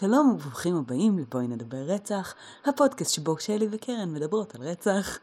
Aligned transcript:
שלום 0.00 0.28
וברוכים 0.28 0.76
הבאים 0.76 1.18
לבואי 1.18 1.48
נדבר 1.48 1.82
רצח, 1.86 2.34
הפודקאסט 2.64 3.14
שבו 3.14 3.38
שלי 3.38 3.68
וקרן 3.70 4.12
מדברות 4.12 4.54
על 4.54 4.62
רצח. 4.62 5.18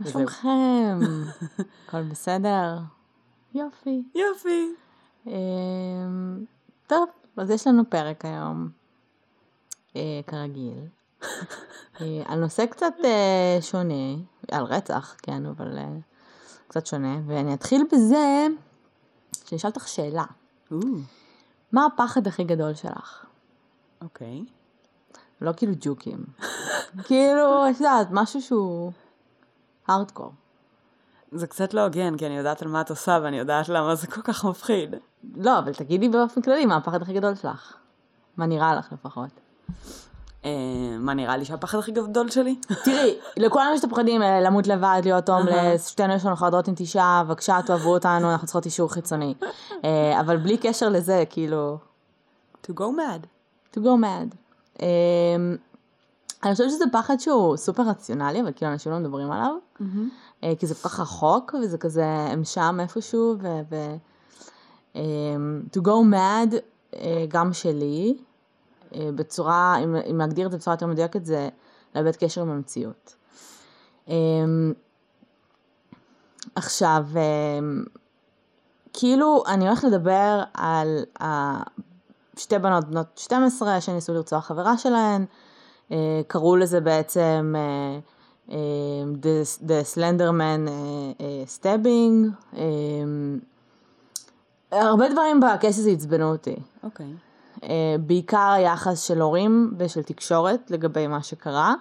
מה. 0.00 0.10
שלומכם? 0.10 0.98
הכל 1.86 2.02
בסדר? 2.02 2.78
יופי. 3.54 4.02
יופי. 4.14 4.74
אמ, 5.26 6.44
טוב, 6.86 7.08
אז 7.36 7.50
יש 7.50 7.66
לנו 7.66 7.90
פרק 7.90 8.24
היום, 8.24 8.68
אה, 9.96 10.20
כרגיל, 10.26 10.78
אה, 12.00 12.22
על 12.26 12.38
נושא 12.38 12.66
קצת 12.66 12.94
אה, 13.04 13.58
שונה, 13.60 14.14
על 14.52 14.64
רצח, 14.64 15.16
כן, 15.22 15.46
אבל 15.46 15.78
קצת 16.68 16.86
שונה, 16.86 17.18
ואני 17.26 17.54
אתחיל 17.54 17.82
בזה 17.92 18.46
שאני 19.44 19.58
אשאל 19.58 19.70
אותך 19.70 19.88
שאלה. 19.88 20.24
מה 21.72 21.86
הפחד 21.86 22.26
הכי 22.26 22.44
גדול 22.44 22.74
שלך? 22.74 23.29
אוקיי. 24.02 24.44
לא 25.40 25.52
כאילו 25.56 25.72
ג'וקים. 25.80 26.24
כאילו, 27.06 27.70
את 27.70 27.80
יודעת, 27.80 28.08
משהו 28.10 28.42
שהוא 28.42 28.92
הארדקור. 29.88 30.32
זה 31.32 31.46
קצת 31.46 31.74
לא 31.74 31.84
הוגן, 31.84 32.16
כי 32.16 32.26
אני 32.26 32.36
יודעת 32.36 32.62
על 32.62 32.68
מה 32.68 32.80
את 32.80 32.90
עושה 32.90 33.18
ואני 33.22 33.38
יודעת 33.38 33.68
למה 33.68 33.94
זה 33.94 34.06
כל 34.06 34.22
כך 34.22 34.44
מפחיד. 34.44 34.94
לא, 35.36 35.58
אבל 35.58 35.74
תגידי 35.74 36.08
באופן 36.08 36.42
כללי, 36.42 36.66
מה 36.66 36.76
הפחד 36.76 37.02
הכי 37.02 37.12
גדול 37.12 37.34
שלך? 37.34 37.76
מה 38.36 38.46
נראה 38.46 38.74
לך 38.74 38.92
לפחות? 38.92 39.30
אה, 40.44 40.50
מה 40.98 41.14
נראה 41.14 41.36
לי 41.36 41.44
שהפחד 41.44 41.78
הכי 41.78 41.92
גדול 41.92 42.30
שלי? 42.30 42.56
תראי, 42.84 43.18
לכולנו 43.36 43.74
יש 43.74 43.80
את 43.80 43.84
הפחדים 43.84 44.22
האלה, 44.22 44.40
למות 44.40 44.66
לבד, 44.66 45.00
להיות 45.04 45.28
הומלס, 45.28 45.86
שתינו 45.86 46.14
יש 46.14 46.24
לנו 46.24 46.36
חרדות 46.36 46.68
נטישה, 46.68 47.22
בבקשה 47.26 47.58
תאהבו 47.66 47.94
אותנו, 47.94 48.32
אנחנו 48.32 48.46
צריכות 48.46 48.64
אישור 48.64 48.92
חיצוני. 48.92 49.34
אה, 49.84 50.20
אבל 50.20 50.36
בלי 50.36 50.56
קשר 50.58 50.88
לזה, 50.88 51.24
כאילו, 51.30 51.78
to 52.66 52.70
go 52.70 52.82
mad. 52.82 53.39
To 53.74 53.80
go 53.80 54.02
mad. 54.02 54.36
אה, 54.82 54.86
אני 56.44 56.52
חושבת 56.52 56.70
שזה 56.70 56.84
פחד 56.92 57.16
שהוא 57.20 57.56
סופר 57.56 57.82
רציונלי, 57.82 58.40
אבל 58.40 58.52
כאילו 58.56 58.72
אנשים 58.72 58.92
לא 58.92 58.98
מדברים 58.98 59.30
עליו, 59.32 59.54
אה, 60.44 60.52
כי 60.58 60.66
זה 60.66 60.74
כל 60.74 60.88
כך 60.88 61.00
רחוק, 61.00 61.54
וזה 61.62 61.78
כזה, 61.78 62.06
הם 62.06 62.44
שם 62.44 62.78
איפשהו, 62.80 63.36
ו... 63.40 63.60
ו 63.70 63.76
אה, 64.96 65.00
to 65.76 65.80
go 65.80 66.12
mad, 66.12 66.54
אה, 66.94 67.24
גם 67.28 67.52
שלי, 67.52 68.16
אה, 68.94 69.08
בצורה, 69.14 69.76
אם, 69.84 69.96
אם 70.10 70.18
להגדיר 70.18 70.46
את 70.46 70.52
זה 70.52 70.56
בצורה 70.58 70.74
יותר 70.74 70.86
מדויקת, 70.86 71.24
זה 71.24 71.48
לאבד 71.94 72.16
קשר 72.16 72.40
עם 72.40 72.50
המציאות. 72.50 73.14
אה, 74.08 74.14
עכשיו, 76.54 77.04
אה, 77.16 77.58
כאילו, 78.92 79.42
אני 79.46 79.66
הולכת 79.68 79.84
לדבר 79.84 80.42
על 80.54 81.04
ה- 81.22 81.62
שתי 82.42 82.58
בנות 82.58 82.84
בנות 82.84 83.06
12 83.16 83.80
שניסו 83.80 84.14
לרצוח 84.14 84.46
חברה 84.46 84.78
שלהן, 84.78 85.24
אה, 85.92 86.20
קראו 86.26 86.56
לזה 86.56 86.80
בעצם 86.80 87.54
אה, 87.56 87.98
אה, 88.50 88.56
The, 89.22 89.66
the 89.66 89.94
Slenderman 89.94 90.68
Stabbing, 91.58 92.30
הרבה 94.72 95.08
דברים 95.08 95.40
בקייס 95.40 95.78
הזה 95.78 95.90
עצבנו 95.90 96.32
אותי. 96.32 96.56
אוקיי. 96.82 97.06
אה, 97.62 97.96
בעיקר 98.00 98.52
היחס 98.56 99.02
של 99.02 99.20
הורים 99.20 99.74
ושל 99.78 100.02
תקשורת 100.02 100.70
לגבי 100.70 101.06
מה 101.06 101.22
שקרה. 101.22 101.74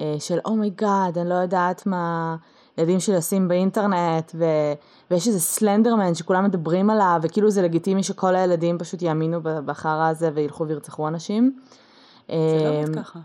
אה, 0.00 0.16
של 0.18 0.38
oh 0.44 0.62
my 0.62 0.81
god, 0.81 1.18
אני 1.18 1.28
לא 1.28 1.34
יודעת 1.34 1.86
מה 1.86 2.36
ילדים 2.78 3.00
שלי 3.00 3.16
עושים 3.16 3.48
באינטרנט, 3.48 4.32
ו... 4.34 4.44
ויש 5.10 5.28
איזה 5.28 5.40
סלנדרמן 5.40 6.14
שכולם 6.14 6.44
מדברים 6.44 6.90
עליו, 6.90 7.18
וכאילו 7.22 7.50
זה 7.50 7.62
לגיטימי 7.62 8.02
שכל 8.02 8.36
הילדים 8.36 8.78
פשוט 8.78 9.02
יאמינו 9.02 9.40
בחרא 9.42 10.08
הזה 10.08 10.30
וילכו 10.34 10.66
וירצחו 10.66 11.08
אנשים. 11.08 11.58
זה 12.28 12.34
לא 12.34 12.68
אה, 12.68 12.80
עובד 12.80 12.98
ככה. 12.98 13.18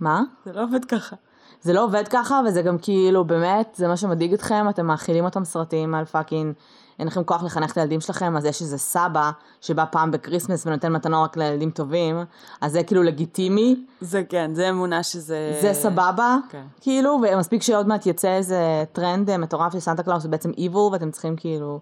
מה? 0.00 0.22
זה 0.44 0.52
לא 0.52 0.62
עובד 0.62 0.84
ככה. 0.84 1.16
זה 1.62 1.72
לא 1.72 1.84
עובד 1.84 2.08
ככה, 2.08 2.40
וזה 2.46 2.62
גם 2.62 2.78
כאילו, 2.78 3.24
באמת, 3.24 3.74
זה 3.76 3.88
מה 3.88 3.96
שמדאיג 3.96 4.32
אתכם, 4.32 4.66
אתם 4.68 4.86
מאכילים 4.86 5.24
אותם 5.24 5.44
סרטים 5.44 5.94
על 5.94 6.04
fucking, 6.04 6.54
אין 6.98 7.06
לכם 7.06 7.24
כוח 7.24 7.42
לחנך 7.42 7.72
את 7.72 7.78
הילדים 7.78 8.00
שלכם, 8.00 8.36
אז 8.36 8.44
יש 8.44 8.62
איזה 8.62 8.78
סבא 8.78 9.30
שבא 9.60 9.84
פעם 9.90 10.10
ב 10.10 10.16
Christmas 10.16 10.66
ונותן 10.66 10.92
מתנה 10.92 11.22
רק 11.22 11.36
לילדים 11.36 11.70
טובים, 11.70 12.16
אז 12.60 12.72
זה 12.72 12.82
כאילו 12.82 13.02
לגיטימי, 13.02 13.84
זה 14.00 14.22
כן, 14.28 14.54
זה 14.54 14.70
אמונה 14.70 15.02
שזה... 15.02 15.58
זה 15.62 15.74
סבבה, 15.74 16.36
כן. 16.48 16.62
כאילו, 16.80 17.20
ומספיק 17.22 17.62
שעוד 17.62 17.88
מעט 17.88 18.06
יצא 18.06 18.28
איזה 18.28 18.84
טרנד 18.92 19.30
אה, 19.30 19.38
מטורף 19.38 19.72
של 19.72 19.80
סנטה 19.80 20.02
קלאוס, 20.02 20.22
זה 20.22 20.28
בעצם 20.28 20.50
evil, 20.50 20.92
ואתם 20.92 21.10
צריכים 21.10 21.36
כאילו, 21.36 21.80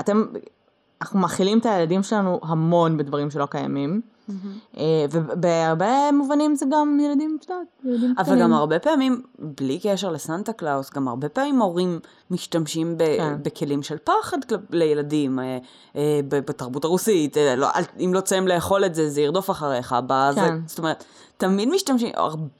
אתם, 0.00 0.24
אנחנו 1.02 1.18
מאכילים 1.18 1.58
את 1.58 1.66
הילדים 1.66 2.02
שלנו 2.02 2.40
המון 2.42 2.96
בדברים 2.96 3.30
שלא 3.30 3.46
קיימים, 3.46 4.00
ובהרבה 5.10 6.12
מובנים 6.12 6.56
זה 6.56 6.66
גם 6.70 7.00
ילדים, 7.00 7.38
את 7.40 7.50
יודעת, 7.50 8.18
אבל. 8.18 8.40
גם 8.40 8.52
הרבה 8.52 8.78
פעמים, 8.78 9.22
בלי 9.38 9.78
קשר 9.82 10.10
לסנטה 10.10 10.52
קלאוס, 10.52 10.90
גם 10.90 11.08
הרבה 11.08 11.28
פעמים 11.28 11.60
הורים 11.60 12.00
משתמשים 12.30 12.96
כן. 12.98 13.42
בכלים 13.42 13.82
של 13.82 13.96
פחד 14.04 14.38
לילדים, 14.70 15.38
אה, 15.38 15.58
אה, 15.96 16.20
בתרבות 16.28 16.84
הרוסית, 16.84 17.36
אה, 17.36 17.56
לא, 17.56 17.68
אם 18.04 18.14
לא 18.14 18.20
תסיים 18.20 18.48
לאכול 18.48 18.84
את 18.84 18.94
זה, 18.94 19.10
זה 19.10 19.20
ירדוף 19.20 19.50
אחריך. 19.50 19.94
כן. 20.34 20.58
זאת 20.66 20.78
אומרת, 20.78 21.04
תמיד 21.36 21.68
משתמשים, 21.68 22.12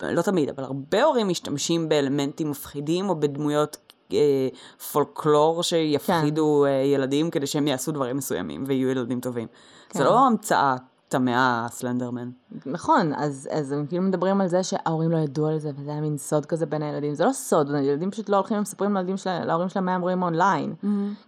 לא 0.03 0.23
תמיד, 0.23 0.49
אבל 0.49 0.65
הרבה 0.65 1.05
הורים 1.05 1.29
משתמשים 1.29 1.89
באלמנטים 1.89 2.51
מפחידים 2.51 3.09
או 3.09 3.21
בדמויות 3.21 3.77
אה, 4.13 4.49
פולקלור 4.93 5.63
שיפחידו 5.63 6.65
אה, 6.65 6.71
ילדים 6.71 7.31
כדי 7.31 7.47
שהם 7.47 7.69
יעשו 7.69 7.93
דברים 7.93 8.17
מסוימים 8.17 8.65
ויהיו 8.67 8.91
ילדים 8.91 9.21
טובים. 9.21 9.47
כן. 9.89 9.99
זה 9.99 10.05
לא 10.05 10.19
המצאה 10.19 10.77
טמאה, 11.15 11.67
סלנדרמן. 11.71 12.31
נכון, 12.67 13.13
אז, 13.17 13.49
אז 13.53 13.73
הם 13.73 13.87
כאילו 13.87 14.03
מדברים 14.03 14.41
על 14.41 14.47
זה 14.49 14.63
שההורים 14.63 15.11
לא 15.11 15.17
ידעו 15.17 15.47
על 15.47 15.59
זה, 15.59 15.71
וזה 15.77 15.91
היה 15.91 16.01
מין 16.01 16.19
סוד 16.19 16.47
כזה 16.47 16.67
בין 16.67 16.83
הילדים. 16.83 17.15
זה 17.15 17.25
לא 17.25 17.33
סוד, 17.33 17.71
ילדים 17.71 18.11
פשוט 18.11 18.29
לא 18.29 18.37
הולכים 18.37 18.59
ומספרים 18.59 18.97
להורים 19.45 19.69
שלהם 19.69 19.85
מה 19.85 19.95
הם 19.95 20.01
רואים 20.01 20.23
אונליין. 20.23 20.75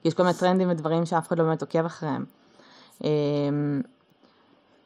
כי 0.03 0.09
יש 0.09 0.15
כל 0.15 0.23
מיני 0.23 0.35
טרנדים 0.35 0.71
ודברים 0.71 1.07
שאף 1.07 1.29
אחד 1.29 1.39
לא 1.39 1.45
באמת 1.45 1.63
עוקב 1.63 1.85
אחריהם. 1.85 2.25
אמ, 3.05 3.09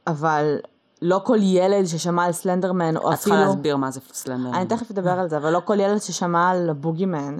אבל 0.06 0.56
לא 1.02 1.20
כל 1.24 1.38
ילד 1.40 1.84
ששמע 1.84 2.24
על 2.24 2.32
סלנדרמן, 2.32 2.96
או 2.96 3.12
את 3.12 3.18
צריכה 3.18 3.34
אפילו... 3.34 3.50
להסביר 3.50 3.76
מה 3.76 3.90
זה 3.90 4.00
סלנדרמן. 4.12 4.54
אני 4.54 4.66
תכף 4.66 4.90
אדבר 4.90 5.10
על 5.10 5.28
זה, 5.28 5.36
אבל 5.36 5.52
לא 5.52 5.60
כל 5.64 5.80
ילד 5.80 5.98
ששמע 5.98 6.50
על 6.50 6.70
הבוגימן, 6.70 7.36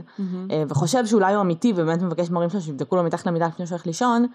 אה, 0.51 0.63
וחושב 0.69 1.07
שאולי 1.07 1.35
הוא 1.35 1.41
אמיתי, 1.41 1.73
ובאמת 1.77 2.03
מבקש 2.03 2.31
מהורים 2.31 2.51
שלו 2.51 2.61
שיבדקו 2.61 2.97
לו 2.97 3.03
מתחת 3.03 3.27
למיטה 3.27 3.47
לפני 3.47 3.67
שהוא 3.67 3.77
הולך 3.77 3.87
לישון, 3.87 4.27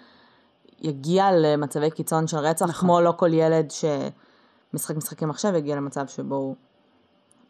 יגיע 0.81 1.31
למצבי 1.31 1.91
קיצון 1.91 2.27
של 2.27 2.37
רצח, 2.37 2.65
נכון. 2.69 2.79
כמו 2.89 3.01
לא 3.01 3.11
כל 3.17 3.33
ילד 3.33 3.71
שמשחק 3.71 4.95
משחקים 4.95 5.29
עכשיו, 5.29 5.55
יגיע 5.55 5.75
למצב 5.75 6.07
שבו 6.07 6.35
הוא 6.35 6.55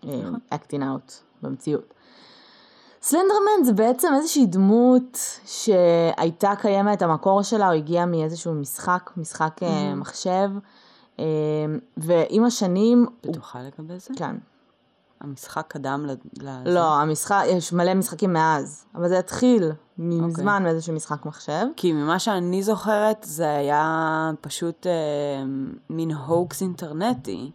נכון. 0.03 0.39
acting 0.53 0.81
out 0.81 1.11
במציאות. 1.41 1.93
סלנדרמן 3.01 3.63
זה 3.65 3.73
בעצם 3.73 4.07
איזושהי 4.17 4.45
דמות 4.45 5.17
שהייתה 5.45 6.53
קיימת, 6.61 7.01
המקור 7.01 7.41
שלה, 7.41 7.65
הוא 7.65 7.73
הגיע 7.73 8.05
מאיזשהו 8.05 8.53
משחק, 8.53 9.11
משחק 9.17 9.57
אה, 9.63 9.95
מחשב, 9.95 10.49
אה, 11.19 11.25
ועם 11.97 12.43
השנים, 12.45 13.05
הוא- 13.21 13.31
בטוחה 13.31 13.59
לגבי 13.61 13.99
זה? 13.99 14.13
כן. 14.17 14.35
המשחק 15.21 15.65
קדם 15.67 16.05
ל... 16.05 16.49
לא, 16.65 16.93
המשחק, 16.93 17.43
יש 17.47 17.73
מלא 17.73 17.93
משחקים 17.93 18.33
מאז, 18.33 18.85
אבל 18.95 19.09
זה 19.09 19.19
התחיל 19.19 19.71
מזמן 19.97 20.63
מאיזשהו 20.63 20.93
משחק 20.93 21.25
מחשב. 21.25 21.65
כי 21.75 21.93
ממה 21.93 22.19
שאני 22.19 22.63
זוכרת, 22.63 23.25
זה 23.29 23.55
היה 23.55 24.31
פשוט 24.41 24.87
אה, 24.87 24.91
מין 25.89 26.11
הוקס 26.11 26.61
אינטרנטי. 26.61 27.51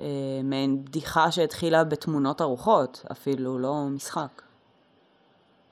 אה, 0.00 0.06
מעין 0.44 0.84
בדיחה 0.84 1.30
שהתחילה 1.30 1.84
בתמונות 1.84 2.40
ארוחות, 2.40 3.04
אפילו, 3.12 3.58
לא 3.58 3.84
משחק. 3.90 4.42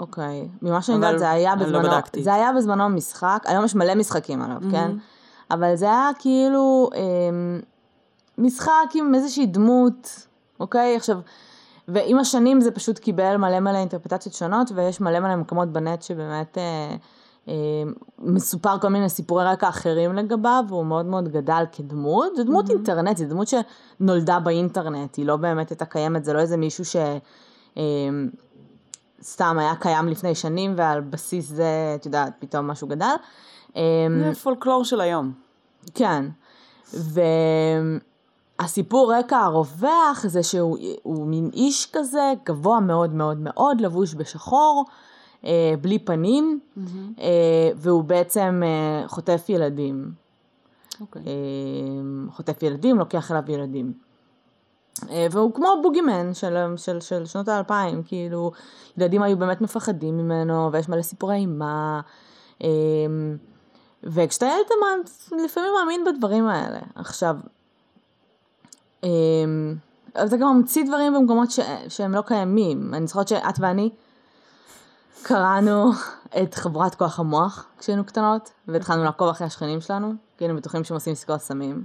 אוקיי, 0.01 0.49
ממה 0.63 0.83
שאני 0.83 0.97
יודעת 0.97 1.19
זה 1.19 1.31
היה 1.31 1.55
לא 1.57 1.63
בזמנו, 1.63 1.89
בדקתי. 1.89 2.23
זה 2.23 2.35
היה 2.35 2.53
בזמנו 2.53 2.89
משחק, 2.89 3.43
היום 3.45 3.65
יש 3.65 3.75
מלא 3.75 3.95
משחקים 3.95 4.43
עליו, 4.43 4.61
כן? 4.71 4.91
אבל 5.51 5.77
זה 5.77 5.85
היה 5.85 6.11
כאילו 6.19 6.91
אמ, 6.95 7.61
משחק 8.39 8.71
עם 8.95 9.15
איזושהי 9.15 9.47
דמות, 9.47 10.27
אוקיי? 10.61 10.97
עכשיו, 10.97 11.19
ועם 11.89 12.19
השנים 12.19 12.61
זה 12.61 12.71
פשוט 12.71 12.99
קיבל 12.99 13.37
מלא 13.37 13.61
מלא 13.61 13.79
אינטרפטציות 13.79 14.35
שונות, 14.35 14.71
ויש 14.75 15.01
מלא 15.01 15.21
מלא 15.21 15.37
מקומות 15.37 15.69
בנט 15.69 16.03
שבאמת 16.03 16.59
אה, 16.59 16.97
אה, 17.49 17.55
מסופר 18.19 18.79
כל 18.79 18.89
מיני 18.89 19.09
סיפורי 19.09 19.45
רקע 19.45 19.69
אחרים 19.69 20.15
לגביו, 20.15 20.65
והוא 20.69 20.85
מאוד 20.85 21.07
מאוד 21.07 21.29
גדל 21.29 21.65
כדמות. 21.73 22.37
זו 22.37 22.45
דמות 22.45 22.71
אינטרנט, 22.71 23.17
זו 23.17 23.25
דמות 23.25 23.49
שנולדה 23.49 24.39
באינטרנט, 24.39 25.17
היא 25.17 25.27
לא 25.27 25.37
באמת 25.37 25.71
הייתה 25.71 25.85
קיימת, 25.85 26.25
זה 26.25 26.33
לא 26.33 26.39
איזה 26.39 26.57
מישהו 26.57 26.85
ש... 26.85 26.97
אה, 27.77 27.83
סתם 29.23 29.59
היה 29.59 29.75
קיים 29.81 30.09
לפני 30.09 30.35
שנים, 30.35 30.75
ועל 30.77 31.01
בסיס 31.01 31.49
זה, 31.49 31.93
את 31.95 32.07
יודעת, 32.07 32.33
פתאום 32.39 32.67
משהו 32.67 32.89
גדל. 32.89 33.15
אה, 33.77 33.83
זה 34.19 34.41
פולקלור 34.41 34.85
של 34.85 35.01
היום. 35.01 35.33
כן. 35.95 36.25
והסיפור 38.61 39.15
רקע 39.15 39.39
הרווח 39.39 40.27
זה 40.27 40.43
שהוא 40.43 40.79
הוא 41.03 41.27
מין 41.27 41.51
איש 41.53 41.91
כזה, 41.93 42.33
גבוה 42.47 42.81
מאוד 42.81 43.15
מאוד 43.15 43.39
מאוד, 43.41 43.81
לבוש 43.81 44.15
בשחור, 44.15 44.85
אה, 45.45 45.75
בלי 45.81 45.99
פנים, 45.99 46.61
אה, 47.19 47.71
והוא 47.77 48.05
בעצם 48.05 48.63
אה, 48.65 49.09
חוטף 49.09 49.45
ילדים. 49.49 50.11
אוקיי. 51.01 51.23
אה, 51.27 52.33
חוטף 52.33 52.63
ילדים, 52.63 52.99
לוקח 52.99 53.31
אליו 53.31 53.43
ילדים. 53.49 53.93
אה, 55.11 55.27
והוא 55.31 55.55
כמו 55.55 55.69
בוגימן 55.83 56.35
של, 56.35 56.57
של, 56.77 57.01
של 57.01 57.27
שנות 57.27 57.49
האלפיים, 57.49 58.03
כאילו, 58.03 58.53
ילדים 58.99 59.23
היו 59.23 59.39
באמת 59.39 59.61
מפחדים 59.61 60.17
ממנו, 60.17 60.73
ויש 60.73 60.89
מלא 60.89 61.03
סיפורי 61.03 61.37
אימה. 61.37 62.01
אה, 62.63 62.69
וכשאתה 64.03 64.47
ילד 64.47 64.67
אתה 64.67 64.75
לפעמים 65.45 65.71
מאמין 65.79 66.05
בדברים 66.05 66.49
האלה. 66.49 66.79
עכשיו, 66.95 67.37
אה, 69.07 70.27
אתה 70.27 70.37
גם 70.37 70.57
ממציא 70.57 70.85
דברים 70.87 71.15
במקומות 71.15 71.51
ש, 71.51 71.61
שהם 71.89 72.13
לא 72.13 72.21
קיימים. 72.21 72.95
אני 72.95 73.07
זוכרת 73.07 73.29
שאת 73.29 73.55
ואני 73.59 73.91
קראנו 75.23 75.93
את 76.43 76.55
חבורת 76.55 76.95
כוח 76.95 77.21
המוח 77.21 77.67
כשהיינו 77.79 78.05
קטנות, 78.05 78.51
והתחלנו 78.69 79.05
לעקוב 79.05 79.29
אחרי 79.29 79.47
השכנים 79.47 79.81
שלנו, 79.81 80.15
כי 80.39 80.45
היינו 80.45 80.57
בטוחים 80.57 80.85
שהם 80.85 80.95
עושים 80.95 81.13
עסקאות 81.13 81.41
סמים. 81.41 81.85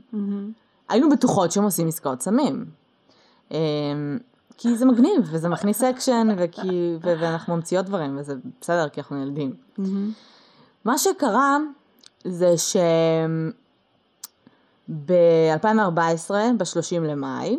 היינו 0.90 1.10
בטוחות 1.10 1.52
שהם 1.52 1.64
עושים 1.64 1.88
עסקאות 1.88 2.22
סמים. 2.22 2.66
אמ, 3.52 3.58
כי 4.58 4.76
זה 4.78 4.86
מגניב, 4.86 5.30
וזה 5.32 5.50
מכניס 5.50 5.84
אקשן, 5.84 6.28
וכי, 6.38 6.96
ו- 7.04 7.16
ואנחנו 7.20 7.56
ממציאות 7.56 7.86
דברים, 7.86 8.18
וזה 8.20 8.34
בסדר, 8.62 8.90
כי 8.90 9.00
אנחנו 9.02 9.22
ילדים. 9.22 9.54
מה 10.86 10.98
שקרה 10.98 11.58
זה 12.24 12.54
שב-2014, 14.92 16.32
ב-30 16.58 17.00
למאי, 17.00 17.58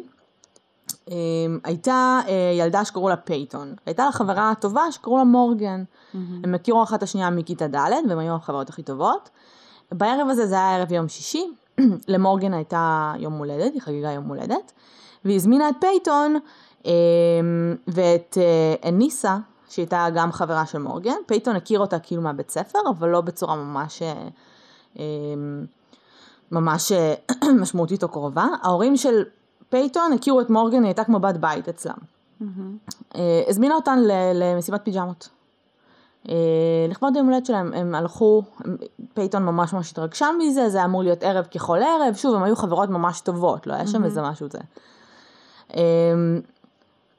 אמ, 1.08 1.58
הייתה 1.64 2.20
אה, 2.29 2.52
ילדה 2.58 2.84
שקראו 2.84 3.08
לה 3.08 3.17
פייטון. 3.16 3.75
הייתה 3.87 4.05
לה 4.05 4.12
חברה 4.12 4.52
טובה 4.61 4.93
שקראו 4.93 5.19
לה 5.19 5.25
מורגן. 5.25 5.84
הם 6.44 6.55
הכירו 6.55 6.82
אחת 6.82 6.99
את 6.99 7.02
השנייה 7.02 7.31
מכיתה 7.31 7.67
ד' 7.67 7.93
והם 8.08 8.19
היו 8.19 8.34
החברות 8.34 8.69
הכי 8.69 8.82
טובות. 8.82 9.31
בערב 9.93 10.29
הזה, 10.31 10.46
זה 10.46 10.55
היה 10.55 10.76
ערב 10.76 10.93
יום 10.93 11.08
שישי, 11.08 11.46
למורגן 12.08 12.55
הייתה 12.55 13.12
יום 13.19 13.32
הולדת, 13.32 13.73
היא 13.73 13.82
חגגה 13.82 14.10
יום 14.11 14.28
הולדת, 14.28 14.73
והיא 15.25 15.37
הזמינה 15.37 15.69
את 15.69 15.75
פייטון 15.81 16.38
אמ, 16.85 16.90
ואת 17.88 18.38
אה, 18.40 18.88
אניסה, 18.88 19.38
שהייתה 19.69 20.06
גם 20.14 20.32
חברה 20.32 20.67
של 20.67 20.78
מורגן. 20.78 21.17
פייטון 21.26 21.56
הכירה 21.56 21.81
אותה 21.81 21.99
כאילו 21.99 22.23
מהבית 22.23 22.50
ספר, 22.50 22.78
אבל 22.90 23.08
לא 23.08 23.20
בצורה 23.20 23.56
ממש... 23.56 24.02
אה, 26.52 26.60
ממש 26.60 26.93
משמעותית 27.60 28.02
או 28.02 28.08
קרובה. 28.08 28.46
ההורים 28.62 28.96
של 28.96 29.22
פייטון 29.69 30.12
הכירו 30.12 30.40
את 30.40 30.50
מורגן, 30.50 30.78
היא 30.78 30.87
הייתה 30.87 31.04
כמו 31.04 31.20
בת 31.20 31.37
בית 31.37 31.69
אצלם. 31.69 31.94
אה, 33.14 33.43
הזמינה 33.49 33.75
אותן 33.75 33.99
למסיבת 34.34 34.81
פיג'מות. 34.84 35.28
אה, 36.28 36.34
לכבוד 36.88 37.16
יום 37.16 37.26
הולדת 37.26 37.46
שלהם, 37.46 37.72
הם 37.75 37.94
הלכו, 37.94 38.43
פייטון 39.14 39.44
ממש 39.44 39.72
ממש 39.72 39.90
התרגשה 39.90 40.28
מזה, 40.38 40.69
זה 40.69 40.78
היה 40.78 40.84
אמור 40.84 41.02
להיות 41.02 41.22
ערב 41.22 41.44
ככל 41.44 41.78
ערב, 41.82 42.14
שוב, 42.14 42.34
הם 42.34 42.43
היו 42.43 42.56
חברות 42.56 42.88
ממש 42.88 43.20
טובות, 43.20 43.66
לא 43.66 43.75
היה 43.75 43.87
שם 43.87 44.04
איזה 44.04 44.22
משהו 44.22 44.46
זה. 44.50 44.58
אה, 45.76 45.82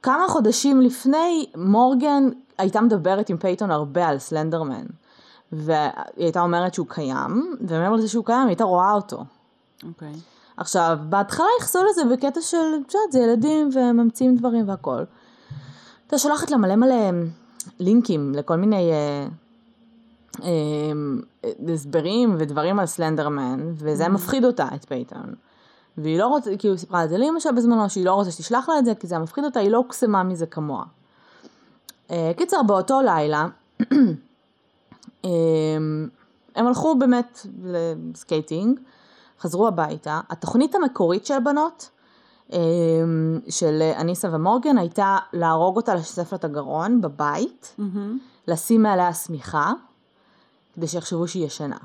כמה 0.02 0.28
חודשים 0.28 0.80
לפני, 0.80 1.46
מורגן 1.56 2.28
הייתה 2.58 2.80
מדברת 2.80 3.28
עם 3.28 3.36
פייטון 3.36 3.70
הרבה 3.70 4.08
על 4.08 4.18
סלנדרמן. 4.18 4.84
והיא 5.56 5.90
הייתה 6.16 6.40
אומרת 6.40 6.74
שהוא 6.74 6.86
קיים, 6.88 7.56
ומעבר 7.60 7.96
לזה 7.96 8.08
שהוא 8.08 8.24
קיים, 8.24 8.40
היא 8.40 8.48
הייתה 8.48 8.64
רואה 8.64 8.92
אותו. 8.92 9.24
אוקיי. 9.88 10.12
עכשיו, 10.56 10.98
בהתחלה 11.08 11.46
ייחסו 11.58 11.78
לזה 11.90 12.02
בקטע 12.04 12.40
של, 12.40 12.56
את 12.56 12.94
יודעת, 12.94 13.12
זה 13.12 13.18
ילדים 13.18 13.70
וממציאים 13.74 14.36
דברים 14.36 14.68
והכל. 14.68 15.04
הייתה 16.06 16.18
שולחת 16.18 16.50
לה 16.50 16.56
מלא 16.56 16.76
מלא 16.76 17.10
לינקים 17.80 18.32
לכל 18.34 18.56
מיני 18.56 18.92
אה, 18.92 19.26
אה, 20.42 21.50
הסברים 21.72 22.34
ודברים 22.38 22.78
על 22.78 22.86
סלנדרמן, 22.86 23.72
וזה 23.74 24.08
מפחיד 24.08 24.44
אותה, 24.44 24.68
את 24.74 24.84
פייטון. 24.84 25.34
והיא 25.98 26.18
לא 26.18 26.26
רוצה, 26.26 26.56
כאילו, 26.56 26.74
היא 26.74 26.80
סיפרה 26.80 27.04
את 27.04 27.08
זה 27.08 27.18
לאמא 27.18 27.40
שלה 27.40 27.52
בזמנו, 27.52 27.90
שהיא 27.90 28.04
לא 28.04 28.14
רוצה 28.14 28.30
שתשלח 28.30 28.68
לה 28.68 28.78
את 28.78 28.84
זה, 28.84 28.94
כי 28.94 29.06
זה 29.06 29.18
מפחיד 29.18 29.44
אותה, 29.44 29.60
היא 29.60 29.70
לא 29.70 29.76
הוקסמה 29.76 30.22
מזה 30.22 30.46
כמוה. 30.46 30.84
אה, 32.10 32.32
קיצר, 32.36 32.62
באותו 32.66 33.00
לילה, 33.02 33.46
אה, 33.80 33.96
הם 36.54 36.66
הלכו 36.66 36.98
באמת 36.98 37.46
לסקייטינג, 37.64 38.80
חזרו 39.40 39.68
הביתה. 39.68 40.20
התוכנית 40.30 40.74
המקורית 40.74 41.26
של 41.26 41.40
בנות, 41.44 41.90
אה, 42.52 42.58
של 43.48 43.82
אניסה 43.96 44.28
ומורגן, 44.32 44.78
הייתה 44.78 45.18
להרוג 45.32 45.76
אותה, 45.76 45.94
לשסף 45.94 46.32
לה 46.32 46.38
את 46.38 46.44
הגרון 46.44 47.00
בבית, 47.00 47.76
לשים 48.48 48.82
מעליה 48.82 49.14
שמיכה, 49.14 49.72
כדי 50.74 50.88
שיחשבו 50.88 51.28
שהיא 51.28 51.46
ישנה. 51.46 51.76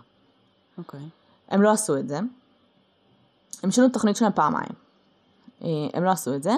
אוקיי. 0.77 1.09
הם 1.49 1.61
לא 1.61 1.71
עשו 1.71 1.97
את 1.97 2.07
זה. 2.07 2.19
הם 3.63 3.71
שינו 3.71 3.87
את 3.87 3.91
התוכנית 3.91 4.15
שלהם 4.15 4.31
פעמיים. 4.31 4.71
אה, 5.63 5.67
הם 5.93 6.03
לא 6.03 6.09
עשו 6.09 6.35
את 6.35 6.43
זה. 6.43 6.53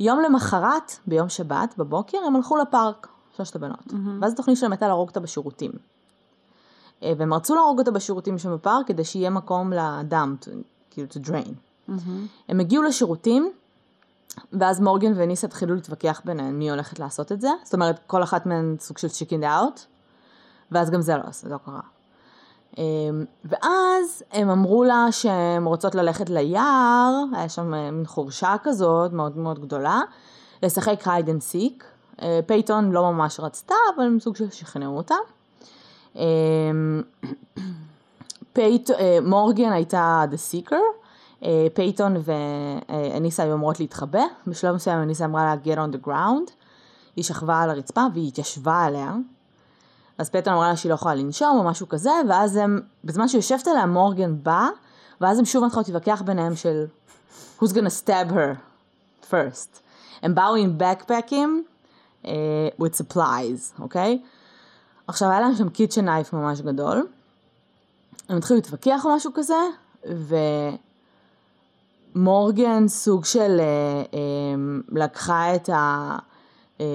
יום 0.00 0.20
למחרת, 0.20 0.92
ביום 1.06 1.28
שבת, 1.28 1.74
בבוקר, 1.78 2.18
הם 2.26 2.36
הלכו 2.36 2.56
לפארק, 2.56 3.08
שלושת 3.36 3.56
הבנות. 3.56 3.92
ואז 4.20 4.32
התוכנית 4.32 4.58
שלהם 4.58 4.72
הייתה 4.72 4.88
להרוג 4.88 5.08
אותה 5.08 5.20
בשירותים. 5.20 5.72
אה, 7.02 7.12
והם 7.16 7.34
רצו 7.34 7.54
להרוג 7.54 7.78
אותה 7.78 7.90
בשירותים 7.90 8.38
שם 8.38 8.54
בפארק 8.54 8.86
כדי 8.86 9.04
שיהיה 9.04 9.30
מקום 9.30 9.72
לדם, 9.72 10.36
כאילו 10.90 11.08
to 11.08 11.28
drain. 11.28 11.52
הם 12.48 12.60
הגיעו 12.60 12.82
לשירותים, 12.82 13.52
ואז 14.52 14.80
מורגן 14.80 15.12
ואניסה 15.16 15.46
התחילו 15.46 15.74
להתווכח 15.74 16.20
ביניהן 16.24 16.58
מי 16.58 16.70
הולכת 16.70 16.98
לעשות 16.98 17.32
את 17.32 17.40
זה. 17.40 17.48
זאת 17.64 17.74
אומרת, 17.74 18.00
כל 18.06 18.22
אחת 18.22 18.46
מהן 18.46 18.76
סוג 18.80 18.98
של 18.98 19.08
chickened 19.08 19.44
out, 19.44 19.80
ואז 20.72 20.90
גם 20.90 21.00
זה 21.00 21.16
לא, 21.16 21.22
זה 21.30 21.48
לא 21.48 21.58
קרה. 21.64 21.80
אמ, 22.78 23.24
ואז 23.44 24.22
הם 24.30 24.50
אמרו 24.50 24.84
לה 24.84 25.06
שהן 25.10 25.64
רוצות 25.64 25.94
ללכת 25.94 26.30
ליער, 26.30 27.14
היה 27.32 27.48
שם 27.48 27.74
אה, 27.74 27.90
מין 27.90 28.06
חורשה 28.06 28.54
כזאת 28.62 29.12
מאוד 29.12 29.38
מאוד 29.38 29.58
גדולה, 29.58 30.00
לשחק 30.62 31.06
hide 31.06 31.28
and 31.28 31.52
seek. 31.52 31.84
אה, 32.22 32.40
פייטון 32.46 32.90
לא 32.90 33.12
ממש 33.12 33.40
רצתה, 33.40 33.74
אבל 33.94 34.04
הם 34.04 34.20
סוג 34.20 34.36
של 34.36 34.50
שכנעו 34.50 34.96
אותה. 34.96 35.14
אמ, 36.16 37.02
פייט, 38.52 38.90
אה, 38.90 39.18
מורגן 39.22 39.72
הייתה 39.72 40.24
the 40.30 40.34
seeker, 40.34 40.82
אה, 41.44 41.66
פייטון 41.74 42.16
ואניסה 42.24 43.42
היו 43.42 43.54
אמורות 43.54 43.80
להתחבא, 43.80 44.22
בשלב 44.46 44.74
מסוים 44.74 44.98
אניסה 44.98 45.24
אמרה 45.24 45.44
לה 45.44 45.54
get 45.64 45.76
on 45.76 45.96
the 45.96 46.06
ground, 46.06 46.50
היא 47.16 47.24
שכבה 47.24 47.62
על 47.62 47.70
הרצפה 47.70 48.06
והיא 48.14 48.28
התיישבה 48.28 48.84
עליה, 48.84 49.14
אז 50.18 50.30
פייטון 50.30 50.52
אמרה 50.52 50.68
לה 50.68 50.76
שהיא 50.76 50.90
לא 50.90 50.94
יכולה 50.94 51.14
לנשום 51.14 51.58
או 51.58 51.64
משהו 51.64 51.88
כזה, 51.88 52.10
ואז 52.28 52.56
הם, 52.56 52.80
בזמן 53.04 53.28
שהיא 53.28 53.38
יושבת 53.38 53.66
עליה 53.66 53.86
מורגן 53.86 54.36
באה, 54.42 54.68
ואז 55.20 55.38
הם 55.38 55.44
שוב 55.44 55.64
מתחילות 55.64 55.88
להתווכח 55.88 56.22
ביניהם 56.22 56.56
של 56.56 56.84
who's 57.58 57.72
gonna 57.72 58.04
stab 58.04 58.32
her 58.32 58.56
first. 59.30 59.78
הם 60.22 60.34
באו 60.34 60.54
עם 60.54 60.78
backpacking 60.78 61.71
uh, 62.24 62.28
with 62.80 62.94
supplies, 63.00 63.80
אוקיי? 63.80 64.22
עכשיו 65.06 65.30
היה 65.30 65.40
להם 65.40 65.54
שם 65.54 65.68
קיצ'ן 65.68 66.04
נייף 66.04 66.32
ממש 66.32 66.60
גדול. 66.60 67.06
הם 68.28 68.36
התחילו 68.36 68.56
להתווכח 68.56 69.04
או 69.04 69.16
משהו 69.16 69.30
כזה, 69.34 69.54
ומורגן 72.14 72.88
סוג 72.88 73.24
של 73.24 73.60
אה, 73.60 73.64
אה, 74.14 74.54
לקחה 74.88 75.54
את, 75.54 75.68
ה, 75.68 76.16
אה, 76.80 76.86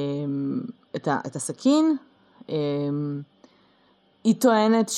את, 0.96 1.07
ה, 1.07 1.19
את 1.25 1.36
הסכין. 1.36 1.98
אה, 2.50 2.55
היא 4.24 4.36
טוענת 4.39 4.91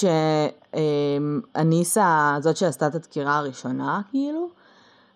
שאניסה 1.56 2.38
זאת 2.40 2.58
שעשתה 2.58 2.88
את 2.88 2.96
הדקירה 2.96 3.38
הראשונה, 3.38 4.02
כאילו, 4.12 4.50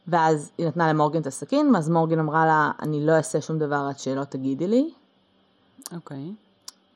ואז 0.07 0.51
היא 0.57 0.67
נתנה 0.67 0.93
למורגן 0.93 1.21
את 1.21 1.27
הסכין, 1.27 1.75
ואז 1.75 1.89
מורגן 1.89 2.19
אמרה 2.19 2.45
לה, 2.45 2.71
אני 2.81 3.05
לא 3.05 3.11
אעשה 3.11 3.41
שום 3.41 3.59
דבר 3.59 3.85
עד 3.89 3.99
שלא 3.99 4.23
תגידי 4.23 4.67
לי. 4.67 4.93
אוקיי. 5.91 6.33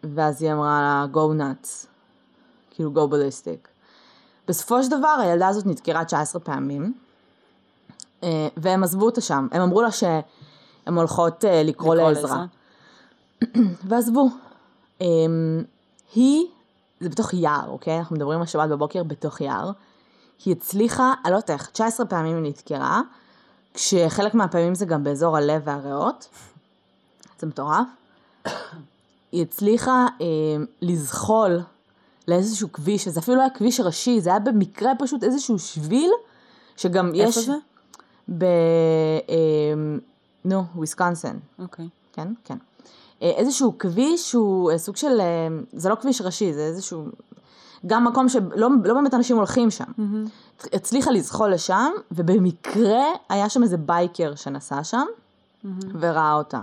ואז 0.03 0.41
היא 0.41 0.53
אמרה 0.53 0.81
לה, 0.81 1.05
go 1.13 1.41
nuts, 1.41 1.87
כאילו 2.71 2.91
go 2.95 3.11
ballistic. 3.13 3.67
בסופו 4.47 4.83
של 4.83 4.89
דבר 4.89 5.17
הילדה 5.21 5.47
הזאת 5.47 5.65
נדקרה 5.65 6.05
19 6.05 6.41
פעמים, 6.41 6.93
אה, 8.23 8.47
והם 8.57 8.83
עזבו 8.83 9.05
אותה 9.05 9.21
שם. 9.21 9.47
הם 9.51 9.61
אמרו 9.61 9.81
לה 9.81 9.91
שהן 9.91 10.93
הולכות 10.93 11.45
אה, 11.45 11.63
לקרוא 11.63 11.95
לעזרה. 11.95 12.45
ועזבו. 13.87 14.29
אמ, 15.01 15.63
היא, 16.15 16.45
זה 16.99 17.09
בתוך 17.09 17.33
יער, 17.33 17.69
אוקיי? 17.69 17.99
אנחנו 17.99 18.15
מדברים 18.15 18.39
על 18.39 18.45
שבת 18.45 18.69
בבוקר 18.69 19.03
בתוך 19.03 19.41
יער. 19.41 19.71
היא 20.45 20.55
הצליחה, 20.55 21.13
אני 21.25 21.31
לא 21.31 21.37
יודעת 21.37 21.49
איך, 21.49 21.69
19 21.69 22.05
פעמים 22.05 22.35
היא 22.35 22.43
נדקרה, 22.43 23.01
כשחלק 23.73 24.33
מהפעמים 24.33 24.75
זה 24.75 24.85
גם 24.85 25.03
באזור 25.03 25.37
הלב 25.37 25.61
והריאות. 25.65 26.29
זה 27.39 27.47
מטורף. 27.47 27.87
היא 29.31 29.41
הצליחה 29.41 30.07
אה, 30.21 30.25
לזחול 30.81 31.59
לאיזשהו 32.27 32.71
כביש, 32.71 33.03
שזה 33.03 33.19
אפילו 33.19 33.37
לא 33.37 33.41
היה 33.41 33.49
כביש 33.49 33.79
ראשי, 33.79 34.21
זה 34.21 34.29
היה 34.29 34.39
במקרה 34.39 34.91
פשוט 34.99 35.23
איזשהו 35.23 35.59
שביל, 35.59 36.11
שגם 36.77 37.11
יש... 37.15 37.37
איפה 37.37 37.41
זה? 37.41 37.57
ב... 38.37 38.43
אה, 38.43 39.97
נו, 40.45 40.63
וויסקונסין. 40.75 41.39
אוקיי. 41.59 41.87
כן, 42.13 42.27
כן. 42.45 42.57
אה, 43.21 43.31
איזשהו 43.37 43.77
כביש 43.77 44.29
שהוא 44.29 44.71
אה, 44.71 44.77
סוג 44.77 44.95
של, 44.95 45.21
אה, 45.21 45.47
זה 45.73 45.89
לא 45.89 45.95
כביש 45.95 46.21
ראשי, 46.21 46.53
זה 46.53 46.61
איזשהו, 46.61 47.05
גם 47.85 48.05
מקום 48.05 48.29
שלא 48.29 48.69
לא 48.83 48.93
באמת 48.93 49.13
אנשים 49.13 49.37
הולכים 49.37 49.71
שם. 49.71 49.91
הצליחה 50.73 51.11
לזחול 51.11 51.53
לשם, 51.53 51.91
ובמקרה 52.11 53.05
היה 53.29 53.49
שם 53.49 53.63
איזה 53.63 53.77
biker 53.77 54.35
שנסע 54.35 54.83
שם, 54.83 55.05
וראה 55.99 56.33
אותה. 56.33 56.61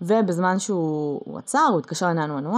ובזמן 0.00 0.58
שהוא 0.58 1.38
עצר, 1.38 1.66
הוא 1.70 1.78
התקשר 1.78 2.06
ל-911, 2.08 2.54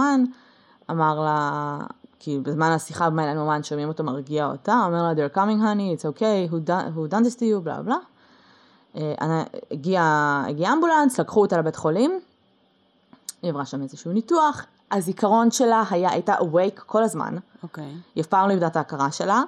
אמר 0.91 1.19
לה, 1.19 1.77
כי 2.19 2.39
בזמן 2.39 2.71
השיחה 2.71 3.09
ב-911 3.09 3.63
שומעים 3.63 3.87
אותו 3.87 4.03
מרגיע 4.03 4.45
אותה, 4.45 4.81
אומר 4.85 5.03
לה, 5.03 5.11
they're 5.13 5.35
coming 5.35 5.61
honey, 5.61 6.01
it's 6.01 6.17
okay, 6.17 6.51
who 6.53 6.69
done, 6.69 6.95
who 6.97 7.13
done 7.13 7.25
this 7.25 7.35
to 7.35 7.41
you, 7.41 7.59
בלה 7.63 7.81
בלה. 7.81 7.95
אה, 8.97 9.43
הגיע, 9.71 10.03
הגיע 10.49 10.73
אמבולנס, 10.73 11.19
לקחו 11.19 11.41
אותה 11.41 11.57
לבית 11.57 11.75
חולים, 11.75 12.19
היא 13.41 13.51
עברה 13.51 13.65
שם 13.65 13.81
איזשהו 13.81 14.11
ניתוח, 14.11 14.65
הזיכרון 14.91 15.51
שלה 15.51 15.83
היה, 15.89 16.11
הייתה 16.11 16.35
awake 16.35 16.81
כל 16.85 17.03
הזמן, 17.03 17.35
אוקיי. 17.63 17.93
היא 18.15 18.21
אף 18.23 18.27
פעם 18.27 18.47
לא 18.47 18.51
איבדה 18.53 18.67
את 18.67 18.75
ההכרה 18.75 19.11
שלה, 19.11 19.43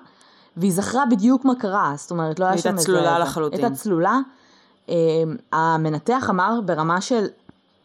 והיא 0.57 0.71
זכרה 0.73 1.05
בדיוק 1.05 1.45
מה 1.45 1.55
קרה, 1.55 1.93
זאת 1.97 2.11
אומרת, 2.11 2.39
לא 2.39 2.45
היה 2.45 2.53
היא 2.53 2.61
שם 2.61 2.69
הייתה 2.69 2.79
איזה... 2.79 2.85
צלולה 2.91 3.13
זה- 3.13 3.19
לחלוטין. 3.19 3.59
הייתה 3.63 3.75
צלולה. 3.75 4.19
אה, 4.89 4.95
המנתח 5.51 6.27
אמר 6.29 6.59
ברמה 6.65 7.01
של, 7.01 7.25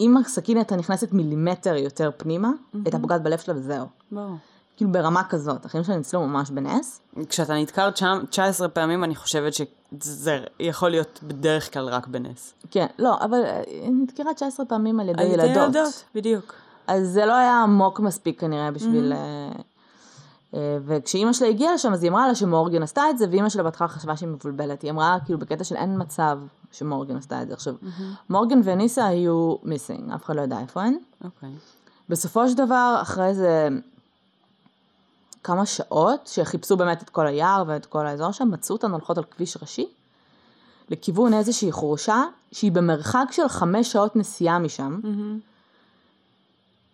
אם 0.00 0.16
הסכין 0.16 0.56
הייתה 0.56 0.76
נכנסת 0.76 1.12
מילימטר 1.12 1.74
יותר 1.76 2.10
פנימה, 2.16 2.50
הייתה 2.84 2.98
פוגעת 2.98 3.22
בלב 3.22 3.38
שלה 3.38 3.56
וזהו. 3.56 3.86
ברור. 4.12 4.36
כאילו 4.76 4.92
ברמה 4.92 5.24
כזאת, 5.24 5.64
החיים 5.64 5.84
שלה 5.84 5.96
ניצלו 5.96 6.26
ממש 6.26 6.50
בנס. 6.50 7.00
כשאתה 7.28 7.54
נדקר 7.54 7.90
שם 7.94 8.18
19 8.30 8.68
פעמים, 8.68 9.04
אני 9.04 9.14
חושבת 9.14 9.52
שזה 9.54 10.38
יכול 10.60 10.90
להיות 10.90 11.20
בדרך 11.22 11.72
כלל 11.72 11.88
רק 11.88 12.06
בנס. 12.06 12.54
כן, 12.70 12.86
לא, 12.98 13.20
אבל 13.20 13.44
אה, 13.44 13.62
נדקרה 13.90 14.34
19 14.34 14.66
פעמים 14.66 15.00
על 15.00 15.08
ידי 15.08 15.22
על 15.22 15.30
ידי 15.30 15.46
ילדות. 15.46 16.04
בדיוק. 16.14 16.54
אז 16.86 17.08
זה 17.08 17.26
לא 17.26 17.34
היה 17.34 17.62
עמוק 17.62 18.00
מספיק 18.00 18.40
כנראה 18.40 18.70
בשביל... 18.70 19.12
אה, 19.12 19.50
וכשאימא 20.84 21.32
שלה 21.32 21.48
הגיעה 21.48 21.74
לשם, 21.74 21.92
אז 21.92 22.02
היא 22.02 22.10
אמרה 22.10 22.28
לה 22.28 22.34
שמורגן 22.34 22.82
עשתה 22.82 23.02
את 23.10 23.18
זה, 23.18 23.26
ואימא 23.30 23.48
שלה 23.48 23.62
בהתחלה 23.62 23.88
חשבה 23.88 24.16
שהיא 24.16 24.28
מבולבלת. 24.28 24.82
היא 24.82 24.90
אמרה, 24.90 25.18
כאילו, 25.24 25.38
בקטע 25.38 25.64
של 25.64 25.76
אין 25.76 26.02
מצב 26.02 26.38
שמורגן 26.72 27.16
עשתה 27.16 27.42
את 27.42 27.48
זה. 27.48 27.54
עכשיו, 27.54 27.74
מורגן 28.30 28.60
וניסה 28.64 29.06
היו 29.06 29.56
מיסינג, 29.62 30.10
אף 30.14 30.24
אחד 30.24 30.36
לא 30.36 30.42
ידע 30.42 30.60
איפה 30.60 30.82
הן. 30.82 30.96
אוקיי. 31.24 31.50
בסופו 32.08 32.48
של 32.48 32.56
דבר, 32.56 32.98
אחרי 33.02 33.26
איזה 33.26 33.68
כמה 35.42 35.66
שעות, 35.66 36.26
שחיפשו 36.26 36.76
באמת 36.76 37.02
את 37.02 37.10
כל 37.10 37.26
היער 37.26 37.64
ואת 37.66 37.86
כל 37.86 38.06
האזור 38.06 38.32
שם, 38.32 38.50
מצאו 38.50 38.76
אותן 38.76 38.90
הולכות 38.90 39.18
על 39.18 39.24
כביש 39.24 39.56
ראשי, 39.62 39.88
לכיוון 40.90 41.34
איזושהי 41.34 41.72
חורשה, 41.72 42.22
שהיא 42.52 42.72
במרחק 42.72 43.26
של 43.30 43.48
חמש 43.48 43.92
שעות 43.92 44.16
נסיעה 44.16 44.58
משם. 44.58 45.00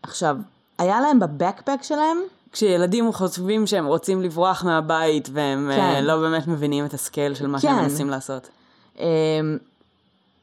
עכשיו, 0.02 0.36
היה 0.78 1.00
להם 1.00 1.20
בבקפק 1.20 1.82
שלהם, 1.82 2.18
כשילדים 2.52 3.12
חושבים 3.12 3.66
שהם 3.66 3.86
רוצים 3.86 4.22
לברוח 4.22 4.64
מהבית, 4.64 5.28
והם 5.32 5.70
כן. 5.74 5.80
אה, 5.80 6.00
לא 6.00 6.16
באמת 6.16 6.46
מבינים 6.46 6.84
את 6.84 6.94
הסקייל 6.94 7.34
של 7.34 7.46
מה 7.46 7.60
שהם 7.60 7.76
כן. 7.76 7.82
מנסים 7.82 8.10
לעשות. 8.10 8.48
אמ, 8.98 9.58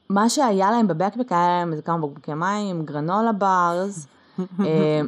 מה 0.10 0.29
שהיה 0.29 0.72
להם 0.72 0.88
בבקפק 0.88 1.31
היה 1.31 1.48
להם 1.48 1.72
איזה 1.72 1.81
כמה 1.81 1.98
בקבוקי 1.98 2.34
מים, 2.34 2.86
גרנולה 2.86 3.31
ברז, 3.31 4.08
אמ, 4.39 4.65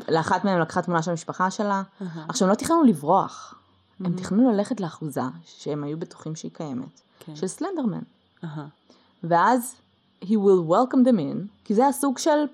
לאחת 0.09 0.45
מהם 0.45 0.59
לקחה 0.59 0.81
תמונה 0.81 1.01
של 1.01 1.11
המשפחה 1.11 1.51
שלה. 1.51 1.81
עכשיו, 2.29 2.47
הם 2.47 2.51
לא 2.51 2.55
תכננו 2.55 2.83
לברוח, 2.83 3.55
הם 3.99 4.15
תכננו 4.15 4.51
ללכת 4.51 4.79
לאחוזה 4.79 5.21
שהם 5.45 5.83
היו 5.83 5.99
בטוחים 5.99 6.35
שהיא 6.35 6.51
קיימת, 6.53 7.01
כן. 7.19 7.35
של 7.35 7.47
סלנדרמן. 7.47 8.01
ואז 9.23 9.75
he 10.23 10.27
will 10.31 10.69
welcome 10.69 11.07
them 11.07 11.17
in, 11.17 11.37
כי 11.65 11.73
זה 11.73 11.87
הסוג 11.87 12.17
של 12.17 12.45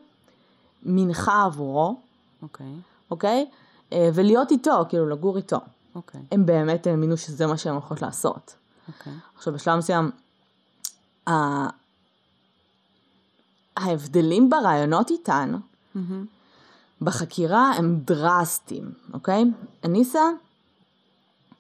מנחה 0.84 1.44
עבורו, 1.44 2.00
אוקיי. 2.42 2.74
אוקיי? 3.12 3.50
אה, 3.94 4.10
ולהיות 4.14 4.52
איתו, 4.52 4.86
כאילו 4.90 5.10
לגור 5.10 5.38
איתו. 5.38 5.60
אוקיי. 5.96 6.22
הם 6.32 6.46
באמת 6.46 6.88
האמינו 6.88 7.18
שזה 7.18 7.48
מה 7.48 7.58
שהן 7.58 7.74
הולכות 7.74 8.02
לעשות. 8.02 8.56
אוקיי. 8.88 9.14
עכשיו 9.38 9.54
בשלב 9.54 9.78
מסוים, 9.78 10.12
ההבדלים 13.78 14.50
ברעיונות 14.50 15.10
איתן, 15.10 15.56
בחקירה 17.02 17.72
הם 17.72 18.00
דרסטיים, 18.00 18.92
אוקיי? 19.14 19.44
אניסה, 19.86 20.22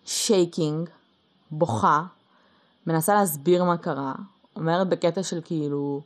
שייקינג, 0.05 0.89
בוכה, 1.51 2.03
מנסה 2.88 3.13
להסביר 3.13 3.63
מה 3.63 3.77
קרה, 3.77 4.13
אומרת 4.55 4.89
בקטע 4.89 5.23
של 5.23 5.41
כאילו, 5.45 6.01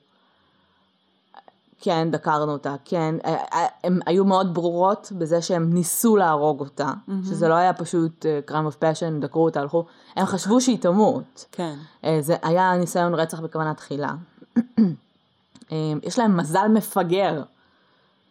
כן, 1.86 2.08
דקרנו 2.12 2.52
אותה, 2.52 2.76
כן, 2.86 3.16
אה, 3.26 3.36
אה, 3.54 3.66
הן 3.84 4.00
היו 4.06 4.26
מאוד 4.26 4.54
ברורות 4.54 5.12
בזה 5.18 5.42
שהם 5.42 5.74
ניסו 5.74 6.18
להרוג 6.18 6.60
אותה, 6.60 6.92
שזה 7.30 7.48
לא 7.48 7.54
היה 7.54 7.74
פשוט 7.74 8.26
crime 8.50 8.72
of 8.74 8.84
passion, 8.84 9.22
דקרו 9.22 9.46
אותה, 9.46 9.62
הלכו, 9.62 9.86
הם 10.16 10.26
חשבו 10.26 10.62
שהיא 10.62 10.78
תמות. 10.78 11.46
כן. 11.52 11.76
אה, 12.06 12.18
זה 12.22 12.36
היה 12.42 12.78
ניסיון 12.78 13.14
רצח 13.14 13.40
בכוונה 13.40 13.74
תחילה. 13.74 14.14
יש 16.04 16.20
להם 16.20 16.38
מזל 16.38 16.68
מפגר 16.68 17.44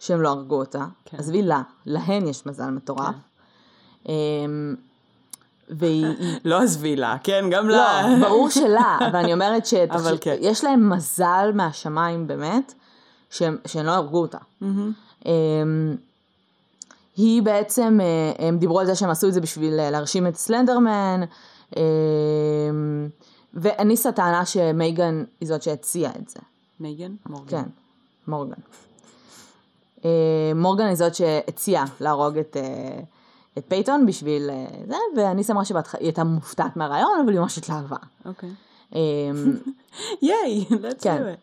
שהם 0.01 0.21
לא 0.23 0.29
הרגו 0.29 0.59
אותה. 0.59 0.85
כן. 1.05 1.17
עזבי 1.17 1.43
לה, 1.43 1.63
להן 1.87 2.27
יש 2.29 2.47
מזל 2.47 2.71
מטורף. 2.71 3.15
אה, 4.09 4.15
והיא... 5.69 6.07
היא- 6.21 6.39
לא 6.45 6.63
עזבי 6.63 6.97
לה, 6.97 7.17
כן? 7.25 7.45
גם 7.51 7.69
לא, 7.69 7.77
לה. 7.77 8.03
ברור 8.21 8.51
שלה, 8.51 8.99
אבל 9.11 9.17
אני 9.17 9.33
אומרת 9.33 9.63
אבל 9.91 10.19
כן. 10.21 10.37
שיש 10.43 10.65
להם 10.65 10.91
מזל 10.91 11.51
מהשמיים 11.55 12.27
באמת, 12.27 12.75
שהם, 13.33 13.57
שהם 13.67 13.87
לא 13.87 13.91
הרגו 13.91 14.21
אותה. 14.21 14.39
אמ, 15.27 15.97
היא 17.17 17.43
בעצם, 17.43 17.99
אה, 18.03 18.47
הם 18.49 18.59
דיברו 18.59 18.81
על 18.81 18.87
זה 18.87 18.95
שהם 18.95 19.11
עשו 19.11 19.29
את 19.29 19.33
זה 19.33 19.41
בשביל 19.41 19.81
אה, 19.81 19.91
להרשים 19.91 20.27
את 20.27 20.37
סלנדרמן, 20.37 21.21
אמ, 21.77 21.83
ואניסה 23.55 24.13
טענה 24.13 24.47
שמייגן 24.47 25.25
היא 25.41 25.49
זאת 25.49 25.63
שהציעה 25.63 26.13
את 26.23 26.29
זה. 26.29 26.41
מייגן? 26.81 27.15
מורגן. 27.27 27.49
כן, 27.51 27.69
מורגן. 28.29 28.61
אה, 30.05 30.53
מורגן 30.55 30.87
היא 30.87 30.95
זאת 30.95 31.15
שהציעה 31.15 31.85
להרוג 32.01 32.39
את, 32.39 32.57
אה, 32.57 33.01
את 33.59 33.65
פייתון 33.69 34.07
בשביל 34.07 34.51
זה, 34.89 34.97
ואניסה 35.17 35.53
אמרה 35.53 35.65
שבהתחלה 35.65 36.01
היא 36.01 36.07
הייתה 36.07 36.25
מופתעת 36.25 36.77
מהרעיון, 36.77 37.21
אבל 37.25 37.33
היא 37.33 37.41
ממש 37.41 37.59
התלהבה. 37.59 37.97
אוקיי. 38.25 38.51
אמ, 38.95 38.99
ייי, 40.23 40.65
let's 40.71 41.03
כן. 41.03 41.17
do 41.17 41.37
it. 41.37 41.41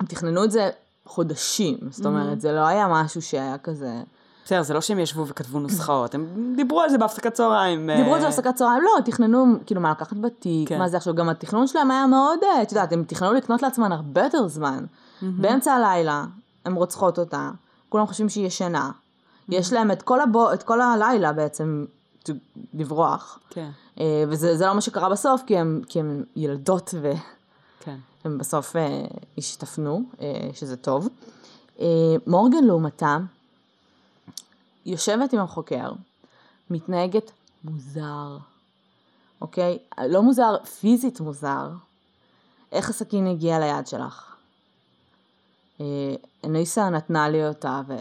הם 0.00 0.06
תכננו 0.06 0.44
את 0.44 0.50
זה 0.50 0.70
חודשים, 1.06 1.78
זאת 1.90 2.06
אומרת, 2.06 2.40
זה 2.40 2.52
לא 2.52 2.60
היה 2.60 2.88
משהו 2.88 3.22
שהיה 3.22 3.58
כזה... 3.58 4.02
בסדר, 4.44 4.62
זה 4.62 4.74
לא 4.74 4.80
שהם 4.80 4.98
ישבו 4.98 5.26
וכתבו 5.26 5.58
נוסחאות, 5.60 6.14
הם 6.14 6.54
דיברו 6.56 6.80
על 6.80 6.90
זה 6.90 6.98
בהפסקת 6.98 7.32
צהריים. 7.32 7.90
דיברו 7.96 8.14
על 8.14 8.20
זה 8.20 8.26
אה, 8.26 8.30
בהפסקת 8.30 8.54
צהריים, 8.54 8.82
לא, 8.82 9.00
תכננו 9.04 9.46
כאילו 9.66 9.80
מה 9.80 9.90
לקחת 9.90 10.16
בתיק, 10.16 10.68
כן. 10.68 10.78
מה 10.78 10.88
זה 10.88 10.96
עכשיו, 10.96 11.14
גם 11.14 11.28
התכנון 11.28 11.66
שלהם 11.66 11.90
היה 11.90 12.06
מאוד, 12.06 12.38
אה, 12.42 12.62
את 12.62 12.72
יודעת, 12.72 12.92
הם 12.92 13.04
תכננו 13.06 13.32
לקנות 13.32 13.62
לעצמם 13.62 13.92
הרבה 13.92 14.24
יותר 14.24 14.48
זמן. 14.48 14.84
באמצע 15.22 15.72
הלילה, 15.72 16.24
הם 16.64 16.74
רוצחות 16.74 17.18
אותה, 17.18 17.50
כולם 17.88 18.06
חושבים 18.06 18.28
שהיא 18.28 18.46
ישנה. 18.46 18.90
יש 19.48 19.72
להם 19.72 19.90
את 19.90 20.02
כל, 20.02 20.20
הבו, 20.20 20.52
את 20.52 20.62
כל 20.62 20.80
הלילה 20.80 21.32
בעצם 21.32 21.84
לברוח, 22.74 23.38
כן, 23.50 23.68
אה, 24.00 24.24
וזה 24.28 24.56
זה 24.56 24.66
לא 24.66 24.74
מה 24.74 24.80
שקרה 24.80 25.08
בסוף, 25.08 25.42
כי 25.46 25.58
הם, 25.58 25.80
כי 25.88 26.00
הם 26.00 26.22
ילדות 26.36 26.94
והם 27.02 27.16
כן. 27.86 28.38
בסוף 28.38 28.76
אה, 28.76 29.04
השתפנו, 29.38 30.02
אה, 30.20 30.48
שזה 30.52 30.76
טוב. 30.76 31.08
אה, 31.80 31.86
מורגן 32.26 32.64
לעומתה, 32.64 33.18
יושבת 34.86 35.32
עם 35.32 35.40
החוקר, 35.40 35.92
מתנהגת 36.70 37.30
מוזר, 37.64 38.36
אוקיי? 39.40 39.78
לא 40.08 40.22
מוזר, 40.22 40.56
פיזית 40.80 41.20
מוזר. 41.20 41.70
איך 42.72 42.90
הסכין 42.90 43.26
הגיע 43.26 43.58
ליד 43.58 43.86
שלך? 43.86 44.36
אניסה 46.44 46.90
נתנה 46.90 47.28
לי 47.28 47.48
אותה, 47.48 47.80
ו... 47.88 47.94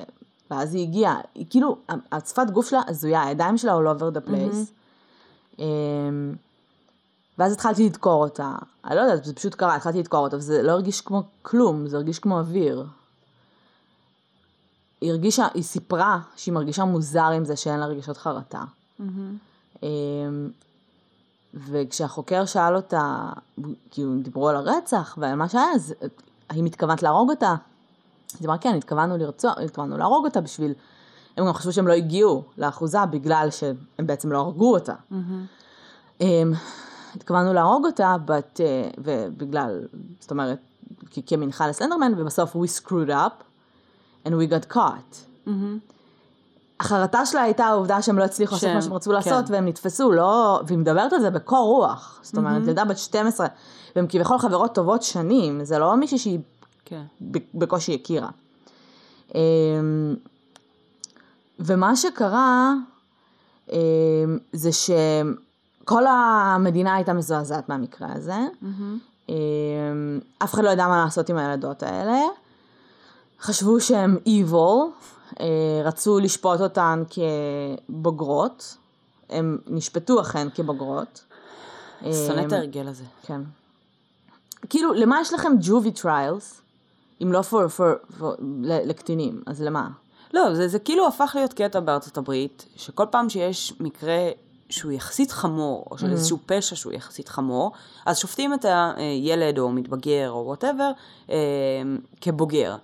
ואז 0.52 0.76
היא 0.76 0.84
הגיעה, 0.84 1.22
היא 1.36 1.46
כאילו, 1.50 1.78
השפת 2.12 2.50
גוף 2.50 2.70
שלה 2.70 2.82
הזויה, 2.88 3.24
הידיים 3.24 3.58
שלה 3.58 3.74
all 3.78 3.98
over 3.98 4.18
the 4.18 4.30
place. 4.30 4.72
אה, 5.60 5.66
ואז 7.40 7.54
התחלתי 7.54 7.86
לדקור 7.86 8.24
אותה. 8.24 8.56
אני 8.86 8.96
לא 8.96 9.02
יודעת, 9.02 9.26
זה 9.26 9.34
פשוט 9.34 9.56
קרה, 9.56 9.76
התחלתי 9.76 10.00
לדקור 10.00 10.20
אותה, 10.20 10.38
וזה 10.38 10.64
לא 10.64 10.72
הרגיש 10.72 11.02
כמו 11.02 11.24
כלום, 11.42 11.88
זה 11.88 11.98
הרגיש 11.98 12.20
כמו 12.20 12.40
אוויר. 12.40 12.86
היא 15.02 15.12
הרגישה, 15.12 15.48
היא 15.54 15.64
סיפרה 15.64 16.20
שהיא 16.36 16.54
מרגישה 16.54 16.86
מוזר 16.86 17.26
עם 17.26 17.46
זה 17.46 17.56
שאין 17.56 17.80
לה 17.80 17.86
רגשות 17.86 18.18
חרטה. 18.18 18.64
אמ, 19.84 20.50
וכשהחוקר 21.54 22.46
שאל 22.46 22.76
אותה, 22.76 23.30
כאילו 23.92 24.12
הם 24.12 24.22
דיברו 24.22 24.50
על 24.50 24.56
הרצח 24.56 25.18
ועל 25.22 25.36
מה 25.36 25.50
שהיה, 25.50 25.72
אז 25.76 25.94
האם 26.50 26.66
התכוונת 26.66 27.04
להרוג 27.04 27.30
אותה? 27.30 27.56
אז 28.34 28.40
היא 28.40 28.46
אמרה, 28.46 28.58
כן, 28.58 28.76
התכוונו 28.76 29.18
לרצוח, 29.18 29.58
התכוונו 29.58 29.98
להרוג 29.98 30.26
אותה 30.26 30.42
בשביל, 30.42 30.74
הם 31.38 31.46
גם 31.46 31.54
חשבו 31.54 31.72
שהם 31.72 31.88
לא 31.88 31.94
הגיעו 31.94 32.44
לאחוזה 32.58 33.06
בגלל 33.06 33.48
שהם 33.52 33.76
בעצם 34.08 34.32
לא 34.32 34.38
הרגו 34.38 34.74
אותה. 34.74 34.94
אמ, 36.22 36.54
התכוונו 37.16 37.54
להרוג 37.54 37.86
אותה, 37.86 38.16
but, 38.28 38.60
אה, 38.60 38.90
ובגלל, 38.98 39.82
זאת 40.20 40.32
אומרת, 40.32 40.60
כמנחה 41.26 41.68
לסלנדרמן, 41.68 42.12
ובסוף 42.18 42.56
we 42.56 42.82
screwed 42.82 43.10
up 43.10 43.44
and 44.26 44.32
we 44.32 44.52
got 44.52 44.76
caught. 44.76 45.50
החרטה 46.80 47.26
שלה 47.26 47.42
הייתה 47.42 47.66
העובדה 47.66 48.02
שהם 48.02 48.18
לא 48.18 48.24
הצליחו 48.24 48.56
לעשות 48.56 48.62
שהם- 48.68 48.76
מה 48.76 48.82
שהם 48.82 48.94
רצו 48.94 49.12
לעשות 49.12 49.48
כן. 49.48 49.54
והם 49.54 49.66
נתפסו, 49.68 50.12
לא, 50.12 50.62
והיא 50.68 50.78
מדברת 50.78 51.14
על 51.14 51.22
זה 51.22 51.30
בקור 51.30 51.68
רוח. 51.76 52.20
זאת 52.24 52.38
אומרת, 52.38 52.68
ילדה 52.68 52.86
בת 52.86 52.98
12, 52.98 53.48
והן 53.96 54.06
כביכול 54.10 54.38
חברות 54.38 54.76
טובות 54.76 55.04
שנים, 55.04 55.64
זה 55.66 55.80
לא 55.80 55.96
מישהי 55.96 56.18
שהיא 56.18 56.40
כן. 56.86 57.02
בקושי 57.54 57.96
הכירה. 57.96 58.30
אמ, 59.36 60.16
ומה 61.60 61.96
שקרה 61.96 62.74
אמ, 63.72 63.78
זה 64.54 64.70
שכל 65.86 66.04
המדינה 66.08 66.96
הייתה 66.96 67.14
מזועזעת 67.14 67.70
מהמקרה 67.70 68.08
הזה. 68.14 68.40
אמ, 69.30 69.36
אף 70.44 70.54
אחד 70.54 70.64
לא 70.64 70.70
ידע 70.70 70.88
מה 70.88 71.04
לעשות 71.04 71.30
עם 71.30 71.38
הילדות 71.38 71.84
האלה. 71.84 72.22
חשבו 73.42 73.82
שהן 73.82 74.18
evil, 74.28 75.06
אה, 75.40 75.46
רצו 75.84 76.20
לשפוט 76.20 76.62
אותן 76.62 77.04
כבוגרות. 77.90 78.78
הן 79.30 79.58
נשפטו 79.68 80.22
אכן 80.22 80.48
כבוגרות. 80.56 81.24
שונא 82.02 82.42
את 82.42 82.46
אמ, 82.46 82.54
ההרגל 82.54 82.88
הזה. 82.88 83.04
כן. 83.22 83.42
כאילו, 84.70 84.94
למה 84.94 85.22
יש 85.22 85.34
לכם 85.34 85.52
juvie 85.62 85.92
trials, 85.92 86.62
אם 87.24 87.32
לא 87.32 87.40
for, 87.40 87.80
for, 87.80 88.20
for, 88.20 88.26
לקטינים? 88.60 89.42
אז 89.46 89.62
למה? 89.62 89.90
לא, 90.34 90.56
זה, 90.56 90.68
זה 90.68 90.80
כאילו 90.80 91.08
הפך 91.08 91.32
להיות 91.36 91.54
קטע 91.54 91.80
בארצות 91.80 92.18
הברית, 92.18 92.66
שכל 92.76 93.06
פעם 93.12 93.30
שיש 93.30 93.74
מקרה 93.80 94.30
שהוא 94.70 94.92
יחסית 94.92 95.32
חמור, 95.32 95.86
או 95.92 95.98
של 95.98 96.12
איזשהו 96.12 96.38
פשע 96.46 96.76
שהוא 96.76 96.94
יחסית 96.94 97.30
חמור, 97.30 97.72
אז 98.06 98.18
שופטים 98.18 98.54
את 98.54 98.66
הילד 98.70 99.60
או 99.60 99.72
מתבגר 99.72 100.32
או 100.32 100.44
וואטאבר 100.46 100.92
אה, 101.30 101.36
כבוגר. 102.22 102.76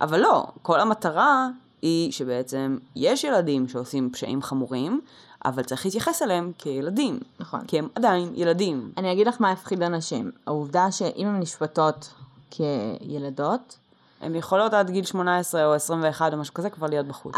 אבל 0.00 0.20
לא, 0.20 0.46
כל 0.62 0.80
המטרה 0.80 1.48
היא 1.82 2.12
שבעצם 2.12 2.78
יש 2.96 3.24
ילדים 3.24 3.68
שעושים 3.68 4.10
פשעים 4.12 4.42
חמורים, 4.42 5.00
אבל 5.44 5.62
צריך 5.62 5.84
להתייחס 5.84 6.22
אליהם 6.22 6.52
כילדים. 6.58 7.20
נכון. 7.40 7.60
כי 7.66 7.78
הם 7.78 7.88
עדיין 7.94 8.32
ילדים. 8.34 8.92
אני 8.96 9.12
אגיד 9.12 9.26
לך 9.26 9.40
מה 9.40 9.50
הפחיד 9.50 9.82
אנשים. 9.82 10.30
העובדה 10.46 10.90
שאם 10.90 11.26
הן 11.26 11.40
נשפטות 11.40 12.12
כילדות, 12.50 13.78
הן 14.20 14.34
יכולות 14.34 14.74
עד 14.74 14.90
גיל 14.90 15.04
18 15.04 15.66
או 15.66 15.74
21 15.74 16.32
או 16.32 16.38
משהו 16.38 16.54
כזה 16.54 16.70
כבר 16.70 16.86
להיות 16.86 17.06
בחוץ. 17.06 17.34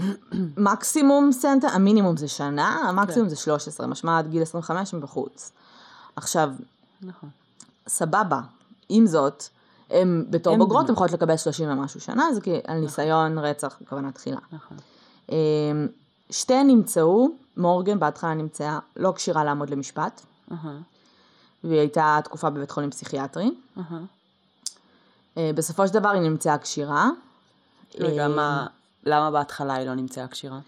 ה- 0.00 0.36
המקסימום 0.56 1.32
sentence, 1.32 1.68
המינימום 1.68 2.16
זה 2.16 2.28
שנה, 2.28 2.68
המקסימום 2.88 3.28
זה 3.28 3.36
13, 3.36 3.86
משמע 3.86 4.18
עד 4.18 4.28
גיל 4.28 4.42
25 4.42 4.94
הם 4.94 5.00
בחוץ. 5.00 5.52
עכשיו, 6.16 6.50
נכון. 7.02 7.30
סבבה. 7.88 8.40
עם 8.88 9.06
זאת, 9.06 9.44
הם 9.90 10.24
בתור 10.30 10.52
הם 10.52 10.58
בוגרות. 10.58 10.88
הן 10.88 10.94
יכולות 10.94 11.12
לקבל 11.12 11.36
30 11.36 11.70
ומשהו 11.70 12.00
שנה, 12.00 12.32
זה 12.34 12.40
כי 12.40 12.60
על 12.66 12.78
ניסיון 12.78 13.38
רצח 13.38 13.76
בכוונה 13.80 14.12
תחילה. 14.12 14.38
נכון. 14.52 14.76
אמ, 15.28 15.34
שתיהן 16.30 16.66
נמצאו, 16.66 17.28
מורגן 17.56 17.98
בהתחלה 17.98 18.34
נמצאה 18.34 18.78
לא 18.96 19.12
כשירה 19.16 19.44
לעמוד 19.44 19.70
למשפט, 19.70 20.20
אהה, 20.52 20.76
והיא 21.64 21.78
הייתה 21.78 22.18
תקופה 22.24 22.50
בבית 22.50 22.70
חולים 22.70 22.90
פסיכיאטרי. 22.90 23.50
אה, 25.36 25.50
בסופו 25.54 25.88
של 25.88 25.94
דבר 25.94 26.08
היא 26.08 26.20
נמצאה 26.22 26.58
כשירה. 26.58 27.10
רגע, 27.98 28.22
אה, 28.22 28.28
מה, 28.28 28.66
למה 29.08 29.30
בהתחלה 29.30 29.74
היא 29.74 29.86
לא 29.86 29.94
נמצאה 29.94 30.28
כשירה? 30.28 30.58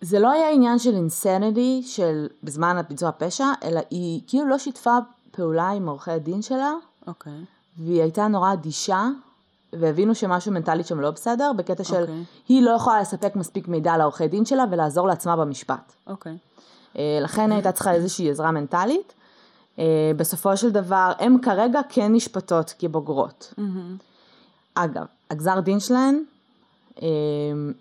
זה 0.00 0.18
לא 0.18 0.30
היה 0.30 0.50
עניין 0.50 0.78
של 0.78 0.94
אינסניטי 0.94 1.82
של 1.86 2.26
בזמן 2.42 2.80
ביצוע 2.88 3.08
הפשע, 3.08 3.46
אלא 3.64 3.80
היא 3.90 4.20
כאילו 4.26 4.46
לא 4.46 4.58
שיתפה 4.58 4.96
פעולה 5.30 5.68
עם 5.68 5.88
עורכי 5.88 6.10
הדין 6.10 6.42
שלה, 6.42 6.72
אוקיי. 7.06 7.32
והיא 7.78 8.02
הייתה 8.02 8.28
נורא 8.28 8.52
אדישה, 8.52 9.08
והבינו 9.72 10.14
שמשהו 10.14 10.52
מנטלית 10.52 10.86
שם 10.86 11.00
לא 11.00 11.10
בסדר, 11.10 11.52
בקטע 11.56 11.84
של 11.84 12.00
אוקיי. 12.00 12.24
היא 12.48 12.62
לא 12.62 12.70
יכולה 12.70 13.00
לספק 13.00 13.36
מספיק 13.36 13.68
מידע 13.68 13.96
לעורכי 13.96 14.28
דין 14.28 14.44
שלה 14.44 14.64
ולעזור 14.70 15.08
לעצמה 15.08 15.36
במשפט. 15.36 15.92
אוקיי. 16.06 16.36
אה, 16.98 17.18
לכן 17.22 17.52
הייתה 17.52 17.72
צריכה 17.72 17.92
איזושהי 17.92 18.30
עזרה 18.30 18.50
מנטלית. 18.50 19.12
אה, 19.78 19.84
בסופו 20.16 20.56
של 20.56 20.70
דבר, 20.70 21.12
הן 21.18 21.36
כרגע 21.42 21.80
כן 21.88 22.12
נשפטות 22.14 22.74
כבוגרות. 22.78 23.54
אגב, 24.74 25.04
הגזר 25.30 25.60
דין 25.60 25.80
שלהן 25.80 26.22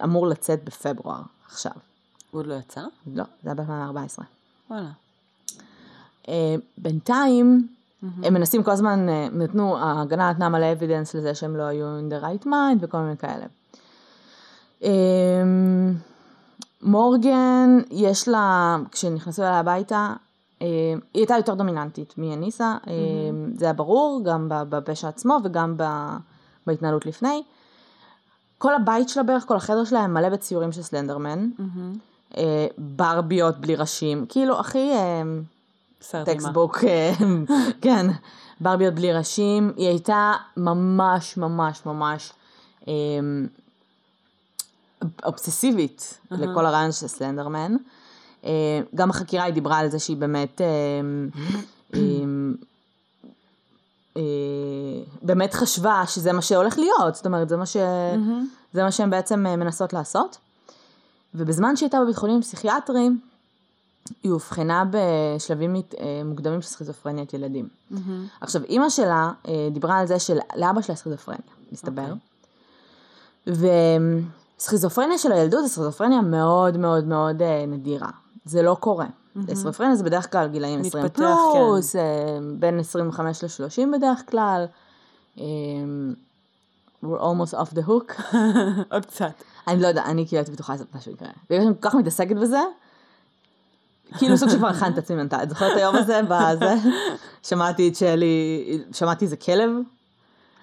אמור 0.03 0.27
לצאת 0.27 0.63
בפברואר, 0.63 1.21
עכשיו. 1.45 1.71
הוא 2.31 2.39
עוד 2.39 2.47
לא 2.47 2.53
יצא? 2.53 2.81
לא, 3.13 3.23
זה 3.43 3.49
היה 3.49 3.55
ב-2014. 3.55 4.23
וואלה. 4.69 4.89
אה, 6.29 6.55
בינתיים, 6.77 7.67
הם 8.23 8.33
מנסים 8.33 8.63
כל 8.63 8.71
הזמן, 8.71 9.09
אה, 9.09 9.27
נתנו, 9.31 9.77
ההגנה 9.77 10.31
נתנה 10.31 10.49
מלא 10.49 10.71
אבידנס 10.71 11.13
לזה 11.13 11.35
שהם 11.35 11.55
לא 11.55 11.63
היו 11.63 11.85
in 11.99 12.11
the 12.11 12.23
right 12.23 12.45
mind 12.45 12.77
וכל 12.79 12.97
מיני 12.97 13.17
כאלה. 13.17 13.45
אה, 14.83 14.89
מורגן, 16.81 17.79
יש 17.91 18.27
לה, 18.27 18.77
כשנכנסו 18.91 19.41
אליה 19.41 19.59
הביתה, 19.59 20.13
היא 20.59 20.97
הייתה 21.13 21.33
יותר 21.37 21.53
דומיננטית 21.53 22.13
מאניסה, 22.17 22.77
זה 23.57 23.65
היה 23.65 23.73
ברור, 23.73 24.21
גם 24.25 24.47
בפשע 24.49 25.07
עצמו 25.07 25.39
וגם 25.43 25.77
בהתנהלות 26.67 27.05
לפני. 27.05 27.43
כל 28.63 28.75
הבית 28.75 29.09
שלה 29.09 29.23
בערך, 29.23 29.45
כל 29.47 29.55
החדר 29.55 29.83
שלה 29.83 29.99
היה 29.99 30.07
מלא 30.07 30.29
בציורים 30.29 30.71
של 30.71 30.81
סלנדרמן. 30.81 31.49
אה, 32.37 32.67
ברביות 32.77 33.57
בלי 33.57 33.75
ראשים, 33.75 34.25
כאילו 34.29 34.59
הכי 34.59 34.91
אה. 34.91 35.23
textbook, 36.23 36.83
אה, 36.83 37.13
כן, 37.81 38.05
ברביות 38.61 38.93
בלי 38.93 39.13
ראשים, 39.13 39.73
היא 39.77 39.87
הייתה 39.87 40.33
ממש 40.57 41.37
ממש 41.37 41.85
ממש 41.85 42.33
אה, 42.87 42.93
אובססיבית 45.25 46.19
לכל 46.31 46.65
הרעיון 46.65 46.91
של 46.91 47.07
סלנדרמן. 47.07 47.75
אה, 48.45 48.81
גם 48.95 49.09
בחקירה 49.09 49.43
היא 49.43 49.53
דיברה 49.53 49.77
על 49.77 49.89
זה 49.89 49.99
שהיא 49.99 50.17
באמת, 50.17 50.61
אה, 50.61 51.97
באמת 55.21 55.53
חשבה 55.53 56.03
שזה 56.07 56.33
מה 56.33 56.41
שהולך 56.41 56.79
להיות, 56.79 57.15
זאת 57.15 57.25
אומרת 57.25 57.49
זה 57.49 57.57
מה, 57.57 57.65
ש... 57.65 57.77
זה 58.73 58.83
מה 58.83 58.91
שהן 58.91 59.09
בעצם 59.09 59.45
אה, 59.45 59.55
מנסות 59.55 59.93
לעשות. 59.93 60.37
ובזמן 61.35 61.75
שהיא 61.75 61.87
הייתה 61.87 62.01
בבית 62.03 62.15
חולים 62.15 62.41
פסיכיאטרי, 62.41 63.09
היא 64.23 64.31
אובחנה 64.31 64.83
בשלבים 64.91 65.75
אה, 65.75 65.81
מוקדמים 66.25 66.61
של 66.61 66.67
סכיזופרניית 66.67 67.33
ילדים. 67.33 67.67
עכשיו, 68.41 68.63
אימא 68.63 68.89
שלה 68.89 69.31
אה, 69.47 69.67
דיברה 69.71 69.97
על 69.97 70.07
זה 70.07 70.19
שלאבא 70.19 70.81
שלה 70.81 70.95
סכיזופרניה, 70.95 71.41
מסתבר. 71.71 72.13
וסכיזופרניה 74.57 75.17
של 75.17 75.31
הילדות 75.31 75.63
זה 75.63 75.69
סכיזופרניה 75.69 76.21
מאוד 76.21 76.77
מאוד 76.77 77.05
מאוד 77.05 77.41
אה, 77.41 77.65
נדירה. 77.67 78.09
זה 78.45 78.61
לא 78.61 78.77
קורה. 78.79 79.07
סכיזופרניה 79.41 79.95
זה 79.95 80.03
בדרך 80.03 80.31
כלל 80.31 80.47
גילאים 80.47 80.79
20 80.79 81.05
מתפתח, 81.05 81.23
פלוס, 81.53 81.95
אה, 81.95 82.01
בין 82.59 82.79
25 82.79 83.43
ל-30 83.43 83.97
בדרך 83.97 84.21
כלל. 84.31 84.65
אה, 85.39 85.43
we're 87.03 87.19
almost 87.21 87.53
off 87.53 87.73
the 87.73 87.87
hook. 87.87 88.33
עוד 88.93 89.05
קצת. 89.05 89.31
אני 89.67 89.81
לא 89.81 89.87
יודע, 89.87 90.03
אני 90.05 90.27
כאילו 90.27 90.39
הייתי 90.39 90.51
בטוחה 90.51 90.75
שזה 90.75 90.85
משהו 90.95 91.11
יקרה. 91.11 91.29
בגלל 91.49 91.63
שאני 91.63 91.73
כל 91.79 91.89
כך 91.89 91.95
מתעסקת 91.95 92.35
בזה, 92.35 92.59
כאילו 94.17 94.37
סוג 94.37 94.49
שכבר 94.49 94.67
הכנתי 94.67 94.93
את 94.93 95.03
עצמי 95.03 95.15
מנטלית. 95.15 95.49
זוכרת 95.49 95.77
היום 95.77 95.95
הזה, 95.95 96.21
בזה, 96.29 96.73
שמעתי 97.43 97.89
את 97.89 97.95
שלי, 97.95 98.63
שמעתי 98.93 99.25
איזה 99.25 99.37
כלב, 99.37 99.69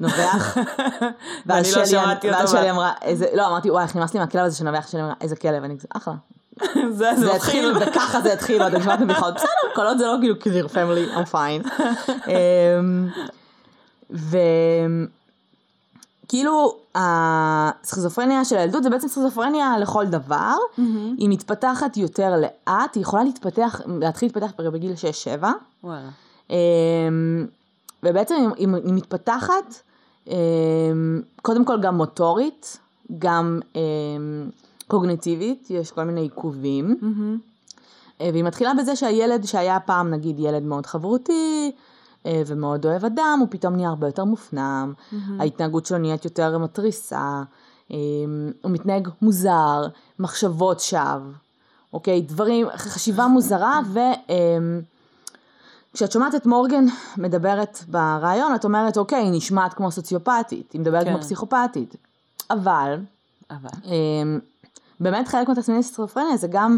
נובח. 0.00 0.56
ואז 1.46 1.76
לא 1.76 1.87
שלי- 1.87 1.98
אותו, 1.98 2.28
ואז 2.28 2.50
שלי 2.50 2.70
אמרה, 2.70 2.92
איזה, 3.02 3.26
לא, 3.35 3.46
אמרתי, 3.46 3.70
וואי, 3.70 3.83
איך 3.85 3.96
נמאס 3.96 4.14
לי 4.14 4.20
מהכלב 4.20 4.44
הזה 4.44 4.56
שנובח, 4.56 4.88
שלי 4.88 5.00
אמרה, 5.00 5.14
איזה 5.20 5.37
כלב, 5.37 5.64
אני 5.64 5.78
כזה, 5.78 5.88
אחלה. 5.96 6.14
זה 6.99 7.11
זה 7.16 7.35
התחיל. 7.35 7.73
וככה 7.81 8.20
זה 8.20 8.33
התחיל, 8.33 8.62
ואתם 8.62 8.83
שמעתם 8.83 9.05
בדיחות, 9.05 9.35
בסדר, 9.35 9.49
כל 9.75 9.87
עוד 9.87 9.99
זה 9.99 10.07
לא 10.07 10.16
כאילו 10.20 10.38
קליר 10.38 10.68
פמילי, 10.68 11.07
I'm 11.14 11.33
fine. 11.33 11.68
אמ, 12.81 13.09
וכאילו 16.27 16.77
הסכיזופרניה 16.94 18.44
של 18.44 18.57
הילדות 18.57 18.83
זה 18.83 18.90
בעצם 18.90 19.09
סכיזופרניה 19.09 19.79
לכל 19.79 20.07
דבר, 20.07 20.55
היא 21.18 21.29
מתפתחת 21.29 21.96
יותר 21.96 22.37
לאט, 22.37 22.94
היא 22.94 23.03
יכולה 23.03 23.25
להתפתח, 23.25 23.81
להתחיל 24.01 24.29
להתפתח 24.29 24.53
בגיל 24.73 24.92
6-7, 25.40 25.46
וואלה. 25.85 26.09
אמ, 26.51 26.57
ובעצם 28.03 28.35
היא, 28.35 28.49
היא, 28.57 28.68
היא 28.85 28.94
מתפתחת 28.94 29.83
אמ, 30.27 31.23
קודם 31.42 31.64
כל 31.64 31.81
גם 31.81 31.96
מוטורית, 31.96 32.79
גם 33.18 33.61
קוגניטיבית, 34.90 35.66
יש 35.70 35.90
כל 35.90 36.05
מיני 36.05 36.20
עיכובים. 36.20 36.96
אה, 38.20 38.29
והיא 38.33 38.44
מתחילה 38.44 38.72
בזה 38.74 38.96
שהילד 38.96 39.44
שהיה 39.44 39.81
פעם 39.81 40.11
נגיד 40.11 40.40
ילד 40.40 40.62
מאוד 40.62 40.87
חברותי 40.87 41.72
אה, 42.26 42.42
ומאוד 42.46 42.87
אוהב 42.87 43.05
אדם, 43.05 43.38
הוא 43.40 43.48
פתאום 43.50 43.76
נהיה 43.76 43.88
הרבה 43.88 44.07
יותר 44.09 44.24
מופנם, 44.24 44.92
ההתנהגות 45.38 45.87
שלו 45.87 45.98
נהיית 45.98 46.24
יותר 46.24 46.59
מתריסה, 46.59 47.42
אה, 47.90 47.96
הוא 48.62 48.70
מתנהג 48.70 49.09
מוזר, 49.22 49.87
מחשבות 50.18 50.81
שווא, 50.81 51.33
אוקיי, 51.92 52.22
דברים, 52.22 52.66
חשיבה 52.76 53.26
מוזרה 53.26 53.81
ו... 53.87 53.98
אה, 53.98 54.37
כשאת 55.92 56.12
שומעת 56.12 56.35
את 56.35 56.46
מורגן 56.46 56.85
מדברת 57.16 57.79
ברעיון, 57.88 58.55
את 58.55 58.64
אומרת, 58.64 58.96
אוקיי, 58.96 59.22
היא 59.22 59.33
נשמעת 59.33 59.74
כמו 59.74 59.90
סוציופטית, 59.90 60.72
היא 60.72 60.81
מדברת 60.81 61.05
כן. 61.05 61.12
כמו 61.12 61.20
פסיכופתית. 61.20 61.96
אבל, 62.50 62.98
אבל. 63.50 63.70
אמ, 65.01 65.05
באמת 65.05 65.29
חלק 65.29 65.49
מהתסמיני 65.49 65.83
סכיזופרניה 65.83 66.37
זה 66.37 66.49
גם 66.51 66.77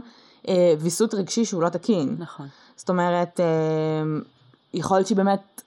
אה, 0.48 0.74
ויסות 0.78 1.14
רגשי 1.14 1.44
שהוא 1.44 1.62
לא 1.62 1.68
תקין. 1.68 2.16
נכון. 2.18 2.46
זאת 2.76 2.88
אומרת, 2.90 3.40
אה, 3.40 3.44
יכול 4.74 4.96
להיות 4.96 5.06
שהיא 5.06 5.16
באמת, 5.16 5.62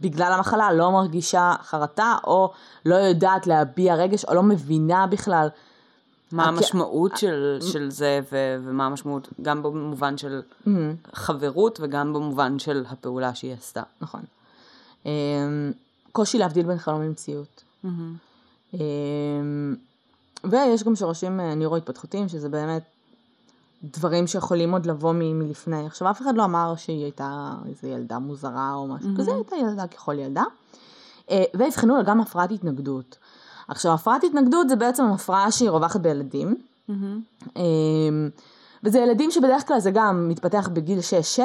בגלל 0.00 0.32
המחלה, 0.32 0.72
לא 0.72 0.90
מרגישה 0.92 1.54
חרטה, 1.62 2.16
או 2.26 2.52
לא 2.86 2.94
יודעת 2.94 3.46
להביע 3.46 3.94
רגש, 3.94 4.24
או 4.24 4.34
לא 4.34 4.42
מבינה 4.42 5.06
בכלל. 5.06 5.48
מה 6.32 6.44
הכ- 6.44 6.48
המשמעות 6.48 7.16
של, 7.16 7.58
של 7.72 7.90
זה, 7.90 8.20
ו, 8.32 8.36
ומה 8.64 8.86
המשמעות, 8.86 9.28
גם 9.42 9.62
במובן 9.62 10.18
של 10.18 10.42
חברות, 11.12 11.78
וגם 11.82 12.12
במובן 12.12 12.58
של 12.58 12.84
הפעולה 12.88 13.34
שהיא 13.34 13.52
עשתה. 13.52 13.82
נכון. 14.00 14.20
אה, 15.06 15.10
קושי 16.12 16.38
להבדיל 16.38 16.66
בין 16.66 16.78
חלום 16.78 17.02
למציאות. 17.02 17.62
אה, 18.74 18.80
ויש 20.50 20.82
גם 20.82 20.96
שורשים 20.96 21.40
אה, 21.40 21.54
נוירו-התפתחותיים, 21.54 22.28
שזה 22.28 22.48
באמת 22.48 22.82
דברים 23.84 24.26
שיכולים 24.26 24.72
עוד 24.72 24.86
לבוא 24.86 25.12
מ- 25.12 25.38
מלפני. 25.38 25.86
עכשיו, 25.86 26.10
אף 26.10 26.22
אחד 26.22 26.36
לא 26.36 26.44
אמר 26.44 26.74
שהיא 26.76 27.02
הייתה 27.02 27.52
איזו 27.68 27.86
ילדה 27.86 28.18
מוזרה 28.18 28.74
או 28.74 28.86
משהו 28.86 29.08
כזה, 29.18 29.30
היא 29.30 29.36
הייתה 29.36 29.56
ילדה 29.56 29.86
ככל 29.86 30.18
ילדה. 30.18 30.44
אה, 31.30 31.44
ואבחנו 31.54 31.96
לה 31.96 32.02
גם 32.02 32.20
הפרעת 32.20 32.50
התנגדות. 32.50 33.18
עכשיו, 33.68 33.92
הפרעת 33.92 34.24
התנגדות 34.24 34.68
זה 34.68 34.76
בעצם 34.76 35.04
הפרעה 35.04 35.50
שהיא 35.50 35.70
רווחת 35.70 36.00
בילדים. 36.00 36.56
אה, 37.56 37.62
וזה 38.84 38.98
ילדים 38.98 39.30
שבדרך 39.30 39.68
כלל 39.68 39.80
זה 39.80 39.90
גם 39.90 40.28
מתפתח 40.28 40.68
בגיל 40.72 40.98
6-7, 41.36 41.40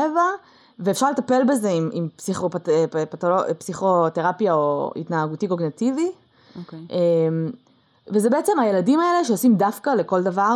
ואפשר 0.79 1.11
לטפל 1.11 1.41
בזה 1.49 1.69
עם, 1.69 1.89
עם 1.93 2.07
פסיכופת, 2.15 2.69
אה, 2.69 2.85
פתולו, 3.09 3.35
פסיכותרפיה 3.57 4.53
או 4.53 4.91
התנהגותי 4.95 5.47
קוגנטיבי. 5.47 6.11
אוקיי. 6.59 6.79
וזה 8.13 8.29
בעצם 8.29 8.59
הילדים 8.59 8.99
האלה 8.99 9.25
שעושים 9.25 9.57
דווקא 9.57 9.89
לכל 9.89 10.23
דבר, 10.23 10.55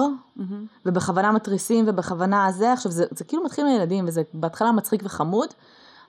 ובכוונה 0.85 1.31
מתריסים 1.31 1.85
ובכוונה 1.87 2.51
זה, 2.51 2.73
עכשיו 2.73 2.91
זה, 2.91 3.05
זה 3.11 3.23
כאילו 3.23 3.43
מתחיל 3.43 3.65
מילדים 3.65 4.07
וזה 4.07 4.21
בהתחלה 4.33 4.71
מצחיק 4.71 5.01
וחמוד, 5.03 5.49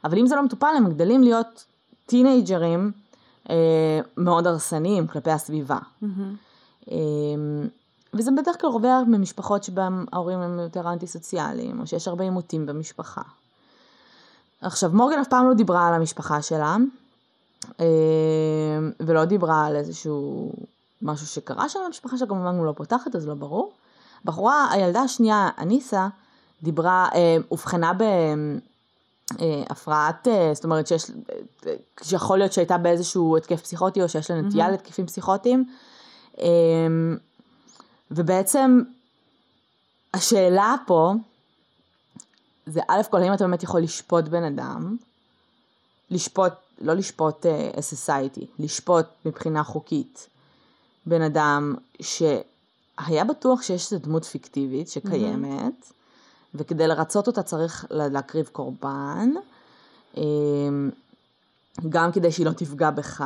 אבל 0.05 0.19
אם 0.19 0.27
זה 0.27 0.37
לא 0.37 0.43
מטופל 0.43 0.75
הם 0.77 0.91
גדלים 0.91 1.23
להיות 1.23 1.65
טינג'רים 2.07 2.93
אה, 3.51 4.01
מאוד 4.17 4.47
הרסניים 4.47 5.07
כלפי 5.07 5.31
הסביבה. 5.31 5.79
אה, 6.91 6.97
וזה 8.15 8.31
בדרך 8.31 8.61
כלל 8.61 8.71
עובר 8.71 9.03
ממשפחות 9.07 9.65
שבהם 9.65 10.05
ההורים 10.13 10.39
הם 10.39 10.59
יותר 10.59 10.93
אנטי 10.93 11.07
סוציאליים, 11.07 11.81
או 11.81 11.87
שיש 11.87 12.09
הרבה 12.09 12.25
עימותים 12.25 12.67
במשפחה. 12.67 13.23
עכשיו 14.61 14.91
מורגן 14.93 15.19
אף 15.19 15.29
פעם 15.29 15.49
לא 15.49 15.55
דיברה 15.55 15.89
על 15.89 15.95
המשפחה 15.95 16.43
שלה, 16.43 16.77
אה, 17.81 17.87
ולא 19.01 19.25
דיברה 19.25 19.67
על 19.67 19.77
איזשהו 19.77 20.53
משהו 21.05 21.27
שקרה 21.27 21.69
שם 21.69 21.79
במשפחה 21.87 22.19
שלה, 22.19 22.27
כמובן 22.27 22.55
הוא 22.55 22.67
לא 22.67 22.73
פותחת 22.73 23.17
אז 23.17 23.27
לא 23.27 23.35
ברור. 23.35 23.73
בחורה, 24.25 24.69
הילדה 24.71 25.01
השנייה, 25.01 25.49
אניסה, 25.59 26.09
דיברה, 26.63 27.09
אה, 27.15 27.37
אובחנה 27.51 27.93
בהפרעת, 29.33 30.29
אה, 30.29 30.51
זאת 30.55 30.65
אומרת 30.65 30.87
שיש, 30.87 31.11
אה, 31.67 31.75
שיכול 32.03 32.39
להיות 32.39 32.53
שהייתה 32.53 32.79
באיזשהו 32.79 33.37
התקף 33.37 33.63
פסיכוטי 33.63 34.03
או 34.03 34.09
שיש 34.09 34.31
לה 34.31 34.41
נטייה 34.41 34.71
להתקפים 34.71 35.07
פסיכוטיים. 35.07 35.65
אה, 36.39 36.47
ובעצם 38.11 38.81
השאלה 40.15 40.75
פה 40.87 41.15
זה 42.67 42.81
א' 42.89 43.01
כל 43.11 43.23
האם 43.23 43.35
אתה 43.35 43.45
באמת 43.45 43.63
יכול 43.63 43.81
לשפוט 43.81 44.25
בן 44.25 44.45
אדם, 44.45 44.97
לשפוט, 46.11 46.53
לא 46.81 46.95
לשפוט 46.95 47.47
uh, 47.47 47.79
society, 47.79 48.45
לשפוט 48.59 49.07
מבחינה 49.25 49.65
חוקית 49.65 50.29
בן 51.07 51.23
אדם 51.23 51.75
שהיה 52.01 53.25
בטוח 53.25 53.63
שיש 53.63 53.93
איזו 53.93 54.05
דמות 54.07 54.25
פיקטיבית 54.25 54.89
שקיימת, 54.89 55.83
mm-hmm. 55.83 56.55
וכדי 56.55 56.87
לרצות 56.87 57.27
אותה 57.27 57.43
צריך 57.43 57.87
לה- 57.91 58.09
להקריב 58.09 58.49
קורבן, 58.53 59.31
um, 60.15 60.19
גם 61.89 62.13
כדי 62.13 62.33
שהיא 62.33 62.47
לא 62.47 62.51
תפגע 62.51 62.91
בך, 62.91 63.25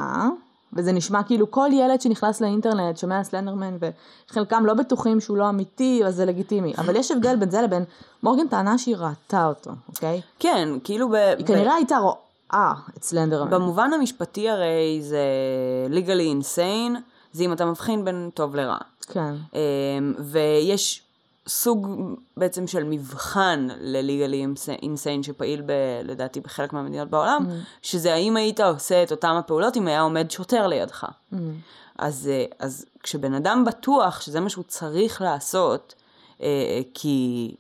וזה 0.73 0.93
נשמע 0.93 1.23
כאילו 1.23 1.51
כל 1.51 1.69
ילד 1.73 2.01
שנכנס 2.01 2.41
לאינטרנט 2.41 2.97
שומע 2.97 3.25
סלנדרמן 3.25 3.77
וחלקם 4.31 4.67
לא 4.67 4.75
בטוחים 4.75 5.21
שהוא 5.21 5.37
לא 5.37 5.49
אמיתי 5.49 6.03
אז 6.07 6.15
זה 6.17 6.25
לגיטימי 6.25 6.75
אבל 6.79 6.97
יש 6.97 7.11
הבדל 7.11 7.37
בין 7.37 7.51
זה 7.51 7.63
לבין 7.63 7.85
מורגן 8.23 8.49
טענה 8.49 8.79
שהיא 8.79 8.97
ראתה 8.97 9.47
אותו 9.47 9.71
אוקיי? 9.89 10.21
כן, 10.39 10.69
כאילו 10.85 11.09
ב... 11.09 11.15
היא 11.15 11.47
כנראה 11.47 11.75
הייתה 11.75 11.97
רואה 11.99 12.73
את 12.97 13.03
סלנדרמן. 13.03 13.51
במובן 13.51 13.93
המשפטי 13.93 14.49
הרי 14.51 15.01
זה 15.03 15.23
legally 15.91 16.43
insane, 16.43 16.99
זה 17.33 17.45
אם 17.45 17.53
אתה 17.53 17.65
מבחין 17.65 18.05
בין 18.05 18.31
טוב 18.35 18.57
לרע. 18.57 18.79
כן. 19.01 19.35
אמ, 19.55 20.15
ויש 20.19 21.03
סוג 21.49 21.89
בעצם 22.37 22.67
של 22.67 22.85
מבחן 22.85 23.69
ל-legally 23.81 24.65
insane 24.83 25.23
שפעיל 25.23 25.63
ב, 25.67 25.73
לדעתי 26.05 26.41
בחלק 26.41 26.73
מהמדינות 26.73 27.09
בעולם, 27.11 27.47
Mm. 27.49 27.53
שזה 27.83 28.15
האם 28.15 28.37
היית 28.37 28.61
עושה 28.61 29.03
את 29.03 29.11
אותם 29.11 29.35
הפעולות 29.39 29.77
אם 29.77 29.89
היה 29.89 30.01
עומד 30.01 30.31
שוטר 30.31 30.67
לידך. 30.67 31.05
Mm. 31.33 31.37
אז, 31.99 32.31
אה, 32.33 32.45
אז 32.59 32.85
כשבן 33.03 33.35
אדם 33.35 33.65
בטוח 33.65 34.21
שזה 34.21 34.41
מה 34.41 34.49
שהוא 34.49 34.65
צריך 34.69 35.23
לעשות, 35.23 35.95
אה, 36.43 36.81
כי 36.95 37.55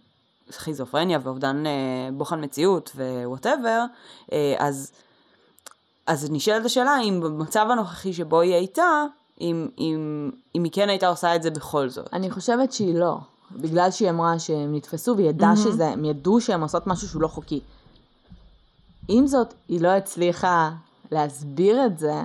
סכיזופרניה 0.51 1.19
ואובדן 1.23 1.67
אה, 1.67 1.73
בוחן 2.13 2.45
מציאות 2.45 2.93
ו-whatever, 3.25 3.85
אז, 4.59 4.93
אז 6.07 6.31
נשאלת 6.31 6.65
השאלה 6.65 6.99
אם 7.01 7.21
במצב 7.21 7.67
הנוכחי 7.71 8.13
שבו 8.13 8.41
היא 8.41 8.55
הייתה, 8.55 9.05
אם, 9.41 9.69
אם, 9.79 10.31
אם 10.55 10.65
היא 10.65 10.73
כן 10.73 10.89
הייתה 10.89 11.09
עושה 11.09 11.37
את 11.37 11.43
זה 11.43 11.51
בכל 11.51 11.89
זאת. 11.89 12.09
אני 12.13 12.31
חושבת 12.31 12.73
שהיא 12.73 12.95
לא. 12.95 13.19
בגלל 13.53 13.91
שהיא 13.91 14.11
אמרה 14.11 14.39
שהם 14.39 14.75
נתפסו 14.75 15.17
והיא 15.17 15.29
ידעה 15.29 15.57
שזה, 15.57 15.89
הם 15.89 16.05
ידעו 16.05 16.41
שהם 16.41 16.61
עושות 16.61 16.87
משהו 16.87 17.09
שהוא 17.09 17.23
לא 17.23 17.29
חוקי. 17.29 17.61
עם 19.09 19.27
זאת, 19.27 19.55
היא 19.69 19.81
לא 19.81 19.89
הצליחה 19.89 20.71
להסביר 21.11 21.87
את 21.87 21.99
זה 21.99 22.23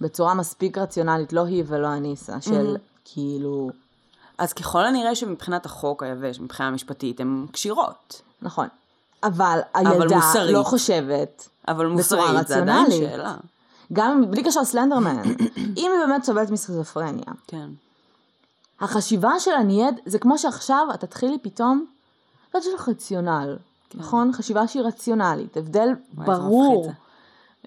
בצורה 0.00 0.34
מספיק 0.34 0.78
רציונלית, 0.78 1.32
לא 1.32 1.44
היא 1.44 1.64
ולא 1.66 1.92
אניסה, 1.92 2.40
של 2.40 2.76
כאילו, 3.04 3.70
אז 4.38 4.52
ככל 4.52 4.86
הנראה 4.86 5.14
שמבחינת 5.14 5.66
החוק 5.66 6.02
היבש, 6.02 6.40
מבחינה 6.40 6.70
משפטית, 6.70 7.20
הן 7.20 7.46
כשירות. 7.52 8.22
נכון. 8.42 8.68
אבל 9.22 9.60
הילדה 9.74 10.16
מוסרית. 10.16 10.54
לא 10.54 10.62
חושבת 10.62 11.48
אבל 11.68 11.96
בצורה 11.96 12.26
מוסרית, 12.26 12.48
זה 12.48 12.56
עדיין 12.56 12.86
רציונלית. 12.86 13.10
שאלה. 13.10 13.34
גם 13.92 14.30
בלי 14.30 14.42
קשר 14.42 14.60
לסלנדרמן, 14.60 15.22
אם 15.76 15.90
היא 15.92 16.06
באמת 16.06 16.24
סובלת 16.24 16.50
מסכיזופרניה, 16.50 17.24
כן. 17.46 17.68
החשיבה 18.80 19.40
שלה 19.40 19.62
נהיית, 19.62 19.94
זה 20.06 20.18
כמו 20.18 20.38
שעכשיו 20.38 20.86
את 20.94 21.00
תתחילי 21.00 21.38
פתאום, 21.42 21.86
לא 22.54 22.58
יודעת 22.58 22.74
לך 22.74 22.88
רציונל, 22.88 23.56
נכון? 23.94 24.32
חשיבה 24.32 24.66
שהיא 24.66 24.82
רציונלית, 24.82 25.56
הבדל 25.56 25.88
כן. 25.88 26.22
וואי, 26.22 26.26
ברור, 26.26 26.92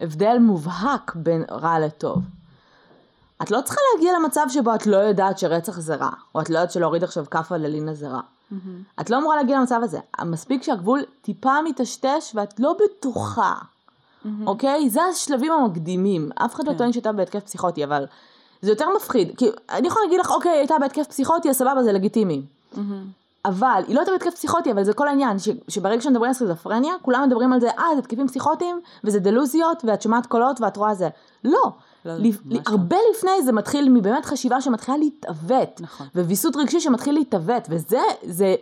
הבדל 0.02 0.38
מובהק 0.40 1.16
בין 1.16 1.44
רע 1.52 1.80
לטוב. 1.80 2.22
את 3.42 3.52
לא 3.52 3.62
צריכה 3.62 3.82
להגיע 3.94 4.20
למצב 4.20 4.46
שבו 4.50 4.76
את 4.76 4.88
לא 4.88 4.98
יודעת 4.98 5.40
שרצח 5.40 5.80
זה 5.80 5.96
רע, 5.96 6.10
או 6.36 6.42
את 6.42 6.50
לא 6.50 6.58
יודעת 6.58 6.72
שלהוריד 6.72 7.04
עכשיו 7.04 7.26
כאפה 7.32 7.58
ללינה 7.58 7.94
זה 7.94 8.08
רע. 8.08 8.22
את 9.02 9.10
לא 9.10 9.18
אמורה 9.18 9.36
להגיע 9.36 9.60
למצב 9.60 9.80
הזה. 9.84 10.00
מספיק 10.26 10.64
שהגבול 10.64 11.04
טיפה 11.22 11.62
מטשטש 11.62 12.32
ואת 12.36 12.60
לא 12.60 12.76
בטוחה, 12.84 13.54
אוקיי? 14.46 14.90
זה 14.90 15.04
השלבים 15.04 15.52
המקדימים. 15.52 16.30
אף 16.36 16.56
אחד 16.56 16.68
לא 16.68 16.72
כן. 16.72 16.78
טוען 16.78 16.92
שהייתה 16.92 17.12
בהתקף 17.12 17.44
פסיכוטי, 17.44 17.84
אבל 17.84 18.06
זה 18.62 18.72
יותר 18.72 18.86
מפחיד. 18.96 19.32
כי 19.38 19.50
אני 19.70 19.88
יכולה 19.88 20.06
להגיד 20.06 20.20
לך, 20.20 20.32
אוקיי, 20.32 20.52
היא 20.52 20.60
הייתה 20.60 20.76
בהתקף 20.80 21.08
פסיכוטי, 21.08 21.50
אז 21.50 21.56
סבבה, 21.56 21.84
זה 21.84 21.92
לגיטימי. 21.92 22.42
אבל, 23.46 23.84
היא 23.88 23.96
לא 23.96 24.00
הייתה 24.00 24.12
בהתקף 24.12 24.34
פסיכוטי, 24.34 24.72
אבל 24.72 24.84
זה 24.84 24.94
כל 24.94 25.08
העניין, 25.08 25.40
ש, 25.40 25.50
שברגע 25.68 26.02
שמדברים 26.02 26.28
על 26.28 26.34
סכיזופרניה, 26.34 26.94
כולם 27.02 27.24
מדברים 27.28 27.54
על 27.54 27.60
זה, 27.60 27.70
אה, 27.70 27.86
זה 27.94 28.00
התקפים 28.00 28.28
פסיכוטיים, 28.28 28.80
וזה 29.04 29.20
דלוזיות, 29.20 29.84
ואת 29.88 30.02
שומעת 30.02 30.26
קולות, 30.26 30.62
ואת 30.62 30.78
רואה 30.78 30.94
זה. 30.94 31.10
לא. 31.44 31.72
לא, 32.06 32.14
לפ... 32.18 32.36
לא. 32.46 32.60
הרבה 32.68 32.98
לפני 33.12 33.44
זה 33.46 33.52
מתחיל 33.52 33.90
מבאמת 33.90 34.26
חשיבה 34.26 34.62
שמתחילה 34.62 34.98
להתעוות. 34.98 35.82
נכון. 35.82 36.08
וויסות 36.16 36.56
רגשי 36.56 36.80
שמתחיל 36.80 37.14
להתעוות, 37.14 37.68
וזה, 37.70 38.02
זה, 38.24 38.56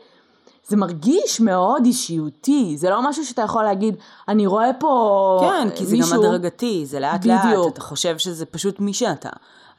זה 0.68 0.78
מרגיש 0.78 1.40
מאוד 1.42 1.86
אישיותי, 1.86 2.78
זה 2.78 2.90
לא 2.90 3.10
משהו 3.10 3.26
שאתה 3.26 3.42
יכול 3.42 3.64
להגיד, 3.64 3.96
אני 4.28 4.48
רואה 4.48 4.72
פה 4.80 5.40
כן, 5.42 5.70
כי 5.76 5.86
זה 5.86 5.98
מישהו... 5.98 6.12
גם 6.24 6.24
הדרגתי, 6.24 6.86
זה 6.86 7.00
לאט 7.00 7.26
לאט, 7.26 7.46
בדיוק. 7.46 7.68
אתה 7.74 7.82
חושב 7.82 8.18
שזה 8.18 8.46
פשוט 8.46 8.80
מי 8.80 8.94
שאתה. 8.94 9.30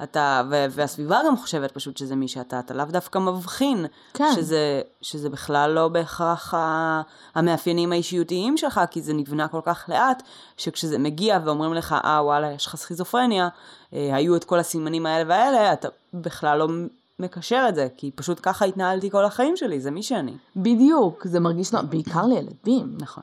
אתה, 0.02 0.42
ו- 0.50 0.66
והסביבה 0.70 1.20
גם 1.26 1.36
חושבת 1.36 1.72
פשוט 1.72 1.96
שזה 1.96 2.16
מי 2.16 2.28
שאתה, 2.28 2.58
אתה 2.58 2.74
לאו 2.74 2.84
דווקא 2.84 3.18
מבחין 3.18 3.86
כן. 4.14 4.32
שזה, 4.34 4.80
שזה 5.02 5.28
בכלל 5.28 5.70
לא 5.70 5.88
בהכרח 5.88 6.54
ה- 6.54 7.02
המאפיינים 7.34 7.92
האישיותיים 7.92 8.56
שלך, 8.56 8.80
כי 8.90 9.02
זה 9.02 9.12
נבנה 9.12 9.48
כל 9.48 9.60
כך 9.64 9.84
לאט, 9.88 10.22
שכשזה 10.56 10.98
מגיע 10.98 11.38
ואומרים 11.44 11.74
לך, 11.74 11.94
אה 12.04 12.20
וואלה, 12.24 12.52
יש 12.52 12.66
לך 12.66 12.76
סכיזופרניה, 12.76 13.48
אה, 13.92 14.16
היו 14.16 14.36
את 14.36 14.44
כל 14.44 14.58
הסימנים 14.58 15.06
האלה 15.06 15.24
והאלה, 15.28 15.72
אתה 15.72 15.88
בכלל 16.14 16.58
לא 16.58 16.68
מקשר 17.20 17.66
את 17.68 17.74
זה, 17.74 17.88
כי 17.96 18.10
פשוט 18.14 18.40
ככה 18.42 18.64
התנהלתי 18.64 19.10
כל 19.10 19.24
החיים 19.24 19.56
שלי, 19.56 19.80
זה 19.80 19.90
מי 19.90 20.02
שאני. 20.02 20.36
בדיוק, 20.56 21.26
זה 21.26 21.40
מרגיש 21.40 21.72
נורא, 21.72 21.84
בעיקר 21.84 22.26
לילדים. 22.26 22.94
נכון. 22.98 23.22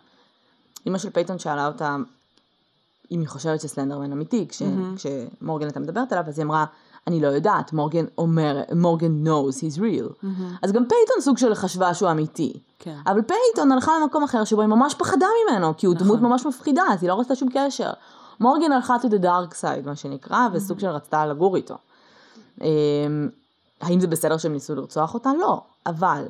אימא 0.86 0.98
של 0.98 1.10
פייתון 1.10 1.40
שאלה 1.40 1.68
אותה 1.68 1.96
אם 3.12 3.20
היא 3.20 3.28
חושבת 3.28 3.62
שסלנדרמן 3.62 4.12
אמיתי, 4.12 4.48
כש, 4.50 4.62
מהמם. 4.62 4.96
כשמורגן 4.96 5.66
הייתה 5.66 5.80
מדברת 5.80 6.12
עליו, 6.12 6.24
אז 6.28 6.40
היא 6.40 6.46
אמרה, 6.46 6.66
אני 7.08 7.22
לא 7.22 7.28
יודעת, 7.28 7.74
מורגן 7.74 8.06
אומר, 8.18 8.62
מורגן 8.76 9.28
knows 9.28 9.56
he's 9.60 9.80
real. 9.80 10.28
אז 10.64 10.72
גם 10.72 10.84
פייתון 10.90 11.22
סוג 11.22 11.38
של 11.38 11.56
חשבה 11.56 11.94
שהוא 11.94 12.12
אמיתי. 12.12 12.54
כן. 12.80 12.98
אבל 13.08 13.22
פייתון 13.22 13.72
הלכה 13.72 13.92
למקום 14.02 14.24
אחר 14.24 14.44
שבו 14.44 14.62
היא 14.62 14.70
ממש 14.70 14.94
פחדה 14.94 15.26
ממנו, 15.50 15.78
כי 15.78 15.86
הוא 15.86 15.96
דמות 15.96 16.22
ממש 16.22 16.46
מפחידה, 16.46 16.84
אז 16.92 17.04
היא 17.04 17.10
לא 17.10 17.20
רצתה 17.20 17.36
שום 17.36 17.50
קשר. 17.54 17.92
מורגן 18.40 18.72
הלכה 18.72 18.96
to 18.96 19.06
the 19.06 19.24
dark 19.24 19.54
side, 19.62 19.86
מה 19.86 19.96
שנקרא, 19.96 20.48
וסוג 20.54 20.80
של 20.80 20.88
רצתה 20.88 21.26
לגור 21.26 21.56
איתו. 21.56 21.76
האם 23.84 24.00
זה 24.00 24.08
בסדר 24.08 24.38
שהם 24.38 24.54
ניסו 24.54 24.76
לרצוח 24.76 25.14
אותה? 25.14 25.32
לא. 25.40 25.62
אבל, 25.86 26.26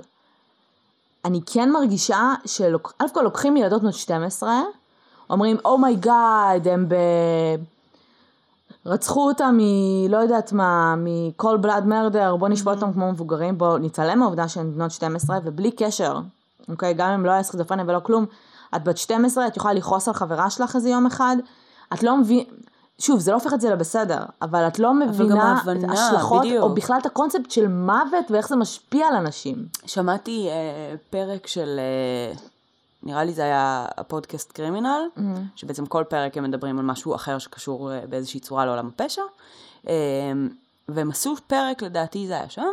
אני 1.25 1.41
כן 1.45 1.71
מרגישה 1.71 2.33
שא' 2.45 2.77
כל 3.13 3.21
לוקחים 3.21 3.57
ילדות 3.57 3.81
בנות 3.81 3.93
12, 3.93 4.61
אומרים, 5.29 5.57
oh 5.65 5.91
my 5.91 6.16
god, 6.16 6.67
הם 6.67 6.89
ב... 6.89 6.95
רצחו 8.85 9.27
אותה 9.27 9.51
מ... 9.51 9.59
לא 10.09 10.17
יודעת 10.17 10.53
מה, 10.53 10.95
מ 10.97 11.09
cold 11.09 11.57
blood 11.57 11.85
murder, 11.85 12.35
בוא 12.35 12.49
נשפוט 12.49 12.75
אותם 12.75 12.93
כמו 12.93 13.11
מבוגרים, 13.11 13.57
בוא 13.57 13.77
נתעלם 13.77 14.19
מהעובדה 14.19 14.47
שהן 14.47 14.71
בנות 14.71 14.91
12, 14.91 15.39
ובלי 15.43 15.71
קשר, 15.71 16.19
אוקיי? 16.69 16.93
גם 16.93 17.09
אם 17.09 17.25
לא 17.25 17.31
היה 17.31 17.43
סכיזופרניה 17.43 17.85
ולא 17.87 17.99
כלום, 17.99 18.25
את 18.75 18.83
בת 18.83 18.97
12, 18.97 19.47
את 19.47 19.57
יכולה 19.57 19.73
לכעוס 19.73 20.07
על 20.07 20.13
חברה 20.13 20.49
שלך 20.49 20.75
איזה 20.75 20.89
יום 20.89 21.05
אחד, 21.05 21.37
את 21.93 22.03
לא 22.03 22.17
מבינה, 22.17 22.43
שוב, 22.99 23.19
זה 23.19 23.31
לא 23.31 23.35
הופך 23.35 23.53
את 23.53 23.61
זה 23.61 23.69
לבסדר, 23.69 24.19
אבל 24.41 24.67
את 24.67 24.79
לא 24.79 24.93
מבינה 24.93 25.61
את 25.63 25.89
ההשלכות. 25.89 26.45
או 26.59 26.73
בכלל 26.73 26.97
את 27.01 27.05
הקונספט 27.05 27.51
של 27.51 27.67
מוות 27.67 28.31
ואיך 28.31 28.47
זה 28.47 28.55
משפיע 28.55 29.07
על 29.07 29.15
אנשים. 29.15 29.65
שמעתי 29.85 30.47
אה, 30.49 30.95
פרק 31.09 31.47
של, 31.47 31.79
אה, 31.79 32.33
נראה 33.03 33.23
לי 33.23 33.33
זה 33.33 33.43
היה 33.43 33.85
הפודקאסט 33.97 34.51
קרימינל, 34.51 35.01
Mm-hmm. 35.17 35.39
שבעצם 35.55 35.85
כל 35.85 36.03
פרק 36.09 36.37
הם 36.37 36.43
מדברים 36.43 36.79
על 36.79 36.85
משהו 36.85 37.15
אחר 37.15 37.37
שקשור 37.37 37.91
אה, 37.93 38.01
באיזושהי 38.09 38.39
צורה 38.39 38.65
לעולם 38.65 38.87
הפשע. 38.87 39.21
אה, 39.87 39.93
והם 40.89 41.09
עשו 41.09 41.35
פרק, 41.47 41.83
לדעתי 41.83 42.27
זה 42.27 42.33
היה 42.33 42.49
שם, 42.49 42.71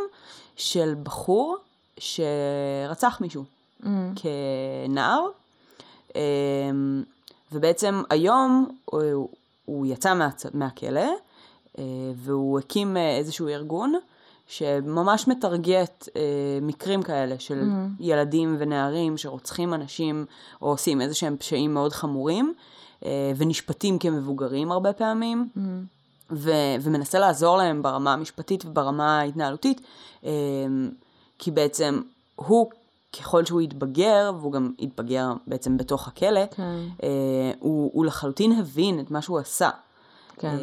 של 0.57 0.95
בחור 1.03 1.57
שרצח 1.99 3.19
מישהו 3.21 3.45
Mm-hmm. 3.83 4.21
כנער, 4.89 5.27
אה, 6.17 6.21
ובעצם 7.53 8.03
היום 8.11 8.69
הוא, 8.85 9.29
הוא 9.71 9.87
יצא 9.87 10.15
מה, 10.15 10.29
מהכלא, 10.55 11.01
אה, 11.79 11.85
והוא 12.17 12.59
הקים 12.59 12.97
אה, 12.97 13.17
איזשהו 13.17 13.49
ארגון 13.49 13.95
שממש 14.47 15.29
מטרגט 15.29 16.09
אה, 16.17 16.23
מקרים 16.63 17.03
כאלה 17.03 17.39
של 17.39 17.61
mm-hmm. 17.61 18.03
ילדים 18.03 18.57
ונערים 18.59 19.19
שרוצחים 19.19 19.75
אנשים 19.75 20.27
או 20.63 20.69
עושים 20.69 21.01
איזה 21.01 21.15
שהם 21.15 21.37
פשעים 21.37 21.75
מאוד 21.75 21.93
חמורים 21.93 22.55
אה, 23.05 23.33
ונשפטים 23.37 23.99
כמבוגרים 23.99 24.73
הרבה 24.73 24.93
פעמים. 24.93 25.49
Mm-hmm. 25.57 25.61
ו- 26.33 26.77
ומנסה 26.81 27.19
לעזור 27.19 27.57
להם 27.57 27.83
ברמה 27.83 28.13
המשפטית 28.13 28.65
וברמה 28.65 29.21
ההתנהלותית, 29.21 29.81
כי 31.39 31.51
בעצם 31.51 32.01
הוא, 32.37 32.71
ככל 33.19 33.45
שהוא 33.45 33.61
יתבגר, 33.61 34.33
והוא 34.41 34.53
גם 34.53 34.73
יתבגר 34.79 35.33
בעצם 35.47 35.77
בתוך 35.77 36.09
הכלא, 36.09 36.47
כן. 36.47 36.63
אה, 37.03 37.09
הוא, 37.59 37.91
הוא 37.95 38.07
לחלוטין 38.07 38.53
הבין 38.53 39.01
את 39.01 39.11
מה 39.11 39.23
שהוא 39.23 39.39
עשה. 39.39 39.71
כן. 40.37 40.49
אה, 40.49 40.55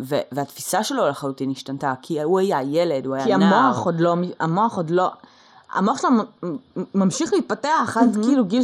ו- 0.00 0.20
והתפיסה 0.32 0.84
שלו 0.84 1.08
לחלוטין 1.08 1.50
השתנתה, 1.50 1.94
כי 2.02 2.22
הוא 2.22 2.38
היה 2.38 2.62
ילד, 2.62 3.06
הוא 3.06 3.14
היה 3.14 3.24
כי 3.24 3.36
נער. 3.36 3.54
המוח 3.54 3.84
עוד 3.84 4.00
לא, 4.00 4.14
המוח 4.40 4.76
עוד 4.76 4.90
לא, 4.90 5.10
המוח 5.72 6.02
שלו 6.02 6.08
ממשיך 6.94 7.32
להתפתח 7.32 7.96
עד 8.00 8.16
כאילו 8.24 8.44
גיל 8.44 8.62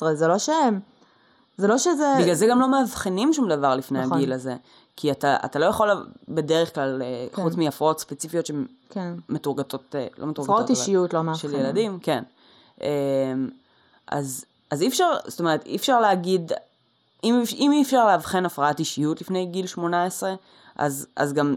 18-19, 0.00 0.04
זה 0.14 0.28
לא 0.28 0.38
ש... 0.38 0.50
זה 1.56 1.68
לא 1.68 1.78
שזה... 1.78 2.14
בגלל 2.18 2.34
זה 2.34 2.46
גם 2.46 2.60
לא 2.60 2.68
מאבחנים 2.68 3.32
שום 3.32 3.48
דבר 3.48 3.74
לפני 3.74 4.00
נכון. 4.00 4.18
הגיל 4.18 4.32
הזה. 4.32 4.56
כי 4.96 5.10
אתה, 5.10 5.36
אתה 5.44 5.58
לא 5.58 5.66
יכול 5.66 5.88
בדרך 6.28 6.74
כלל, 6.74 7.02
אה, 7.02 7.26
כן. 7.32 7.42
חוץ 7.42 7.54
מהפרעות 7.54 8.00
ספציפיות 8.00 8.50
כן. 8.90 9.14
שמתורגתות, 9.28 9.94
אה, 9.94 10.06
לא 10.18 10.26
מתורגתות, 10.26 10.44
הפרעות 10.44 10.70
אישיות 10.70 11.14
לא 11.14 11.20
של 11.20 11.26
מאבחנים. 11.26 11.60
ילדים, 11.60 11.98
כן. 12.02 12.22
אה, 12.82 12.88
אז, 14.06 14.44
אז 14.70 14.82
אי 14.82 14.88
אפשר, 14.88 15.10
זאת 15.26 15.40
אומרת, 15.40 15.66
אי 15.66 15.76
אפשר 15.76 16.00
להגיד, 16.00 16.52
אם, 17.24 17.42
אם 17.58 17.72
אי 17.72 17.82
אפשר 17.82 18.06
לאבחן 18.06 18.46
הפרעת 18.46 18.78
אישיות 18.78 19.20
לפני 19.20 19.46
גיל 19.46 19.66
18, 19.66 20.34
אז, 20.76 21.06
אז 21.16 21.32
גם 21.32 21.54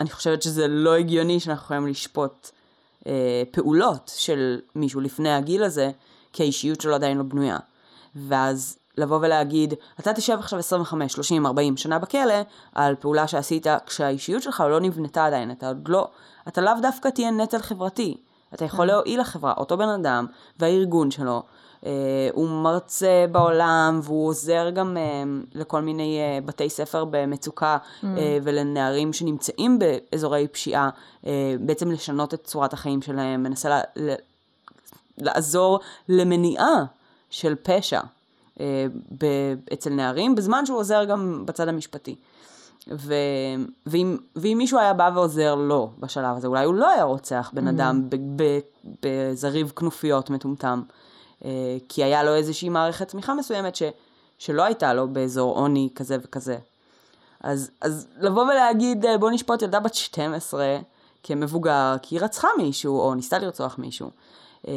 אני 0.00 0.10
חושבת 0.10 0.42
שזה 0.42 0.68
לא 0.68 0.94
הגיוני 0.94 1.40
שאנחנו 1.40 1.64
יכולים 1.64 1.86
לשפוט 1.86 2.50
אה, 3.06 3.42
פעולות 3.50 4.12
של 4.16 4.60
מישהו 4.74 5.00
לפני 5.00 5.32
הגיל 5.32 5.62
הזה, 5.62 5.90
כי 6.32 6.42
האישיות 6.42 6.80
שלו 6.80 6.94
עדיין 6.94 7.18
לא 7.18 7.22
בנויה. 7.22 7.58
ואז 8.14 8.76
לבוא 9.00 9.18
ולהגיד, 9.22 9.74
אתה 10.00 10.12
תשב 10.12 10.36
עכשיו 10.38 10.58
25, 10.58 11.12
30, 11.12 11.46
40 11.46 11.76
שנה 11.76 11.98
בכלא, 11.98 12.34
על 12.74 12.94
פעולה 12.94 13.26
שעשית 13.26 13.66
כשהאישיות 13.86 14.42
שלך 14.42 14.64
לא 14.70 14.80
נבנתה 14.80 15.26
עדיין, 15.26 15.50
אתה 15.50 15.68
עוד 15.68 15.88
לא, 15.88 16.08
אתה 16.48 16.60
לאו 16.60 16.72
דווקא 16.82 17.08
תהיה 17.08 17.30
נטל 17.30 17.58
חברתי. 17.58 18.16
אתה 18.54 18.64
יכול 18.64 18.86
להועיל 18.86 19.20
לחברה, 19.20 19.54
אותו 19.56 19.76
בן 19.76 19.88
אדם 19.88 20.26
והארגון 20.58 21.10
שלו, 21.10 21.42
אה, 21.86 21.90
הוא 22.32 22.48
מרצה 22.48 23.24
בעולם 23.32 24.00
והוא 24.02 24.28
עוזר 24.28 24.70
גם 24.70 24.96
אה, 24.96 25.02
לכל 25.54 25.80
מיני 25.82 26.18
אה, 26.20 26.38
בתי 26.44 26.70
ספר 26.70 27.04
במצוקה 27.10 27.76
אה, 28.04 28.38
ולנערים 28.42 29.12
שנמצאים 29.12 29.78
באזורי 29.78 30.48
פשיעה, 30.48 30.90
אה, 31.26 31.54
בעצם 31.60 31.90
לשנות 31.90 32.34
את 32.34 32.44
צורת 32.44 32.72
החיים 32.72 33.02
שלהם, 33.02 33.42
מנסה 33.42 33.68
לה, 33.68 33.80
ל- 33.96 34.14
לעזור 35.18 35.80
למניעה 36.08 36.84
של 37.30 37.54
פשע. 37.62 38.00
אה, 38.00 38.04
אצל 39.72 39.90
נערים, 39.90 40.34
בזמן 40.34 40.66
שהוא 40.66 40.78
עוזר 40.78 41.04
גם 41.04 41.42
בצד 41.46 41.68
המשפטי. 41.68 42.16
ו... 42.88 43.14
ואם, 43.86 44.16
ואם 44.36 44.54
מישהו 44.58 44.78
היה 44.78 44.92
בא 44.92 45.10
ועוזר 45.14 45.54
לו 45.54 45.90
בשלב 45.98 46.36
הזה, 46.36 46.46
אולי 46.46 46.64
הוא 46.64 46.74
לא 46.74 46.90
היה 46.90 47.02
רוצח 47.02 47.50
בן 47.54 47.68
אדם 47.68 48.10
ב- 48.10 48.42
ב- 48.42 48.60
בזריב 49.02 49.72
כנופיות 49.76 50.30
מטומטם, 50.30 50.82
אה, 51.44 51.50
כי 51.88 52.04
היה 52.04 52.24
לו 52.24 52.34
איזושהי 52.34 52.68
מערכת 52.68 53.08
תמיכה 53.08 53.34
מסוימת 53.34 53.76
ש... 53.76 53.82
שלא 54.38 54.62
הייתה 54.62 54.94
לו 54.94 55.08
באזור 55.08 55.54
עוני 55.54 55.88
כזה 55.94 56.16
וכזה. 56.22 56.58
אז, 57.40 57.70
אז 57.80 58.06
לבוא 58.20 58.42
ולהגיד, 58.42 59.06
אה, 59.06 59.18
בוא 59.18 59.30
נשפוט 59.30 59.62
ילדה 59.62 59.80
בת 59.80 59.94
12 59.94 60.78
כמבוגר, 61.22 61.96
כי 62.02 62.14
היא 62.14 62.20
רצחה 62.20 62.48
מישהו, 62.58 63.00
או 63.00 63.14
ניסתה 63.14 63.38
לרצוח 63.38 63.78
מישהו, 63.78 64.10
אה, 64.68 64.72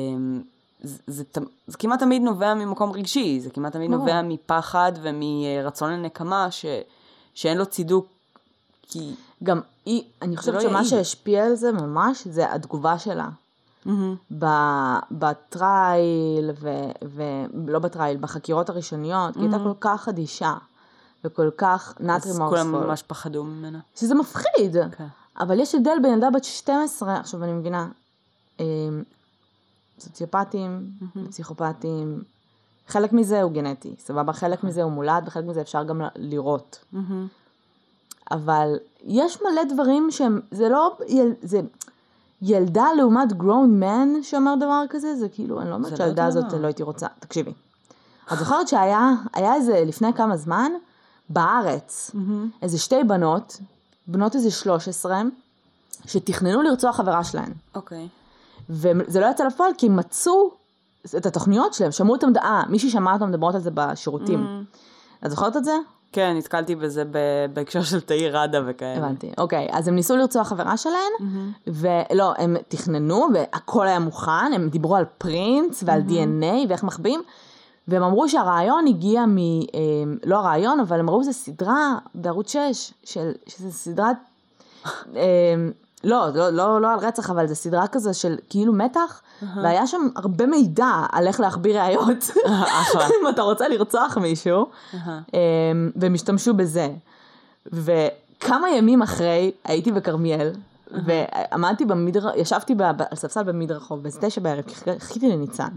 זה, 0.84 0.98
זה, 1.08 1.24
זה 1.68 1.78
כמעט 1.78 2.00
תמיד 2.00 2.22
נובע 2.22 2.54
ממקום 2.54 2.92
רגשי, 2.92 3.40
זה 3.40 3.50
כמעט 3.50 3.74
תמיד. 3.74 3.92
נובע 3.92 4.22
מפחד 4.22 4.92
ומרצון 5.02 5.92
לנקמה 5.92 6.52
ש, 6.52 6.66
שאין 7.34 7.58
לו 7.58 7.66
צידוק, 7.66 8.08
כי... 8.82 9.14
גם 9.44 9.62
היא, 9.86 10.04
אני 10.22 10.38
חושבת 10.38 10.54
לא 10.54 10.62
שמה 10.62 10.72
יעיל. 10.72 10.84
שהשפיע 10.88 11.46
על 11.46 11.56
זה 11.56 11.72
ממש, 11.72 12.28
זה 12.28 12.54
התגובה 12.54 13.00
שלה. 13.00 13.30
ב- 14.40 15.00
בטרייל, 15.12 16.52
ולא 17.02 17.80
בטרייל, 17.80 18.18
בחקירות 18.18 18.70
הראשוניות, 18.70 19.34
כי 19.34 19.40
היא 19.40 19.50
הייתה 19.50 19.64
כל 19.64 19.74
כך 19.80 20.08
אדישה, 20.08 20.54
וכל 21.24 21.50
כך 21.58 21.94
not 22.00 22.12
אז 22.12 22.40
כולם 22.50 22.72
ממש 22.72 23.04
פחדו 23.04 23.44
ממנה. 23.44 23.80
שזה 23.96 24.16
מפחיד. 24.16 24.76
כן. 24.98 25.06
אבל 25.40 25.60
יש 25.60 25.76
הבדל 25.76 25.98
בין 26.02 26.14
ילדה 26.14 26.30
בת 26.30 26.44
12, 26.44 27.20
עכשיו 27.20 27.44
אני 27.44 27.52
מבינה, 27.54 27.88
סוציופטים, 30.00 30.90
פסיכופטים, 31.30 32.24
חלק 32.88 33.14
מזה 33.14 33.42
הוא 33.42 33.52
גנטי, 33.52 33.96
סבבה? 34.00 34.34
חלק 34.34 34.64
מזה 34.64 34.84
הוא 34.84 34.92
מולד, 34.92 35.24
וחלק 35.26 35.46
מזה 35.46 35.62
אפשר 35.62 35.84
גם 35.84 36.02
לראות. 36.16 36.86
אבל 38.32 38.78
יש 39.04 39.42
מלא 39.42 39.64
דברים 39.64 40.12
שהם, 40.12 40.42
זה 40.52 40.70
לא, 40.70 40.98
יל, 41.08 41.34
זה 41.42 41.62
ילדה 42.42 42.86
לעומת 42.98 43.32
grown 43.32 43.82
man 43.82 44.24
שאומר 44.24 44.56
דבר 44.56 44.84
כזה, 44.90 45.16
זה 45.16 45.30
כאילו, 45.30 45.62
אני 45.62 45.70
לא 45.70 45.76
אומרת 45.76 45.92
לא 45.92 45.98
שהילדה 45.98 46.28
אותו 46.28 46.38
הזאת. 46.38 46.54
לא 46.62 46.68
הייתי 46.68 46.84
רוצה, 46.84 47.08
תקשיבי. 47.20 47.54
את 48.34 48.38
זוכרת 48.38 48.68
שהיה, 48.68 49.12
היה 49.34 49.56
איזה 49.56 49.84
לפני 49.86 50.14
כמה 50.14 50.38
זמן, 50.38 50.72
בארץ, 51.30 52.12
איזה 52.62 52.78
שתי 52.78 53.04
בנות, 53.04 53.58
בנות 54.08 54.36
איזה 54.36 54.52
13, 54.52 55.22
שתכננו 56.06 56.62
לרצוח 56.62 56.96
חברה 56.96 57.24
שלהן. 57.24 57.52
אוקיי. 57.76 58.08
וזה 58.70 59.20
לא 59.20 59.26
יצא 59.26 59.44
לפועל 59.44 59.72
כי 59.78 59.90
מצאו 59.90 60.52
את 61.18 61.26
התוכניות 61.26 61.74
שלהם, 61.74 61.92
שמעו 61.92 62.14
אותם, 62.14 62.28
אה, 62.38 62.64
מישהי 62.70 62.90
שמעה 62.90 63.14
אותם 63.14 63.30
מדברות 63.30 63.56
על 63.56 63.62
זה 63.62 63.72
בשירותים. 63.74 64.66
את 65.26 65.30
זוכרת 65.32 65.58
את 65.58 65.64
זה? 65.64 65.74
כן, 66.12 66.34
נתקלתי 66.38 66.76
בזה 66.76 67.04
בהקשר 67.54 67.84
של 67.84 68.02
תאיר 68.02 68.38
ראדה 68.38 68.62
וכאלה. 68.68 69.06
הבנתי, 69.06 69.32
אוקיי, 69.38 69.68
אז 69.72 69.88
הם 69.88 69.96
ניסו 69.96 70.16
לרצוח 70.16 70.48
חברה 70.48 70.78
שלהן, 70.78 71.12
ולא, 71.68 72.34
הם 72.38 72.56
תכננו, 72.68 73.28
והכל 73.34 73.88
היה 73.88 74.00
מוכן, 74.00 74.52
הם 74.56 74.70
דיברו 74.70 74.96
על 74.96 75.06
פרינץ 75.18 75.84
ועל 75.86 76.02
DNA 76.08 76.68
ואיך 76.70 76.84
מחביאים, 76.84 77.22
והם 77.88 78.04
אמרו 78.04 78.30
שהרעיון 78.30 78.88
הגיע 78.88 79.26
מ... 79.26 79.38
אה, 79.38 79.64
לא 80.26 80.38
הרעיון, 80.38 80.80
אבל 80.80 81.00
הם 81.00 81.10
ראו 81.10 81.20
איזה 81.20 81.34
סדרה 81.34 81.98
בערוץ 82.16 82.52
6, 82.52 82.94
של, 83.04 83.32
שזה 83.48 83.72
סדרת... 83.72 84.18
לא, 86.04 86.28
לא, 86.34 86.50
לא, 86.50 86.82
לא 86.82 86.94
על 86.94 87.00
רצח, 87.00 87.30
אבל 87.30 87.48
זו 87.48 87.56
סדרה 87.56 87.88
כזה 87.88 88.14
של 88.14 88.36
כאילו 88.50 88.74
מתח, 88.74 89.22
והיה 89.64 89.88
שם 89.88 90.08
הרבה 90.16 90.46
מידע 90.46 90.88
על 91.12 91.28
איך 91.28 91.40
להחביא 91.40 91.80
ראיות. 91.82 92.32
אם 93.22 93.30
אתה 93.30 93.42
רוצה 93.42 93.68
לרצוח 93.68 94.18
מישהו. 94.18 94.66
אמ, 95.34 95.40
והם 95.96 96.14
השתמשו 96.14 96.54
בזה. 96.54 96.90
כמה 98.40 98.70
ימים 98.70 99.02
אחרי 99.02 99.52
הייתי 99.64 99.92
בכרמיאל, 99.92 100.50
ועמדתי 100.92 101.86
במדר... 101.86 102.30
ישבתי 102.36 102.76
ב- 102.76 102.82
על 102.82 103.16
ספסל 103.16 103.44
במדרחוב 103.44 104.04
באיזה 104.04 104.20
תשע 104.22 104.42
בערב, 104.42 104.62
כי 104.62 104.76
חיכ- 104.76 105.00
חיכיתי 105.00 105.30
לניצן. 105.30 105.70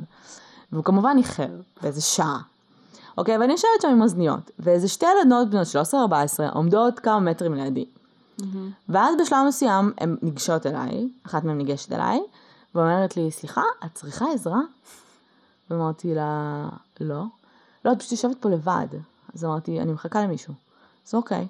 והוא 0.72 0.84
כמובן 0.84 1.14
איחר, 1.18 1.46
באיזה 1.82 2.00
שעה. 2.00 2.38
אוקיי, 3.18 3.38
ואני 3.38 3.52
יושבת 3.52 3.70
שם 3.82 3.88
עם 3.88 4.02
אוזניות, 4.02 4.50
ואיזה 4.58 4.88
שתי 4.88 5.06
ילדות 5.22 5.50
בנות 5.50 5.66
13-14 5.94 5.94
עומדות 6.54 6.98
כמה 7.00 7.20
מטרים 7.20 7.54
לידי. 7.54 7.84
ואז 8.88 9.14
בשלב 9.20 9.38
מסוים 9.48 9.92
הן 9.98 10.16
ניגשות 10.22 10.66
אליי, 10.66 11.08
אחת 11.26 11.44
מהן 11.44 11.58
ניגשת 11.58 11.92
אליי, 11.92 12.20
ואומרת 12.74 13.16
לי, 13.16 13.30
סליחה, 13.30 13.62
את 13.84 13.94
צריכה 13.94 14.24
עזרה? 14.34 14.60
ואמרתי 15.70 16.14
לה, 16.14 16.68
לא. 17.00 17.22
לא, 17.84 17.92
את 17.92 17.98
פשוט 17.98 18.12
יושבת 18.12 18.36
פה 18.40 18.50
לבד. 18.50 18.86
אז 19.34 19.44
אמרתי, 19.44 19.80
אני 19.80 19.92
מחכה 19.92 20.22
למישהו. 20.22 20.54
אז 21.08 21.14
אוקיי. 21.14 21.46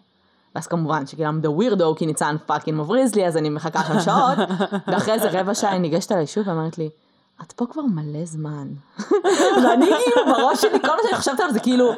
ואז 0.54 0.66
כמובן 0.66 1.06
שכאילו 1.06 1.30
I'm 1.30 1.44
the 1.44 1.48
weirdo, 1.48 1.98
כי 1.98 2.06
ניצן 2.06 2.36
fucking 2.46 2.80
מבריז 2.80 3.14
לי, 3.14 3.26
אז 3.26 3.36
אני 3.36 3.50
מחכה 3.50 3.84
שם 3.84 4.00
שעות, 4.00 4.38
ואחרי 4.88 5.14
איזה 5.14 5.40
רבע 5.40 5.54
שעה 5.54 5.70
היא 5.70 5.80
ניגשת 5.80 6.12
אליי 6.12 6.26
שוב 6.26 6.48
ואומרת 6.48 6.78
לי, 6.78 6.90
את 7.42 7.52
פה 7.52 7.66
כבר 7.66 7.82
מלא 7.82 8.24
זמן. 8.24 8.68
ואני 9.64 9.86
כאילו 9.86 10.26
בראש 10.26 10.60
שלי, 10.60 10.80
כל 10.80 10.86
מה 10.86 11.02
שאני 11.02 11.16
חושבת 11.16 11.40
עליו 11.40 11.52
זה 11.52 11.60
כאילו, 11.60 11.92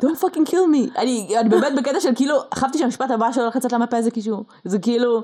don't 0.00 0.20
fucking 0.20 0.48
kill 0.50 0.66
me. 0.72 0.98
אני, 0.98 1.36
אני 1.40 1.48
באמת 1.48 1.72
בקטע 1.76 2.00
של 2.00 2.14
כאילו, 2.14 2.36
חשבתי 2.54 2.78
שהמשפט 2.78 3.10
הבא 3.10 3.32
שהולך 3.32 3.56
לצאת 3.56 3.72
לה 3.72 3.78
מהפה 3.78 4.02
זה 4.02 4.10
כאילו, 4.10 4.44
זה 4.64 4.78
כאילו, 4.78 5.22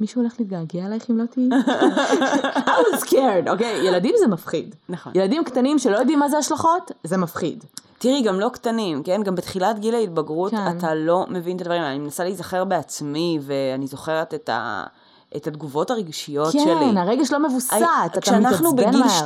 מישהו 0.00 0.20
הולך 0.20 0.34
להתגעגע 0.38 0.86
אלייך 0.86 1.10
אם 1.10 1.18
לא 1.18 1.24
תהיי? 1.26 1.48
I 2.66 2.96
was 2.96 3.00
scared, 3.04 3.50
אוקיי? 3.50 3.86
ילדים 3.86 4.14
זה 4.18 4.26
מפחיד. 4.26 4.74
נכון. 4.88 5.12
ילדים 5.14 5.44
קטנים 5.44 5.78
שלא 5.78 5.96
יודעים 5.96 6.18
מה 6.18 6.28
זה 6.28 6.38
השלכות, 6.38 6.92
זה 7.04 7.16
מפחיד. 7.16 7.64
תראי, 7.98 8.22
גם 8.22 8.40
לא 8.40 8.48
קטנים, 8.48 9.02
כן? 9.02 9.22
גם 9.22 9.34
בתחילת 9.34 9.78
גיל 9.78 9.94
ההתבגרות, 9.94 10.50
כן. 10.50 10.78
אתה 10.78 10.94
לא 10.94 11.26
מבין 11.28 11.56
את 11.56 11.60
הדברים 11.60 11.82
האלה. 11.82 11.92
אני 11.92 11.98
מנסה 11.98 12.24
להיזכר 12.24 12.64
בעצמי, 12.64 13.38
ואני 13.42 13.86
זוכרת 13.86 14.34
את, 14.34 14.48
ה... 14.48 14.84
את 15.36 15.46
התגובות 15.46 15.90
הרגשיות 15.90 16.52
שלי. 16.52 16.62
כן, 16.64 16.96
הרגש 16.96 17.32
לא 17.32 17.48
מבוסת, 17.48 17.72
הי- 17.72 17.82
אתה 18.06 18.20
כשאנחנו 18.20 18.72
מתעצבן 18.72 18.90
בגיל 18.90 19.00
מהר. 19.00 19.24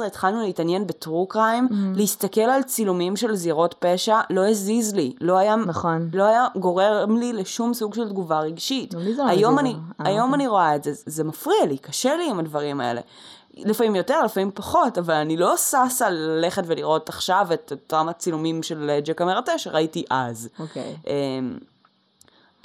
12-13 0.00 0.04
התחלנו 0.06 0.42
להתעניין 0.42 0.86
בטרו 0.86 1.26
קריים, 1.26 1.68
Mm. 1.70 1.74
להסתכל 1.98 2.40
על 2.40 2.62
צילומים 2.62 3.16
של 3.16 3.34
זירות 3.34 3.74
פשע, 3.78 4.20
לא 4.30 4.48
הזיז 4.48 4.94
לי. 4.94 5.12
לא 5.20 5.36
היה, 5.38 5.56
נכון. 5.56 6.08
לא 6.12 6.24
היה 6.24 6.46
גורם 6.56 7.16
לי 7.18 7.32
לשום 7.32 7.74
סוג 7.74 7.94
של 7.94 8.08
תגובה 8.08 8.40
רגשית. 8.40 8.94
לא 8.94 9.26
היום 9.28 9.58
אני, 9.58 9.70
אה, 10.00 10.06
היום 10.08 10.22
אוקיי. 10.30 10.34
אני 10.34 10.46
רואה 10.46 10.76
את 10.76 10.84
זה, 10.84 10.90
זה 11.06 11.24
מפריע 11.24 11.66
לי, 11.68 11.78
קשה 11.78 12.16
לי 12.16 12.30
עם 12.30 12.38
הדברים 12.38 12.80
האלה. 12.80 13.00
לפעמים 13.56 13.96
יותר, 13.96 14.22
לפעמים 14.24 14.50
פחות, 14.54 14.98
אבל 14.98 15.14
אני 15.14 15.36
לא 15.36 15.56
ששה 15.56 16.10
ללכת 16.10 16.62
ולראות 16.66 17.08
עכשיו 17.08 17.46
את 17.54 17.72
אותם 17.72 18.08
הצילומים 18.08 18.62
של 18.62 18.90
אה, 18.90 19.00
ג'קה 19.00 19.24
מרטה 19.24 19.58
שראיתי 19.58 20.04
אז. 20.10 20.48
אוקיי. 20.58 20.96
אמ, 21.06 21.58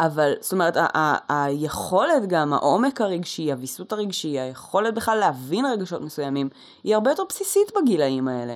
אבל 0.05 0.33
זאת 0.41 0.51
אומרת, 0.53 0.77
ה- 0.77 0.87
ה- 0.97 1.45
היכולת 1.45 2.27
גם, 2.27 2.53
העומק 2.53 3.01
הרגשי, 3.01 3.51
הוויסות 3.51 3.93
הרגשי, 3.93 4.39
היכולת 4.39 4.93
בכלל 4.93 5.17
להבין 5.17 5.65
רגשות 5.65 6.01
מסוימים, 6.01 6.49
היא 6.83 6.95
הרבה 6.95 7.11
יותר 7.11 7.23
בסיסית 7.29 7.71
בגילאים 7.81 8.27
האלה. 8.27 8.55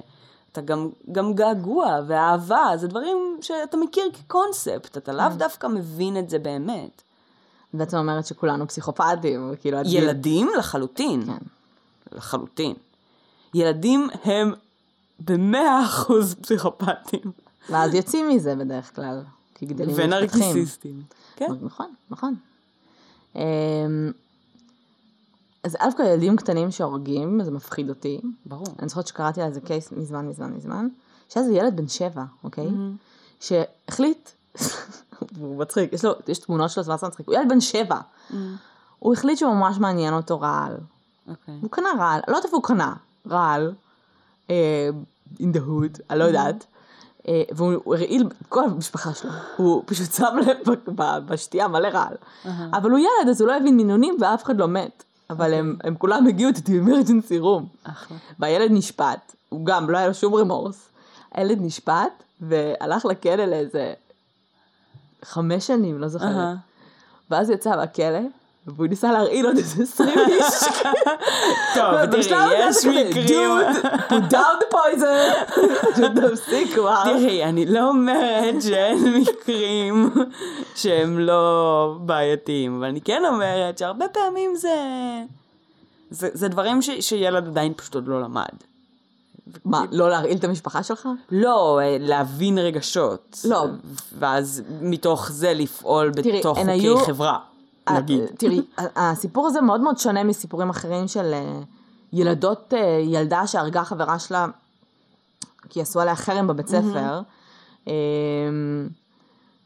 אתה 0.52 0.62
גם, 0.62 0.90
גם 1.12 1.34
געגוע 1.34 2.00
ואהבה, 2.08 2.72
זה 2.76 2.88
דברים 2.88 3.38
שאתה 3.42 3.78
מכיר 3.78 4.04
כקונספט, 4.14 4.98
אתה 4.98 5.12
לאו 5.14 5.30
דווקא 5.38 5.68
מבין 5.68 6.18
את 6.18 6.30
זה 6.30 6.40
באמת. 6.40 7.02
בעצם 7.74 7.98
אומרת 7.98 8.26
שכולנו 8.26 8.68
פסיכופטים, 8.68 9.54
כאילו, 9.62 9.78
ילדים 9.86 10.50
לחלוטין. 10.58 11.26
כן. 11.26 11.38
לחלוטין. 12.12 12.74
ילדים 13.54 14.10
הם 14.24 14.54
במאה 15.20 15.86
אחוז 15.86 16.36
פסיכופטים. 16.42 17.32
ואז 17.70 17.94
יוצאים 17.94 18.30
מזה 18.30 18.56
בדרך 18.56 18.96
כלל, 18.96 19.22
כי 19.58 19.66
גדלים 19.66 19.96
ומתפתחים. 19.96 20.14
ונרקיסיסטים. 20.14 21.02
כן. 21.36 21.52
נכון, 21.62 21.94
נכון. 22.10 22.36
אמ, 23.36 23.42
אז 25.64 25.76
א' 25.80 25.90
כל 25.98 26.04
ילדים 26.04 26.36
קטנים 26.36 26.72
שהורגים, 26.72 27.44
זה 27.44 27.52
מפחיד 27.52 27.90
אותי. 27.90 28.22
ברור. 28.46 28.68
אני 28.80 28.90
זוכרת 28.90 29.08
שקראתי 29.08 29.42
על 29.42 29.48
איזה 29.48 29.62
קייס 29.62 29.92
מזמן, 29.92 30.28
מזמן, 30.28 30.54
מזמן, 30.54 30.88
שהיה 31.30 31.46
איזה 31.46 31.58
ילד 31.58 31.76
בן 31.78 31.88
שבע, 31.88 32.24
אוקיי? 32.44 32.68
Mm-hmm. 32.68 33.40
שהחליט, 33.40 34.30
הוא 35.40 35.58
מצחיק, 35.58 35.94
יש 35.94 36.06
לו, 36.06 36.12
יש 36.28 36.40
תמונות 36.40 36.72
שלו, 36.72 36.84
זה 36.84 36.92
ממש 36.92 37.04
מצחיק, 37.04 37.28
הוא 37.28 37.36
ילד 37.36 37.50
בן 37.50 37.62
שבע. 37.62 38.00
Mm-hmm. 38.00 38.34
הוא 39.00 39.14
החליט 39.14 39.38
שממש 39.38 39.78
מעניין 39.78 40.14
אותו 40.14 40.40
רעל. 40.40 40.78
אוקיי. 41.28 41.58
הוא 41.62 41.72
קנה 41.72 41.90
רעל, 42.00 42.22
לא 42.28 42.32
יודעת 42.32 42.46
איפה 42.46 42.58
הוא 42.58 42.64
קנה, 42.64 42.94
רעל, 43.28 43.74
אה, 44.50 44.90
in 45.40 45.56
the 45.56 45.60
hood, 45.60 46.02
אני 46.10 46.20
לא 46.20 46.24
יודעת. 46.24 46.56
אה, 46.56 46.77
והוא 47.52 47.74
הוא 47.84 47.96
הרעיל 47.96 48.28
את 48.42 48.48
כל 48.48 48.64
המשפחה 48.64 49.14
שלו, 49.14 49.32
הוא 49.58 49.84
פשוט 49.86 50.14
שם 50.14 50.38
לב 50.46 50.76
בשתייה 51.26 51.68
מלא 51.68 51.88
רעל. 51.88 52.16
אבל 52.74 52.92
הוא 52.92 53.00
ילד, 53.00 53.30
אז 53.30 53.42
הוא 53.42 53.48
לא 53.48 53.58
הבין 53.58 53.78
מינונים 53.78 54.18
ואף 54.22 54.44
אחד 54.44 54.58
לא 54.58 54.68
מת. 54.68 55.04
אבל 55.30 55.54
הם, 55.54 55.76
הם 55.84 55.96
כולם 55.96 56.28
הגיעו 56.28 56.52
to 56.52 56.58
the 56.58 56.88
emergency 56.88 57.42
room. 57.44 57.90
והילד 58.40 58.72
נשפט, 58.72 59.36
הוא 59.50 59.66
גם, 59.66 59.90
לא 59.90 59.98
היה 59.98 60.08
לו 60.08 60.14
שום 60.14 60.36
רמורס. 60.36 60.90
הילד 61.32 61.58
נשפט 61.62 62.24
והלך 62.42 63.06
לכלא 63.06 63.46
לאיזה 63.46 63.94
חמש 65.24 65.68
שנים, 65.68 66.02
לא 66.02 66.08
זוכרת. 66.08 66.58
ואז 67.32 67.50
יצא 67.50 67.76
מהכלא, 67.76 68.20
והוא 68.68 68.88
ניסה 68.88 69.12
להרעיל 69.12 69.46
עוד 69.46 69.58
איזה 69.58 69.84
עשרים 69.84 70.20
איש. 70.30 70.64
טוב, 71.76 72.06
תראי, 72.06 72.54
יש 72.70 72.86
מקרים... 72.86 73.50
down 74.10 74.62
the 74.62 74.74
poison. 74.74 75.52
פשוט 75.94 76.12
תפסיק 76.32 76.74
כבר. 76.76 77.04
תראי, 77.04 77.44
אני 77.44 77.66
לא 77.66 77.90
אומרת 77.90 78.62
שאין 78.62 79.14
מקרים 79.22 80.14
שהם 80.76 81.20
לא 81.20 81.96
בעייתיים, 82.06 82.78
אבל 82.78 82.86
אני 82.86 83.02
כן 83.02 83.24
אומרת 83.26 83.78
שהרבה 83.78 84.06
פעמים 84.08 84.56
זה... 84.56 84.76
זה, 86.10 86.30
זה 86.34 86.48
דברים 86.48 86.82
ש, 86.82 86.90
שילד 87.00 87.48
עדיין 87.48 87.74
פשוט 87.74 87.96
עוד 87.96 88.08
לא 88.08 88.22
למד. 88.22 88.44
מה, 89.66 89.84
לא 89.92 90.10
להרעיל 90.10 90.38
את 90.38 90.44
המשפחה 90.44 90.84
שלך? 90.84 91.10
לא, 91.32 91.80
אה, 91.82 91.98
להבין 92.00 92.58
רגשות. 92.58 93.40
לא. 93.50 93.66
ואז 94.20 94.64
מתוך 94.82 95.32
זה 95.32 95.54
לפעול 95.54 96.12
תראי, 96.14 96.40
בתוך 96.40 96.58
חוקי 96.58 96.72
היו- 96.72 96.98
חברה, 96.98 97.38
נגיד. 97.94 98.22
אה, 98.22 98.28
תראי, 98.38 98.62
ה- 98.78 99.12
הסיפור 99.12 99.48
הזה 99.48 99.62
מאוד 99.62 99.82
מאוד 99.82 99.98
שונה 99.98 100.24
מסיפורים 100.24 100.70
אחרים 100.70 101.08
של 101.08 101.34
אה, 101.34 101.60
ילדות, 102.14 102.74
אה, 102.74 102.80
ילדה 103.04 103.48
שהרגה 103.48 103.84
חברה 103.84 104.20
שלה 104.20 104.48
כי 105.70 105.82
עשו 105.82 106.00
עליה 106.02 106.16
חרם 106.16 106.48
בבית 106.48 106.68
ספר. 106.68 107.22
אה, 107.88 107.94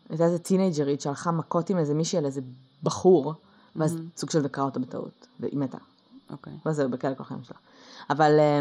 הייתה 0.09 0.25
איזה 0.25 0.39
טינג'רית 0.39 1.01
שהלכה 1.01 1.31
מכות 1.31 1.69
עם 1.69 1.77
איזה 1.77 1.93
מישהי 1.93 2.17
על 2.19 2.25
איזה 2.25 2.41
בחור, 2.83 3.33
ואז 3.75 3.97
סוג 4.17 4.29
של 4.29 4.41
דקרה 4.41 4.65
אותה 4.65 4.79
בטעות, 4.79 5.27
והיא 5.39 5.57
מתה. 5.57 5.77
אוקיי. 6.31 6.53
ואז 6.65 6.75
זה 6.75 6.87
בכלא 6.87 7.13
כל 7.13 7.23
החיים 7.23 7.43
שלה. 7.43 7.57
אבל 8.09 8.39
אה, 8.39 8.59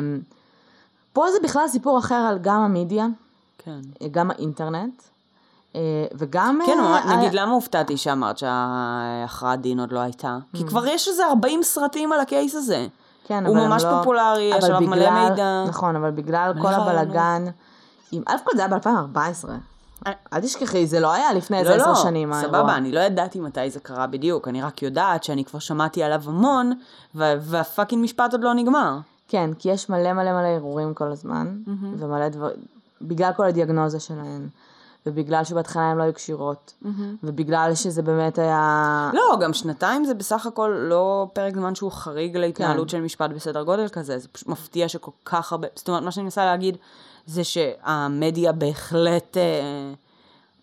פה 1.12 1.24
זה 1.32 1.38
בכלל 1.42 1.68
סיפור 1.68 1.98
אחר 1.98 2.14
על 2.14 2.38
גם 2.42 2.60
המדיה, 2.60 3.06
כן. 3.58 3.80
גם 4.10 4.30
האינטרנט, 4.30 5.02
וגם... 6.14 6.58
כן, 6.66 6.78
אה, 6.78 6.88
ממש- 6.88 7.12
נגיד, 7.18 7.34
למה 7.34 7.52
הופתעתי 7.52 7.96
שאמרת 7.96 8.38
שההכרעת 8.38 9.60
דין 9.60 9.80
עוד 9.80 9.92
לא 9.92 9.98
הייתה? 10.00 10.38
כי 10.56 10.64
כבר 10.66 10.86
יש 10.86 11.08
איזה 11.08 11.26
40 11.26 11.62
סרטים 11.62 12.12
על 12.12 12.20
הקייס 12.20 12.54
הזה. 12.54 12.86
כן, 13.26 13.46
הוא 13.46 13.54
אבל 13.56 13.64
הם 13.64 13.70
ממש 13.70 13.82
לא- 13.84 13.98
פופולרי, 13.98 14.42
יש 14.42 14.64
אבל 14.64 14.74
עליו 14.74 14.88
מלא 14.90 15.28
מידע. 15.28 15.64
נכון, 15.68 15.96
אבל 15.96 16.10
בגלל 16.10 16.52
כל 16.62 16.68
חרנות. 16.68 16.88
הבלגן, 16.88 17.44
עם 18.12 18.22
א' 18.26 18.36
כל 18.44 18.50
זה 18.56 18.64
היה 18.64 18.78
ב-2014. 18.78 19.48
אה. 20.06 20.12
אל 20.32 20.40
תשכחי, 20.40 20.86
זה 20.86 21.00
לא 21.00 21.12
היה 21.12 21.32
לפני 21.32 21.58
איזה 21.58 21.70
לא, 21.76 21.82
עשר 21.82 21.90
לא, 21.90 21.96
שנים. 21.96 22.32
האירוע. 22.32 22.48
סבבה, 22.60 22.76
אני 22.76 22.92
לא 22.92 23.00
ידעתי 23.00 23.40
מתי 23.40 23.70
זה 23.70 23.80
קרה 23.80 24.06
בדיוק, 24.06 24.48
אני 24.48 24.62
רק 24.62 24.82
יודעת 24.82 25.24
שאני 25.24 25.44
כבר 25.44 25.58
שמעתי 25.58 26.02
עליו 26.02 26.22
המון, 26.26 26.72
והפאקינג 27.14 28.04
משפט 28.04 28.32
עוד 28.32 28.42
לא 28.44 28.54
נגמר. 28.54 28.98
כן, 29.28 29.50
כי 29.58 29.70
יש 29.70 29.90
מלא 29.90 30.12
מלא 30.12 30.32
מלא 30.32 30.46
ערעורים 30.48 30.94
כל 30.94 31.12
הזמן, 31.12 31.56
ומלא 31.98 32.28
דברים, 32.28 32.56
בגלל 33.02 33.32
כל 33.36 33.44
הדיאגנוזה 33.44 34.00
שלהן, 34.00 34.48
ובגלל 35.06 35.44
שבהתחלה 35.44 35.82
הן 35.82 35.96
לא 35.96 36.02
היו 36.02 36.14
כשירות, 36.14 36.74
ובגלל 37.22 37.74
שזה 37.74 38.02
באמת 38.02 38.38
היה... 38.38 39.10
לא, 39.14 39.36
גם 39.40 39.52
שנתיים 39.52 40.04
זה 40.04 40.14
בסך 40.14 40.46
הכל 40.46 40.76
לא 40.78 41.26
פרק 41.32 41.54
זמן 41.54 41.74
שהוא 41.74 41.92
חריג 41.92 42.36
להתנהלות 42.36 42.86
כן. 42.86 42.90
של 42.90 43.00
משפט 43.00 43.30
בסדר 43.30 43.62
גודל 43.62 43.88
כזה, 43.88 44.18
זה 44.18 44.28
פשוט 44.28 44.48
מפתיע 44.48 44.88
שכל 44.88 45.10
כך 45.24 45.52
הרבה, 45.52 45.68
זאת 45.74 45.88
אומרת, 45.88 46.02
מה 46.02 46.10
שאני 46.10 46.24
מנסה 46.24 46.44
להגיד 46.44 46.76
זה 47.26 47.44
שהמדיה 47.44 48.52
בהחלט 48.52 49.36
אה, 49.36 49.92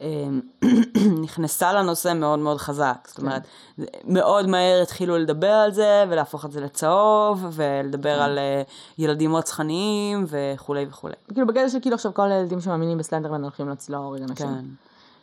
נכנסה 1.23 1.73
לנושא 1.73 2.13
מאוד 2.13 2.39
מאוד 2.39 2.57
חזק, 2.57 3.07
זאת 3.07 3.17
אומרת, 3.17 3.41
כן. 3.77 3.83
מאוד 4.05 4.47
מהר 4.47 4.81
התחילו 4.81 5.17
לדבר 5.17 5.51
על 5.51 5.71
זה, 5.71 6.05
ולהפוך 6.09 6.45
את 6.45 6.51
זה 6.51 6.61
לצהוב, 6.61 7.45
ולדבר 7.51 8.15
כן. 8.15 8.21
על 8.21 8.37
אה, 8.37 8.61
ילדים 8.97 9.35
רצחניים 9.35 10.25
וכולי 10.27 10.85
וכולי. 10.89 11.13
כאילו 11.33 11.47
בגלל 11.47 11.69
שכאילו 11.69 11.95
עכשיו 11.95 12.13
כל 12.13 12.31
הילדים 12.31 12.61
שמאמינים 12.61 12.97
בסלנדרמן 12.97 13.43
הולכים 13.43 13.69
לצלוע 13.69 13.99
הורג 13.99 14.21
אנשים. 14.21 14.47
כן. 14.47 14.65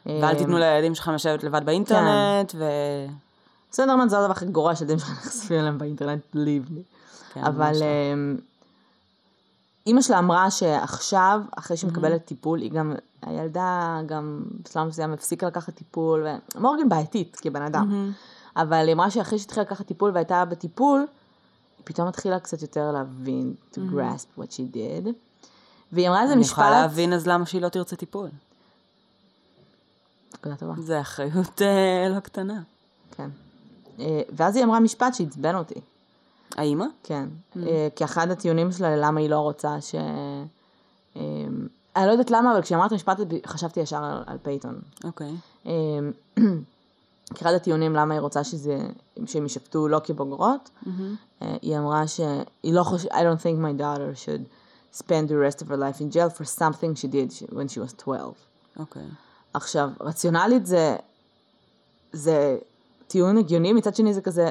אה, 0.07 0.19
ואל 0.23 0.35
תיתנו 0.35 0.59
לילדים 0.59 0.95
שלכם 0.95 1.15
לשבת 1.15 1.45
לבד 1.45 1.65
באינטרנט, 1.65 2.55
ו... 2.55 2.65
סלנדרמן 3.73 4.09
זה 4.09 4.19
הדבר 4.19 4.31
הכי 4.31 4.47
גרוע 4.47 4.77
שהילדים 4.77 4.99
שלך 4.99 5.11
נחשפים 5.11 5.61
אליהם 5.61 5.79
באינטרנט, 5.79 6.23
ליב 6.35 6.69
לי. 6.71 6.83
כן, 7.35 7.45
אבל 7.45 7.73
לא. 7.73 7.85
אמ, 7.85 8.37
אימא 9.87 10.03
שלה 10.03 10.19
אמרה 10.19 10.51
שעכשיו, 10.51 11.41
אחרי 11.59 11.77
שהיא 11.77 11.91
מקבלת 11.91 12.25
טיפול, 12.25 12.61
היא 12.61 12.71
גם 12.71 12.95
הילדה 13.27 14.01
גם 14.07 14.45
בשלב 14.63 14.87
מסוים 14.87 15.13
הפסיקה 15.13 15.47
לקחת 15.47 15.75
טיפול, 15.75 16.27
ומורגן 16.55 16.89
בעייתית 16.89 17.37
כבן 17.37 17.63
אדם. 17.63 18.13
אבל 18.57 18.87
היא 18.87 18.95
אמרה 18.95 19.11
שאחרי 19.11 19.39
שהתחילה 19.39 19.63
לקחת 19.67 19.87
טיפול 19.87 20.11
והייתה 20.15 20.45
בטיפול, 20.45 20.99
היא 21.79 21.85
פתאום 21.85 22.09
התחילה 22.09 22.41
קצת 22.41 22.63
יותר 22.63 22.93
להבין, 22.93 23.55
to 23.73 23.77
grasp 23.77 24.41
what 24.41 24.47
she 24.53 24.75
did. 24.75 25.09
והיא 25.93 26.09
אמרה 26.09 26.23
איזה 26.23 26.33
אני 26.33 26.41
משפט, 26.41 26.53
יכולה 26.53 26.71
להבין 26.71 27.13
אז 27.13 27.27
למה 27.27 27.47
שהיא 27.47 27.63
לא 27.63 27.69
תרצה 27.69 27.97
טיפול. 27.97 28.29
נקודה 30.35 30.57
טובה, 30.57 30.75
זה 30.79 31.01
אחריות 31.01 31.63
אה, 31.63 32.09
לא 32.15 32.21
קטנה. 32.21 32.63
כן. 33.17 33.31
אה, 34.01 34.23
ואז 34.33 34.57
היא 34.57 34.65
אמרה 34.65 34.81
משפט 34.81 35.15
שעצבן 35.15 35.55
אותי. 35.55 35.81
האמא? 36.57 36.87
כן, 37.03 37.29
אה, 37.57 37.89
כי 37.97 38.05
אחד 38.05 38.31
הטיעונים 38.31 38.73
שלה 38.73 38.97
ללמה 38.97 39.21
היא 39.21 39.31
לא 39.31 39.39
רוצה 39.39 39.81
ש... 39.81 39.95
אה, 41.17 41.23
אני 41.97 42.07
לא 42.07 42.11
יודעת 42.11 42.31
למה, 42.31 42.53
אבל 42.53 42.63
כשאמרת 42.63 42.93
משפט 42.93 43.19
חשבתי 43.47 43.81
ישר 43.81 44.05
על, 44.05 44.23
על 44.27 44.39
פייתון. 44.43 44.81
אוקיי. 45.05 45.31
אה, 45.67 45.73
כי 47.35 47.41
אחד 47.43 47.53
הטיעונים 47.53 47.93
למה 47.93 48.15
היא 48.15 48.21
רוצה 48.21 48.45
שזה, 48.45 48.79
שהם 49.27 49.43
יישפטו 49.43 49.89
לא 49.89 50.01
כבוגרות, 50.05 50.71
אה, 51.43 51.57
היא 51.63 51.79
אמרה 51.79 52.07
שהיא 52.07 52.75
לא 52.75 52.83
חושבת, 52.83 53.13
I 53.13 53.15
don't 53.15 53.41
think 53.43 53.59
my 53.59 53.81
daughter 53.81 54.25
should 54.25 54.43
spend 54.99 55.29
the 55.29 55.35
rest 55.35 55.63
of 55.63 55.69
her 55.69 55.77
life 55.77 56.01
in 56.01 56.11
jail 56.15 56.31
for 56.31 56.45
something 56.45 56.95
she 56.95 57.09
did 57.09 57.53
when 57.53 57.69
she 57.69 57.81
was 57.81 57.93
12. 57.97 58.35
אוקיי. 58.79 59.03
עכשיו, 59.55 59.91
רציונלית 60.01 60.67
זה, 60.67 60.97
זה 62.13 62.59
טיעון 63.07 63.39
הגיוני, 63.39 63.73
מצד 63.73 63.95
שני 63.95 64.15
זה 64.15 64.21
כזה, 64.21 64.51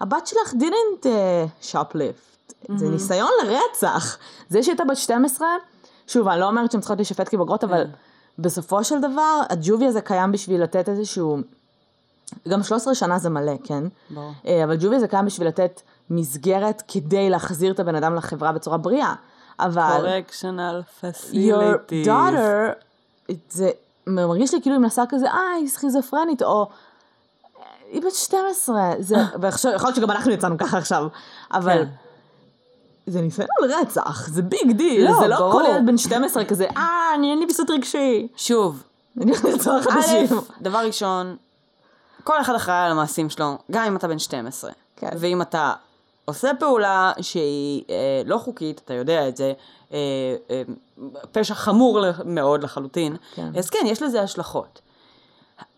הבת 0.00 0.26
שלך 0.26 0.52
didn't 0.52 1.04
uh, 1.04 1.72
shoplift, 1.72 2.35
mm-hmm. 2.50 2.76
זה 2.76 2.88
ניסיון 2.88 3.30
לרצח. 3.44 4.18
זה 4.48 4.62
שהייתה 4.62 4.84
בת 4.84 4.96
12, 4.96 5.48
שוב, 6.06 6.28
אני 6.28 6.40
לא 6.40 6.48
אומרת 6.48 6.72
שהן 6.72 6.80
צריכות 6.80 6.98
להישפט 6.98 7.28
כבוגרות, 7.28 7.64
אבל 7.64 7.84
בסופו 8.38 8.84
של 8.84 9.00
דבר, 9.00 9.40
הג'ובי 9.50 9.86
הזה 9.86 10.00
קיים 10.00 10.32
בשביל 10.32 10.62
לתת 10.62 10.88
איזשהו, 10.88 11.38
גם 12.48 12.62
13 12.62 12.94
שנה 12.94 13.18
זה 13.18 13.30
מלא, 13.30 13.52
כן? 13.64 13.84
ברור. 14.10 14.32
אה, 14.46 14.64
אבל 14.64 14.76
ג'ובי 14.80 14.96
הזה 14.96 15.08
קיים 15.08 15.24
בשביל 15.24 15.48
לתת 15.48 15.80
מסגרת 16.10 16.82
כדי 16.88 17.30
להחזיר 17.30 17.72
את 17.72 17.80
הבן 17.80 17.94
אדם 17.94 18.14
לחברה 18.14 18.52
בצורה 18.52 18.76
בריאה. 18.76 19.14
אבל... 19.60 20.22
correctional 20.22 21.02
your 21.02 21.34
facilities. 21.34 22.06
daughter, 22.06 23.34
זה 23.50 23.70
מרגיש 24.06 24.54
לי 24.54 24.62
כאילו 24.62 24.76
היא 24.76 24.82
מנסה 24.82 25.04
כזה, 25.08 25.30
אה, 25.30 25.52
היא 25.58 25.68
סכיזופרנית, 25.68 26.42
או 26.42 26.68
היא 27.90 28.02
בת 28.02 28.14
12, 28.14 28.90
זה, 28.98 29.16
ועכשיו, 29.40 29.72
יכול 29.72 29.86
להיות 29.88 29.96
שגם 29.96 30.10
אנחנו 30.10 30.32
יצאנו 30.32 30.58
ככה 30.58 30.78
עכשיו, 30.78 31.06
אבל 31.52 31.84
כן. 31.84 31.90
זה 33.06 33.20
ניסיון 33.20 33.48
על 33.62 33.72
רצח, 33.72 34.28
זה 34.28 34.42
big 34.42 34.72
deal, 34.72 35.04
לא, 35.04 35.20
זה 35.20 35.26
לא 35.26 35.36
ברור. 35.36 35.52
כל 35.52 35.62
ילד 35.68 35.86
בן 35.86 35.98
12 35.98 36.44
כזה, 36.44 36.66
אה, 36.76 37.14
אני 37.14 37.30
אין 37.30 37.38
לי 37.38 37.44
ויסות 37.44 37.70
רגשי, 37.70 38.28
שוב, 38.36 38.82
אני 39.20 39.30
הולך 39.30 39.44
לרצוח 39.44 39.86
אנשים. 39.86 40.38
א', 40.38 40.62
דבר 40.62 40.78
ראשון, 40.78 41.36
כל 42.24 42.40
אחד 42.40 42.54
אחראי 42.54 42.76
על 42.76 42.90
המעשים 42.90 43.30
שלו, 43.30 43.58
גם 43.70 43.84
אם 43.84 43.96
אתה 43.96 44.08
בן 44.08 44.18
12. 44.18 44.70
כן. 44.96 45.08
ואם 45.16 45.42
אתה 45.42 45.72
עושה 46.24 46.50
פעולה 46.58 47.12
שהיא 47.20 47.82
אה, 47.90 48.22
לא 48.26 48.38
חוקית, 48.38 48.80
אתה 48.84 48.94
יודע 48.94 49.28
את 49.28 49.36
זה, 49.36 49.52
אה, 49.92 49.98
אה, 50.50 50.62
פשע 51.32 51.54
חמור 51.54 52.00
מאוד 52.24 52.62
לחלוטין, 52.62 53.16
כן. 53.34 53.50
אז 53.58 53.70
כן, 53.70 53.86
יש 53.86 54.02
לזה 54.02 54.22
השלכות. 54.22 54.80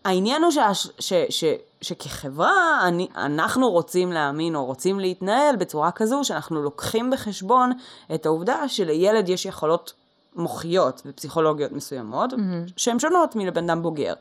העניין 0.05 0.43
הוא 0.43 0.51
שה, 0.51 0.73
ש, 0.73 0.87
ש, 0.99 1.13
ש, 1.29 1.43
שכחברה 1.81 2.87
אני, 2.87 3.07
אנחנו 3.15 3.71
רוצים 3.71 4.11
להאמין 4.11 4.55
או 4.55 4.65
רוצים 4.65 4.99
להתנהל 4.99 5.55
בצורה 5.55 5.91
כזו 5.91 6.23
שאנחנו 6.23 6.61
לוקחים 6.61 7.11
בחשבון 7.11 7.71
את 8.15 8.25
העובדה 8.25 8.67
שלילד 8.67 9.29
יש 9.29 9.45
יכולות 9.45 9.93
מוחיות 10.35 11.01
ופסיכולוגיות 11.05 11.71
מסוימות 11.71 12.33
mm-hmm. 12.33 12.71
שהן 12.77 12.99
שונות 12.99 13.35
מלבן 13.35 13.69
אדם 13.69 13.81
בוגר. 13.81 14.13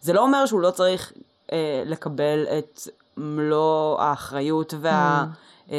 זה 0.00 0.12
לא 0.12 0.20
אומר 0.20 0.46
שהוא 0.46 0.60
לא 0.60 0.70
צריך 0.70 1.12
אה, 1.52 1.82
לקבל 1.86 2.46
את 2.58 2.80
מלוא 3.16 4.00
האחריות 4.00 4.74
וה... 4.80 5.24
אה, 5.70 5.76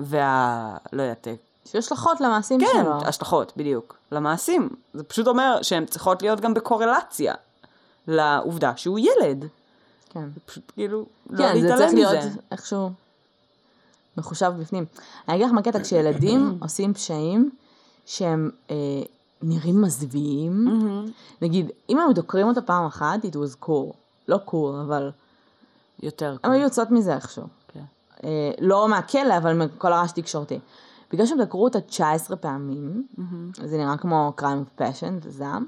וה... 0.00 0.76
לא 0.92 1.02
יודעת, 1.02 1.28
יש 1.66 1.74
השלכות 1.74 2.20
למעשים 2.20 2.60
כן, 2.60 2.66
שלו. 2.72 2.98
השלכות, 3.04 3.52
בדיוק. 3.56 3.96
למעשים. 4.12 4.68
זה 4.94 5.04
פשוט 5.04 5.26
אומר 5.26 5.58
שהן 5.62 5.86
צריכות 5.86 6.22
להיות 6.22 6.40
גם 6.40 6.54
בקורלציה 6.54 7.34
לעובדה 8.08 8.72
שהוא 8.76 8.98
ילד. 8.98 9.44
כן. 10.10 10.28
פשוט 10.46 10.72
כאילו, 10.74 11.06
לא 11.30 11.38
כן, 11.38 11.54
זה 11.54 11.60
להתעלם 11.60 11.78
צריך 11.78 11.92
מזה. 11.92 12.02
להיות 12.02 12.24
איכשהו 12.50 12.90
מחושב 14.16 14.52
בפנים. 14.60 14.84
אני 15.28 15.36
אגיד 15.36 15.46
לך 15.46 15.52
מה 15.52 15.60
הקטע, 15.60 15.82
כשילדים 15.82 16.58
עושים 16.62 16.94
פשעים 16.94 17.50
שהם 18.06 18.50
אה, 18.70 18.76
נראים 19.42 19.82
מזוויעים, 19.82 20.68
נגיד, 21.42 21.70
אם 21.88 21.98
הם 21.98 22.12
דוקרים 22.12 22.46
אותה 22.46 22.62
פעם 22.62 22.86
אחת, 22.86 23.24
it 23.24 23.34
was 23.34 23.64
cool. 23.64 23.94
לא 24.28 24.38
cool, 24.48 24.82
אבל 24.86 25.10
יותר 26.02 26.36
הם 26.44 26.50
היו 26.50 26.62
יוצאות 26.62 26.90
מזה 26.90 27.14
איכשהו. 27.14 27.44
כן. 27.68 27.80
אה, 28.24 28.50
לא 28.60 28.88
מהכלא, 28.88 29.36
אבל 29.36 29.52
מכל 29.52 29.92
הרעש 29.92 30.12
תקשורתי. 30.12 30.58
בגלל 31.12 31.26
שהם 31.26 31.40
דקרו 31.40 31.64
אותה 31.64 31.80
19 31.80 32.36
פעמים, 32.36 33.06
זה 33.64 33.76
נראה 33.76 33.96
כמו 33.96 34.32
crime 34.40 34.42
of 34.42 34.80
passion 34.80 35.12
וזעם, 35.22 35.66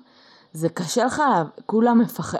זה 0.52 0.68
קשה 0.68 1.04
לך, 1.04 1.22
כולם 1.66 1.98
מפחד. 1.98 2.38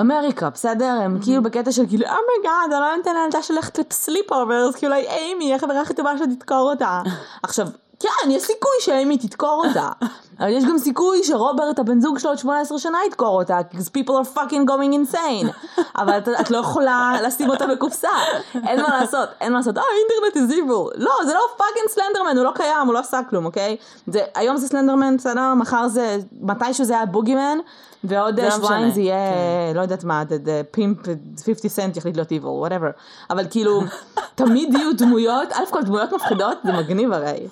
אמריקה, 0.00 0.50
בסדר? 0.50 0.98
הם 1.04 1.18
כאילו 1.22 1.42
בקטע 1.42 1.72
של 1.72 1.86
כאילו, 1.88 2.06
oh 2.06 2.23
my 2.23 2.39
god, 2.39 2.72
אני 2.72 2.80
לא 2.80 2.96
נותן 2.96 3.10
לילדה 3.14 3.42
שלך 3.42 3.70
ל 3.90 4.32
sleepovers, 4.32 4.76
כאילו, 4.76 4.94
היי, 4.94 5.08
אימי, 5.08 5.54
הדבר 5.54 5.74
הכי 5.74 5.94
טובה 5.94 6.18
שתדקור 6.18 6.70
אותה? 6.72 7.02
עכשיו, 7.42 7.68
כן, 8.00 8.30
יש 8.30 8.42
סיכוי 8.42 8.72
שאימי 8.80 9.18
תדקור 9.18 9.64
אותה, 9.68 9.88
אבל 10.40 10.48
יש 10.48 10.64
גם 10.64 10.78
סיכוי 10.78 11.24
שרוברט, 11.24 11.78
הבן 11.78 12.00
זוג 12.00 12.18
שלו 12.18 12.30
עוד 12.30 12.38
18 12.38 12.78
שנה 12.78 12.98
ידקור 13.06 13.38
אותה, 13.40 13.58
because 13.70 13.88
people 13.88 14.12
are 14.12 14.36
fucking 14.36 14.68
going 14.68 15.14
insane, 15.14 15.48
אבל 16.00 16.18
את, 16.18 16.28
את 16.40 16.50
לא 16.50 16.58
יכולה 16.58 17.12
לשים 17.22 17.50
אותה 17.50 17.66
בקופסה, 17.66 18.08
אין 18.54 18.80
מה 18.80 19.00
לעשות, 19.00 19.28
אין 19.40 19.52
מה 19.52 19.58
לעשות, 19.58 19.78
אה, 19.78 19.82
אינטרנט 19.98 20.50
is 20.50 20.52
evil, 20.52 21.02
לא, 21.02 21.12
זה 21.26 21.34
לא 21.34 21.40
fucking 21.56 21.88
סלנדרמן, 21.88 22.36
הוא 22.36 22.44
לא 22.44 22.52
קיים, 22.54 22.86
הוא 22.86 22.94
לא 22.94 22.98
עשה 22.98 23.20
כלום, 23.30 23.44
אוקיי? 23.44 23.76
זה, 24.06 24.20
היום 24.34 24.56
זה 24.56 24.68
סלנדרמן, 24.68 25.16
בסדר, 25.16 25.54
מחר 25.54 25.88
זה, 25.88 26.18
מתישהו 26.40 26.84
זה 26.84 26.94
היה 26.94 27.06
בוגימן, 27.06 27.58
ועוד 28.04 28.36
זה 28.36 28.42
לא 28.42 28.50
שבועיים 28.50 28.90
זה 28.90 29.00
יהיה, 29.00 29.74
לא 29.74 29.80
יודעת 29.80 30.04
מה, 30.04 30.22
pimp 30.70 30.98
50 31.44 31.70
סנט 31.70 31.96
יחליט 31.96 32.16
להיות 32.16 32.32
evil, 32.32 32.68
whatever. 32.68 33.00
אבל 33.30 33.44
כאילו, 33.50 33.80
תמיד 34.34 34.74
יהיו 34.74 34.96
דמויות, 34.96 35.52
א' 35.52 35.64
כל 35.70 35.82
דמויות 35.82 36.12
מפחידות, 36.12 36.58
זה 36.64 36.72
מגניב 36.72 37.12
הרי. 37.12 37.48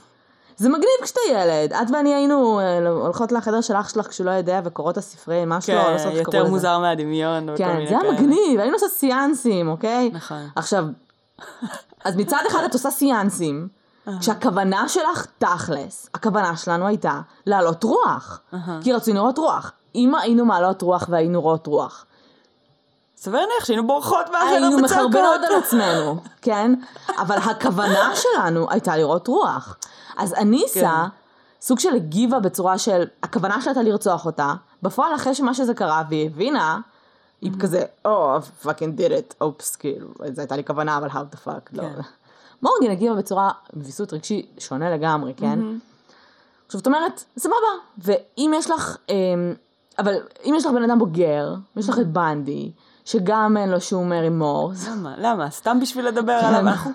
זה 0.62 0.68
מגניב 0.68 0.86
כשאתה 1.02 1.20
ילד. 1.30 1.72
את 1.72 1.90
ואני 1.92 2.14
היינו 2.14 2.60
אה, 2.60 2.88
הולכות 2.88 3.32
לחדר 3.32 3.60
של 3.60 3.76
אח 3.76 3.88
שלך 3.88 4.08
כשהוא 4.08 4.26
לא 4.26 4.30
יודע 4.30 4.60
וקוראות 4.64 4.92
את 4.92 4.98
הספרי, 4.98 5.42
משהו, 5.46 5.74
לא 5.74 5.98
כן, 5.98 6.10
יותר 6.10 6.42
לזה. 6.42 6.50
מוזר 6.50 6.78
מהדמיון. 6.78 7.48
וכל 7.48 7.56
כן, 7.56 7.86
זה 7.88 7.98
היה. 8.00 8.12
מגניב, 8.12 8.60
היינו 8.60 8.74
עושות 8.74 8.90
סיאנסים, 8.90 9.68
אוקיי? 9.68 10.10
נכון. 10.14 10.48
עכשיו, 10.56 10.84
אז 12.04 12.16
מצד 12.16 12.38
אחד 12.46 12.62
את 12.64 12.74
עושה 12.74 12.90
סיאנסים, 12.90 13.68
כשהכוונה 14.20 14.88
שלך 14.88 15.26
תכלס, 15.38 16.08
הכוונה 16.14 16.56
שלנו 16.56 16.86
הייתה 16.86 17.20
להעלות 17.46 17.84
רוח. 17.84 18.40
כי 18.82 18.92
רצינו 18.92 19.20
לראות 19.20 19.38
רוח. 19.38 19.72
אם 19.94 20.14
היינו 20.14 20.44
מעלות 20.44 20.82
רוח 20.82 21.06
והיינו 21.10 21.40
רואות 21.40 21.66
רוח, 21.66 22.06
סביר 23.22 23.40
להניח 23.40 23.64
שהיינו 23.64 23.86
בורחות 23.86 24.26
מהחדר 24.26 24.48
היינו 24.48 24.82
בצעקות. 24.82 25.10
מחרבנות 25.10 25.40
על 25.50 25.54
עצמנו, 25.54 26.16
כן? 26.42 26.74
אבל 27.18 27.36
הכוונה 27.36 28.12
שלנו 28.16 28.66
הייתה 28.70 28.96
לראות 28.96 29.28
רוח. 29.28 29.76
אז 30.16 30.34
אניסה, 30.34 30.80
כן. 30.80 31.08
סוג 31.60 31.78
של 31.78 31.94
הגיבה 31.94 32.40
בצורה 32.40 32.78
של, 32.78 33.04
הכוונה 33.22 33.60
שלה 33.60 33.70
הייתה 33.70 33.82
לרצוח 33.82 34.26
אותה, 34.26 34.54
בפועל 34.82 35.14
אחרי 35.14 35.34
שמה 35.34 35.54
שזה 35.54 35.74
קרה 35.74 36.02
והיא 36.08 36.26
הבינה, 36.26 36.80
היא 37.40 37.52
כזה, 37.60 37.84
או, 38.04 38.36
oh, 38.36 38.66
fucking 38.66 38.98
did 38.98 39.10
it, 39.10 39.34
אופס, 39.40 39.76
כאילו, 39.76 40.08
זו 40.32 40.40
הייתה 40.40 40.56
לי 40.56 40.64
כוונה, 40.64 40.96
אבל 40.96 41.08
how 41.08 41.34
the 41.34 41.48
fuck, 41.48 41.68
לא. 41.72 41.82
כן. 41.82 42.00
מורגן 42.62 42.90
הגיבה 42.90 43.14
בצורה, 43.14 43.50
ויסות 43.74 44.12
רגשי 44.12 44.46
שונה 44.58 44.90
לגמרי, 44.90 45.34
כן? 45.36 45.58
עכשיו, 46.66 46.78
זאת 46.78 46.86
אומרת, 46.86 47.24
סבבה, 47.38 47.56
ואם 47.98 48.52
יש 48.54 48.70
לך, 48.70 48.96
אמ, 49.08 49.14
אבל 49.98 50.14
אם 50.44 50.54
יש 50.56 50.66
לך 50.66 50.72
בן 50.72 50.82
אדם 50.82 50.98
בוגר, 50.98 51.54
יש 51.76 51.88
לך 51.88 51.98
את 51.98 52.06
בנדי, 52.06 52.70
שגם 53.04 53.56
אין 53.56 53.68
לו 53.68 53.80
שום 53.80 54.12
remorse. 54.12 54.88
למה? 54.88 55.14
למה? 55.18 55.50
סתם 55.50 55.80
בשביל 55.80 56.06
לדבר. 56.06 56.32
עליו. 56.32 56.60
אנחנו 56.60 56.90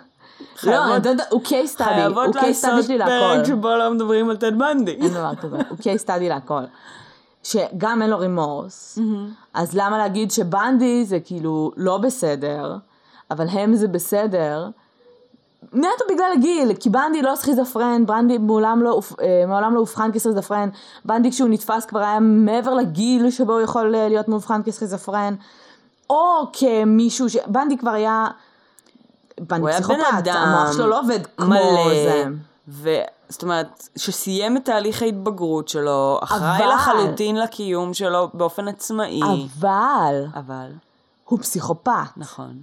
לא, 0.64 0.72
חייבות- 0.72 1.05
יודע, 1.05 1.24
הוא 1.30 1.41
case 1.43 1.72
study, 1.72 1.89
חייבות 1.93 2.26
הוא 2.26 2.34
case 2.41 2.58
study 2.58 2.74
לעשות 2.74 2.88
שלי 2.88 2.97
פרק 2.99 3.10
להכל. 3.38 3.45
שבו 3.45 3.68
לא 3.76 3.91
מדברים 3.93 4.30
על 4.30 4.38
טד 4.38 4.60
בנדי. 4.60 4.91
אין 4.91 5.10
דבר 5.14 5.36
כזה, 5.36 5.58
הוא 5.70 5.78
case 5.78 6.01
study 6.01 6.30
להכל. 6.30 6.62
שגם 7.43 8.01
אין 8.01 8.10
לו 8.10 8.20
remorse, 8.20 8.99
אז 9.53 9.74
למה 9.74 9.97
להגיד 9.97 10.32
שבנדי 10.32 11.05
זה 11.05 11.20
כאילו 11.20 11.72
לא 11.78 11.97
בסדר, 11.97 12.76
אבל 13.32 13.47
הם 13.49 13.76
זה 13.76 13.88
בסדר? 13.88 14.68
נטו 15.74 16.05
בגלל 16.14 16.32
הגיל, 16.34 16.74
כי 16.74 16.89
בנדי 16.89 17.22
לא 17.22 17.36
סכיזופרן, 17.36 18.05
בנדי 18.05 18.38
מעולם 18.38 18.82
לא, 18.84 18.99
אה, 19.22 19.43
מעולם 19.47 19.74
לא 19.76 19.80
אובחן 19.80 20.12
כסכיזופרן, 20.12 20.70
בנדי 21.05 21.32
כשהוא 21.32 21.49
נתפס 21.49 21.86
כבר 21.86 21.99
היה 21.99 22.20
מעבר 22.20 22.74
לגיל 22.74 23.32
שבו 23.32 23.53
הוא 23.53 23.62
יכול 23.62 23.89
להיות 23.91 24.28
מאובחן 24.28 24.62
כסכיזופרן, 24.64 25.36
או 26.10 26.43
כמישהו 26.53 27.30
ש... 27.30 27.38
בנדי 27.47 27.78
כבר 27.78 27.91
היה... 27.91 28.28
בנדי 29.39 29.72
פסיכופת, 29.74 29.99
אדם 30.18 30.36
המוח 30.38 30.74
שלו 30.74 30.88
לא 30.88 30.99
עובד 30.99 31.20
כמו 31.38 31.45
מלא, 31.47 31.89
זה. 31.93 32.26
וזאת 32.68 33.43
אומרת, 33.43 33.89
שסיים 33.95 34.58
את 34.58 34.66
תהליך 34.66 35.01
ההתבגרות 35.01 35.68
שלו, 35.68 36.20
אחראי 36.24 36.58
אבל- 36.66 36.74
לחלוטין 36.76 37.36
לקיום 37.36 37.93
שלו 37.93 38.30
באופן 38.34 38.68
עצמאי. 38.68 39.22
אבל 39.60 40.26
אבל, 40.36 40.72
הוא 41.26 41.39
פסיכופת. 41.39 41.91
נכון, 42.18 42.53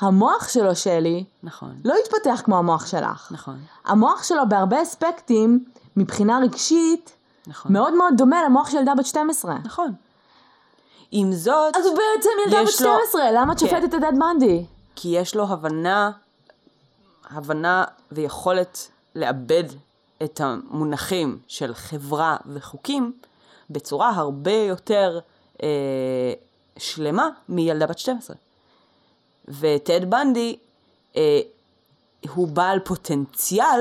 המוח 0.00 0.48
שלו, 0.48 0.76
שלי, 0.76 1.24
נכון, 1.42 1.74
לא 1.84 1.94
התפתח 2.04 2.40
כמו 2.44 2.58
המוח 2.58 2.86
שלך. 2.86 3.28
נכון, 3.30 3.56
המוח 3.84 4.22
שלו 4.22 4.42
בהרבה 4.48 4.82
אספקטים, 4.82 5.64
מבחינה 5.96 6.38
רגשית, 6.42 7.12
נכון. 7.46 7.72
מאוד 7.72 7.94
מאוד 7.94 8.14
דומה 8.16 8.44
למוח 8.44 8.70
של 8.70 8.76
ילדה 8.76 8.94
בת 8.94 9.06
12. 9.06 9.56
נכון. 9.64 9.92
עם 11.10 11.32
זאת, 11.32 11.76
אז 11.76 11.86
הוא 11.86 11.94
בעצם 11.96 12.30
ילדה 12.46 12.62
בת 12.62 12.68
יש 12.68 12.82
לו- 12.82 12.88
12, 13.10 13.32
למה 13.32 13.52
את 13.52 13.58
כן. 13.58 13.66
שופטת 13.66 13.94
את 13.94 14.00
דד 14.00 14.12
מנדי? 14.18 14.64
כי 14.96 15.08
יש 15.08 15.34
לו 15.34 15.44
הבנה, 15.48 16.10
הבנה 17.30 17.84
ויכולת 18.12 18.88
לעבד 19.14 19.64
את 20.22 20.40
המונחים 20.44 21.38
של 21.48 21.74
חברה 21.74 22.36
וחוקים 22.46 23.12
בצורה 23.70 24.10
הרבה 24.10 24.52
יותר 24.52 25.18
אה, 25.62 25.68
שלמה 26.76 27.28
מילדה 27.48 27.86
בת 27.86 27.98
12. 27.98 28.36
וטד 29.48 30.10
בנדי 30.10 30.56
אה, 31.16 31.40
הוא 32.34 32.48
בעל 32.48 32.78
פוטנציאל 32.78 33.80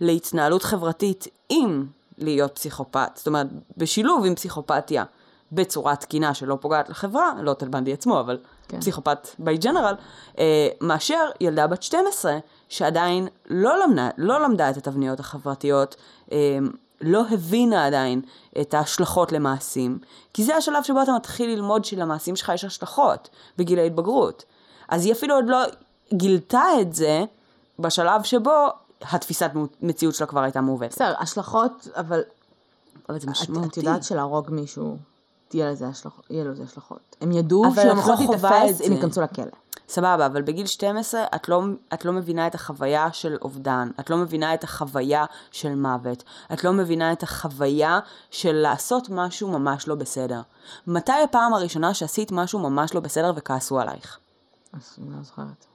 להתנהלות 0.00 0.62
חברתית 0.62 1.26
עם 1.48 1.86
להיות 2.18 2.54
פסיכופת, 2.54 3.10
זאת 3.14 3.26
אומרת, 3.26 3.46
בשילוב 3.76 4.24
עם 4.24 4.34
פסיכופתיה 4.34 5.04
בצורה 5.52 5.96
תקינה 5.96 6.34
שלא 6.34 6.58
פוגעת 6.60 6.88
לחברה, 6.88 7.32
לא 7.42 7.54
טד 7.54 7.70
בנדי 7.70 7.92
עצמו, 7.92 8.20
אבל 8.20 8.38
כן. 8.68 8.80
פסיכופת 8.80 9.28
by 9.40 9.62
general, 9.62 9.94
אה, 10.38 10.68
מאשר 10.80 11.30
ילדה 11.40 11.66
בת 11.66 11.82
12 11.82 12.38
שעדיין 12.68 13.28
לא 13.46 13.84
למדה, 13.84 14.10
לא 14.18 14.40
למדה 14.40 14.70
את 14.70 14.76
התבניות 14.76 15.20
החברתיות, 15.20 15.96
אה, 16.32 16.58
לא 17.00 17.24
הבינה 17.30 17.86
עדיין 17.86 18.20
את 18.60 18.74
ההשלכות 18.74 19.32
למעשים, 19.32 19.98
כי 20.34 20.44
זה 20.44 20.56
השלב 20.56 20.82
שבו 20.82 21.02
אתה 21.02 21.12
מתחיל 21.12 21.50
ללמוד 21.50 21.84
שלמעשים 21.84 22.36
שלך 22.36 22.52
יש 22.54 22.64
השלכות 22.64 23.28
בגיל 23.58 23.78
ההתבגרות. 23.78 24.44
אז 24.88 25.04
היא 25.04 25.12
אפילו 25.12 25.34
עוד 25.34 25.44
לא 25.48 25.58
גילתה 26.14 26.64
את 26.80 26.94
זה 26.94 27.24
בשלב 27.78 28.22
שבו 28.22 28.66
התפיסת 29.02 29.50
מציאות 29.82 30.14
שלה 30.14 30.26
כבר 30.26 30.40
הייתה 30.40 30.60
מעוותת. 30.60 30.92
בסדר, 30.92 31.14
השלכות, 31.18 31.88
אבל 31.96 32.22
אבל 33.08 33.20
זה 33.20 33.24
את, 33.24 33.30
משמעותי. 33.30 33.68
את 33.68 33.76
יודעת 33.76 34.04
שלהרוג 34.04 34.50
מישהו, 34.50 34.96
תהיה 35.48 35.70
לזה 35.70 35.88
השלכות, 35.88 36.26
יהיה 36.30 36.44
לזה 36.44 36.62
השלכות. 36.62 37.16
הם 37.20 37.32
ידעו 37.32 37.64
שהם 37.74 37.98
יכולים 37.98 38.30
אם 38.32 38.72
זה. 38.72 38.84
ייכנסו 38.84 39.20
לכלא. 39.20 39.44
סבבה, 39.88 40.26
אבל 40.26 40.42
בגיל 40.42 40.66
12 40.66 41.24
את 41.34 41.48
לא, 41.48 41.62
את 41.94 42.04
לא 42.04 42.12
מבינה 42.12 42.46
את 42.46 42.54
החוויה 42.54 43.12
של 43.12 43.36
אובדן, 43.42 43.90
את 44.00 44.10
לא 44.10 44.16
מבינה 44.16 44.54
את 44.54 44.64
החוויה 44.64 45.24
של 45.50 45.74
מוות, 45.74 46.24
את 46.52 46.64
לא 46.64 46.72
מבינה 46.72 47.12
את 47.12 47.22
החוויה 47.22 48.00
של 48.30 48.52
לעשות 48.52 49.08
משהו 49.10 49.48
ממש 49.48 49.88
לא 49.88 49.94
בסדר. 49.94 50.40
מתי 50.86 51.12
הפעם 51.24 51.54
הראשונה 51.54 51.94
שעשית 51.94 52.32
משהו 52.32 52.58
ממש 52.58 52.94
לא 52.94 53.00
בסדר 53.00 53.32
וכעסו 53.36 53.80
עלייך? 53.80 54.18
אני 54.74 54.80
לא 55.16 55.22
זוכרת. 55.22 55.66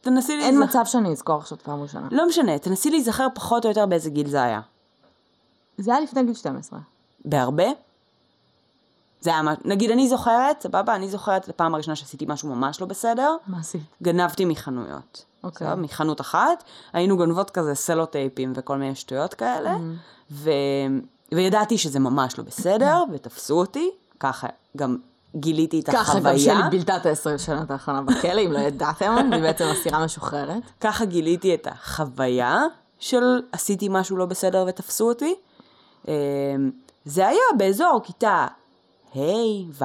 תנסי 0.00 0.32
אין 0.32 0.58
להיזכר. 0.58 0.80
מצב 0.80 0.90
שאני 0.90 1.12
אזכור 1.12 1.36
עכשיו 1.36 1.58
פעם 1.58 1.82
ראשונה. 1.82 2.08
לא 2.10 2.28
משנה, 2.28 2.58
תנסי 2.58 2.90
להיזכר 2.90 3.26
פחות 3.34 3.64
או 3.64 3.70
יותר 3.70 3.86
באיזה 3.86 4.10
גיל 4.10 4.28
זה 4.28 4.42
היה. 4.42 4.60
זה 5.78 5.92
היה 5.92 6.00
לפני 6.00 6.24
גיל 6.24 6.34
12. 6.34 6.78
בהרבה? 7.24 7.64
זה 9.24 9.30
היה, 9.30 9.42
מה- 9.42 9.54
נגיד 9.64 9.90
אני 9.90 10.08
זוכרת, 10.08 10.60
סבבה, 10.62 10.94
אני 10.94 11.08
זוכרת 11.08 11.44
את 11.44 11.48
הפעם 11.48 11.74
הראשונה 11.74 11.96
שעשיתי 11.96 12.24
משהו 12.28 12.48
ממש 12.48 12.80
לא 12.80 12.86
בסדר, 12.86 13.36
מה 13.46 13.58
עשית? 13.60 13.82
גנבתי 14.02 14.44
מחנויות. 14.44 15.24
אוקיי. 15.44 15.66
סבבה? 15.66 15.80
מחנות 15.82 16.20
אחת, 16.20 16.64
היינו 16.92 17.16
גונבות 17.16 17.50
כזה 17.50 17.74
סלוטייפים 17.74 18.52
וכל 18.56 18.76
מיני 18.78 18.94
שטויות 18.94 19.34
כאלה, 19.34 19.76
ו... 20.30 20.50
וידעתי 21.34 21.78
שזה 21.78 21.98
ממש 21.98 22.38
לא 22.38 22.44
בסדר, 22.44 23.02
ותפסו 23.12 23.58
אותי, 23.58 23.90
ככה 24.20 24.46
גם 24.76 24.96
גיליתי 25.36 25.80
את 25.80 25.86
ככה 25.86 25.96
גם 25.96 26.02
החוויה. 26.18 26.38
שלי 26.38 26.70
בילתה 26.70 26.96
את 26.96 27.06
העשרים 27.06 27.38
שנה 27.38 27.64
האחרונה 27.68 28.02
בכלא, 28.02 28.40
אם 28.40 28.52
לא 28.52 28.58
ידעתם, 28.58 29.14
אני 29.18 29.40
בעצם 29.46 29.64
אסירה 29.64 30.04
משוחררת. 30.04 30.62
ככה 30.80 31.04
גיליתי 31.04 31.54
את 31.54 31.66
החוויה 31.70 32.62
של 32.98 33.40
עשיתי 33.52 33.88
משהו 33.90 34.16
לא 34.16 34.26
בסדר 34.26 34.64
ותפסו 34.68 35.08
אותי. 35.08 35.34
אמ, 36.08 36.12
זה 37.04 37.28
היה 37.28 37.40
באזור 37.58 38.00
כיתה 38.04 38.46
ה', 39.16 39.84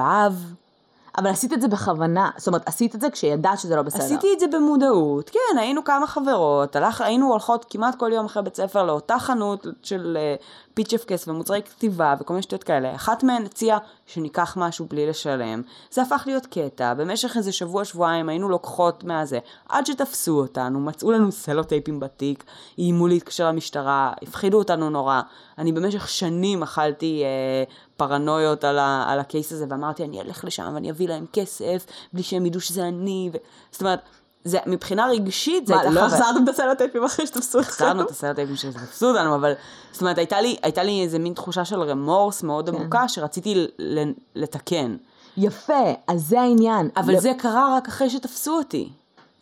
אבל 1.18 1.30
עשית 1.30 1.52
את 1.52 1.60
זה 1.60 1.68
בכוונה, 1.68 2.30
זאת 2.36 2.48
אומרת, 2.48 2.68
עשית 2.68 2.94
את 2.94 3.00
זה 3.00 3.10
כשידעת 3.10 3.58
שזה 3.58 3.76
לא 3.76 3.82
בסדר. 3.82 4.04
עשיתי 4.04 4.26
את 4.34 4.40
זה 4.40 4.46
במודעות, 4.46 5.30
כן, 5.30 5.58
היינו 5.58 5.84
כמה 5.84 6.06
חברות, 6.06 6.76
הלך, 6.76 7.00
היינו 7.00 7.30
הולכות 7.30 7.66
כמעט 7.70 7.94
כל 7.94 8.10
יום 8.12 8.26
אחרי 8.26 8.42
בית 8.42 8.56
ספר 8.56 8.84
לאותה 8.84 9.18
חנות 9.18 9.66
של 9.82 10.18
uh, 10.36 10.69
פיצ'פקס 10.84 11.28
ומוצרי 11.28 11.62
כתיבה 11.62 12.14
וכל 12.20 12.34
מיני 12.34 12.42
שטויות 12.42 12.64
כאלה. 12.64 12.94
אחת 12.94 13.22
מהן 13.22 13.44
הציעה 13.44 13.78
שניקח 14.06 14.56
משהו 14.56 14.86
בלי 14.86 15.06
לשלם. 15.06 15.62
זה 15.90 16.02
הפך 16.02 16.22
להיות 16.26 16.46
קטע, 16.46 16.94
במשך 16.94 17.36
איזה 17.36 17.52
שבוע-שבועיים 17.52 18.28
היינו 18.28 18.48
לוקחות 18.48 19.04
מהזה, 19.04 19.38
עד 19.68 19.86
שתפסו 19.86 20.38
אותנו, 20.38 20.80
מצאו 20.80 21.10
לנו 21.10 21.32
סלוטייפים 21.32 22.00
בתיק, 22.00 22.44
איימו 22.78 23.08
להתקשר 23.08 23.48
למשטרה, 23.48 24.12
הפחידו 24.22 24.58
אותנו 24.58 24.90
נורא. 24.90 25.20
אני 25.58 25.72
במשך 25.72 26.08
שנים 26.08 26.62
אכלתי 26.62 27.24
uh, 27.68 27.72
פרנויות 27.96 28.64
על, 28.64 28.78
ה, 28.78 29.04
על 29.08 29.18
הקייס 29.18 29.52
הזה, 29.52 29.66
ואמרתי, 29.68 30.04
אני 30.04 30.20
אלך 30.20 30.44
לשם 30.44 30.70
ואני 30.74 30.90
אביא 30.90 31.08
להם 31.08 31.26
כסף, 31.32 31.86
בלי 32.12 32.22
שהם 32.22 32.46
ידעו 32.46 32.60
שזה 32.60 32.88
אני. 32.88 33.30
ו... 33.32 33.36
זאת 33.70 33.80
אומרת, 33.80 34.00
זה, 34.44 34.58
מבחינה 34.66 35.06
רגשית, 35.06 35.66
זה 35.66 35.74
מה, 35.74 35.80
הייתה 35.80 35.94
לא 35.94 36.00
חוויה. 36.00 36.20
החזרתם 36.22 36.44
את 36.44 36.48
הסלוטייפים 36.48 37.04
אחרי 37.04 37.26
שתפסו 37.26 37.60
אתכם? 37.60 37.70
החזרנו 37.84 38.02
את 38.02 38.10
הסרטים 38.10 38.56
שתפסו 38.56 39.06
אותנו, 39.08 39.34
אבל 39.34 39.52
זאת 39.92 40.00
אומרת, 40.00 40.18
הייתה 40.18 40.40
לי, 40.40 40.56
הייתה 40.62 40.82
לי 40.82 41.02
איזה 41.02 41.18
מין 41.18 41.34
תחושה 41.34 41.64
של 41.64 41.82
רמורס 41.82 42.42
מאוד 42.42 42.70
כן. 42.70 42.76
עמוקה, 42.76 43.08
שרציתי 43.08 43.54
ל- 43.54 43.68
ל- 43.78 44.12
לתקן. 44.34 44.96
יפה, 45.36 45.92
אז 46.08 46.26
זה 46.28 46.40
העניין. 46.40 46.88
אבל 46.96 47.12
לא- 47.14 47.20
זה 47.20 47.32
קרה 47.38 47.76
רק 47.76 47.88
אחרי 47.88 48.10
שתפסו 48.10 48.56
אותי. 48.58 48.88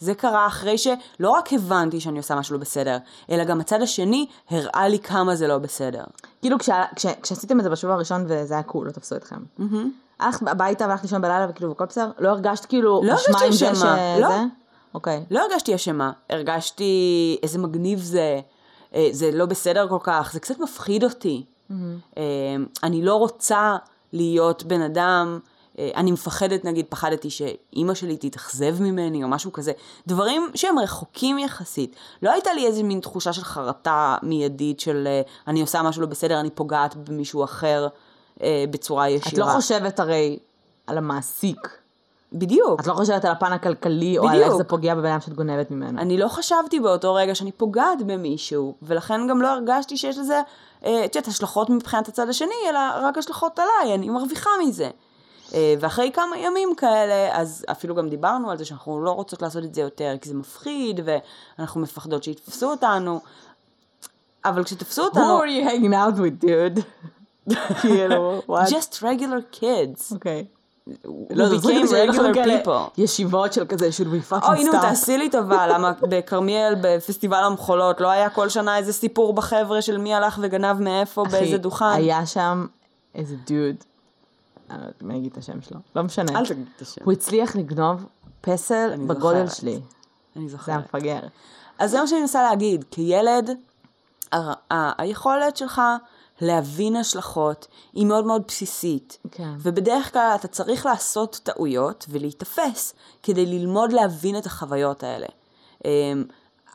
זה 0.00 0.14
קרה 0.14 0.46
אחרי 0.46 0.78
שלא 0.78 0.96
רק 1.30 1.52
הבנתי 1.52 2.00
שאני 2.00 2.18
עושה 2.18 2.34
משהו 2.34 2.54
לא 2.54 2.60
בסדר, 2.60 2.96
אלא 3.30 3.44
גם 3.44 3.60
הצד 3.60 3.82
השני 3.82 4.26
הראה 4.50 4.88
לי 4.88 4.98
כמה 4.98 5.34
זה 5.36 5.46
לא 5.48 5.58
בסדר. 5.58 6.04
כאילו 6.40 6.58
כשה- 6.58 6.84
כש- 6.96 7.06
כשעשיתם 7.22 7.58
את 7.58 7.64
זה 7.64 7.70
בשבוע 7.70 7.94
הראשון 7.94 8.24
וזה 8.28 8.54
היה 8.54 8.62
קול, 8.62 8.86
לא 8.86 8.92
תפסו 8.92 9.16
אתכם. 9.16 9.36
הלכת 10.20 10.48
הביתה 10.48 10.86
והלכת 10.88 11.02
לישון 11.02 11.20
בלילה 11.22 11.46
וכאילו 11.50 11.72
הכל 11.72 11.84
בסדר? 11.84 12.10
לא 12.18 12.28
הרגשת 12.28 12.64
כאילו 12.64 13.00
לא 13.04 13.14
אשמה 13.14 13.38
הרגשתי 13.40 13.66
עם 13.66 13.74
זה 13.74 13.78
אשמה, 13.80 13.96
שזה? 14.16 14.20
לא. 14.20 14.28
אוקיי. 14.94 15.24
לא 15.30 15.40
הרגשתי 15.40 15.74
אשמה, 15.74 16.12
הרגשתי 16.30 17.38
איזה 17.42 17.58
מגניב 17.58 17.98
זה, 17.98 18.40
אה, 18.94 19.08
זה 19.12 19.30
לא 19.32 19.46
בסדר 19.46 19.88
כל 19.88 19.98
כך, 20.02 20.30
זה 20.32 20.40
קצת 20.40 20.58
מפחיד 20.58 21.04
אותי. 21.04 21.44
אה, 22.18 22.22
אני 22.82 23.02
לא 23.02 23.14
רוצה 23.14 23.76
להיות 24.12 24.62
בן 24.62 24.82
אדם, 24.82 25.38
אה, 25.78 25.90
אני 25.96 26.12
מפחדת, 26.12 26.64
נגיד, 26.64 26.86
פחדתי 26.88 27.30
שאימא 27.30 27.94
שלי 27.94 28.16
תתאכזב 28.16 28.82
ממני 28.82 29.24
או 29.24 29.28
משהו 29.28 29.52
כזה, 29.52 29.72
דברים 30.06 30.50
שהם 30.54 30.78
רחוקים 30.78 31.38
יחסית. 31.38 31.96
לא 32.22 32.32
הייתה 32.32 32.52
לי 32.52 32.66
איזה 32.66 32.82
מין 32.82 33.00
תחושה 33.00 33.32
של 33.32 33.44
חרטה 33.44 34.16
מיידית 34.22 34.80
של 34.80 35.04
אה, 35.06 35.22
אני 35.46 35.60
עושה 35.60 35.82
משהו 35.82 36.02
לא 36.02 36.08
בסדר, 36.08 36.40
אני 36.40 36.50
פוגעת 36.50 36.96
במישהו 36.96 37.44
אחר 37.44 37.88
בצורה 38.70 39.08
ישירה. 39.08 39.32
את 39.32 39.38
לא 39.38 39.54
חושבת 39.56 40.00
הרי 40.00 40.38
על 40.86 40.98
המעסיק. 40.98 41.77
בדיוק. 42.32 42.80
את 42.80 42.86
לא 42.86 42.94
חושבת 42.94 43.24
על 43.24 43.32
הפן 43.32 43.52
הכלכלי 43.52 44.18
או 44.18 44.28
על 44.28 44.34
איך 44.34 44.42
בדיוק. 44.42 44.58
זה 44.58 44.64
פוגע 44.64 44.94
בבן 44.94 45.06
אדם 45.06 45.20
שאת 45.20 45.32
גונבת 45.32 45.70
ממנו. 45.70 46.00
אני 46.00 46.18
לא 46.18 46.28
חשבתי 46.28 46.80
באותו 46.80 47.14
רגע 47.14 47.34
שאני 47.34 47.52
פוגעת 47.52 48.02
במישהו, 48.06 48.74
ולכן 48.82 49.26
גם 49.28 49.42
לא 49.42 49.48
הרגשתי 49.48 49.96
שיש 49.96 50.18
לזה, 50.18 50.40
אה, 50.84 51.04
את 51.04 51.16
יודעת, 51.16 51.28
השלכות 51.28 51.70
מבחינת 51.70 52.08
הצד 52.08 52.28
השני, 52.28 52.54
אלא 52.68 52.78
רק 52.94 53.18
השלכות 53.18 53.58
עליי, 53.58 53.94
אני 53.94 54.08
מרוויחה 54.08 54.50
מזה. 54.66 54.90
אה, 55.54 55.74
ואחרי 55.80 56.10
כמה 56.14 56.38
ימים 56.38 56.74
כאלה, 56.76 57.40
אז 57.40 57.64
אפילו 57.70 57.94
גם 57.94 58.08
דיברנו 58.08 58.50
על 58.50 58.58
זה 58.58 58.64
שאנחנו 58.64 59.04
לא 59.04 59.10
רוצות 59.10 59.42
לעשות 59.42 59.64
את 59.64 59.74
זה 59.74 59.80
יותר, 59.80 60.14
כי 60.20 60.28
זה 60.28 60.34
מפחיד, 60.34 61.00
ואנחנו 61.04 61.80
מפחדות 61.80 62.24
שיתפסו 62.24 62.70
אותנו. 62.70 63.20
אבל 64.44 64.64
כשתפסו 64.64 65.02
Who 65.02 65.04
אותנו, 65.04 65.40
are 65.42 65.46
you 65.46 65.68
hanging 65.70 65.94
out 65.94 66.18
with, 66.18 66.44
dude? 66.44 66.82
כאילו, 67.82 68.42
what? 68.46 68.68
just 68.68 68.94
regular 69.02 69.60
kids. 69.60 70.14
אוקיי. 70.14 70.46
We 70.88 71.34
became 71.34 71.86
regular 71.86 72.34
people. 72.34 72.90
ישיבות 72.98 73.52
של 73.52 73.66
כזה, 73.66 73.88
should 73.88 74.06
we 74.06 74.32
fucking 74.32 74.48
אוי, 74.48 74.64
נו, 74.64 74.72
stop. 74.72 74.80
תעשי 74.80 75.18
לי 75.18 75.30
טובה, 75.30 75.66
למה 75.72 75.92
בכרמיאל, 76.02 76.74
בפסטיבל 76.80 77.44
המחולות, 77.44 78.00
לא 78.00 78.10
היה 78.10 78.30
כל 78.30 78.48
שנה 78.48 78.76
איזה 78.78 78.92
סיפור 78.92 79.32
בחבר'ה 79.32 79.82
של 79.82 79.98
מי 79.98 80.14
הלך 80.14 80.38
וגנב 80.42 80.80
מאיפה, 80.80 81.22
אחי, 81.22 81.30
באיזה 81.30 81.58
דוכן? 81.58 81.84
היה 81.84 82.26
שם 82.26 82.66
איזה 83.14 83.36
דוד, 83.46 83.54
אני 84.70 84.78
לא 84.78 84.82
יודעת 84.82 85.02
מי 85.02 85.18
אגיד 85.18 85.32
את 85.32 85.38
השם 85.38 85.62
שלו, 85.62 85.78
לא 85.96 86.02
משנה. 86.02 86.38
אל 86.38 86.46
תגיד 86.46 86.66
את 86.76 86.82
השם. 86.82 87.00
הוא 87.04 87.12
הצליח 87.12 87.56
לגנוב 87.56 88.06
פסל 88.40 88.90
בגודל. 89.06 89.48
שלי. 89.48 89.80
אני 90.36 90.48
זה 90.48 90.56
היה 90.66 90.78
זוכרת. 90.78 90.94
מפגר. 90.94 91.20
אז 91.78 91.90
זה 91.90 92.00
מה 92.00 92.06
שאני 92.06 92.20
מנסה 92.20 92.42
להגיד, 92.42 92.84
כילד, 92.90 93.50
היכולת 94.70 95.56
שלך 95.56 95.82
להבין 96.40 96.96
השלכות 96.96 97.66
היא 97.92 98.06
מאוד 98.06 98.26
מאוד 98.26 98.42
בסיסית. 98.48 99.18
כן. 99.30 99.52
ובדרך 99.58 100.12
כלל 100.12 100.32
אתה 100.34 100.48
צריך 100.48 100.86
לעשות 100.86 101.40
טעויות 101.42 102.06
ולהיתפס 102.08 102.94
כדי 103.22 103.46
ללמוד 103.46 103.92
להבין 103.92 104.38
את 104.38 104.46
החוויות 104.46 105.02
האלה. 105.02 105.26
אמ, 105.84 106.24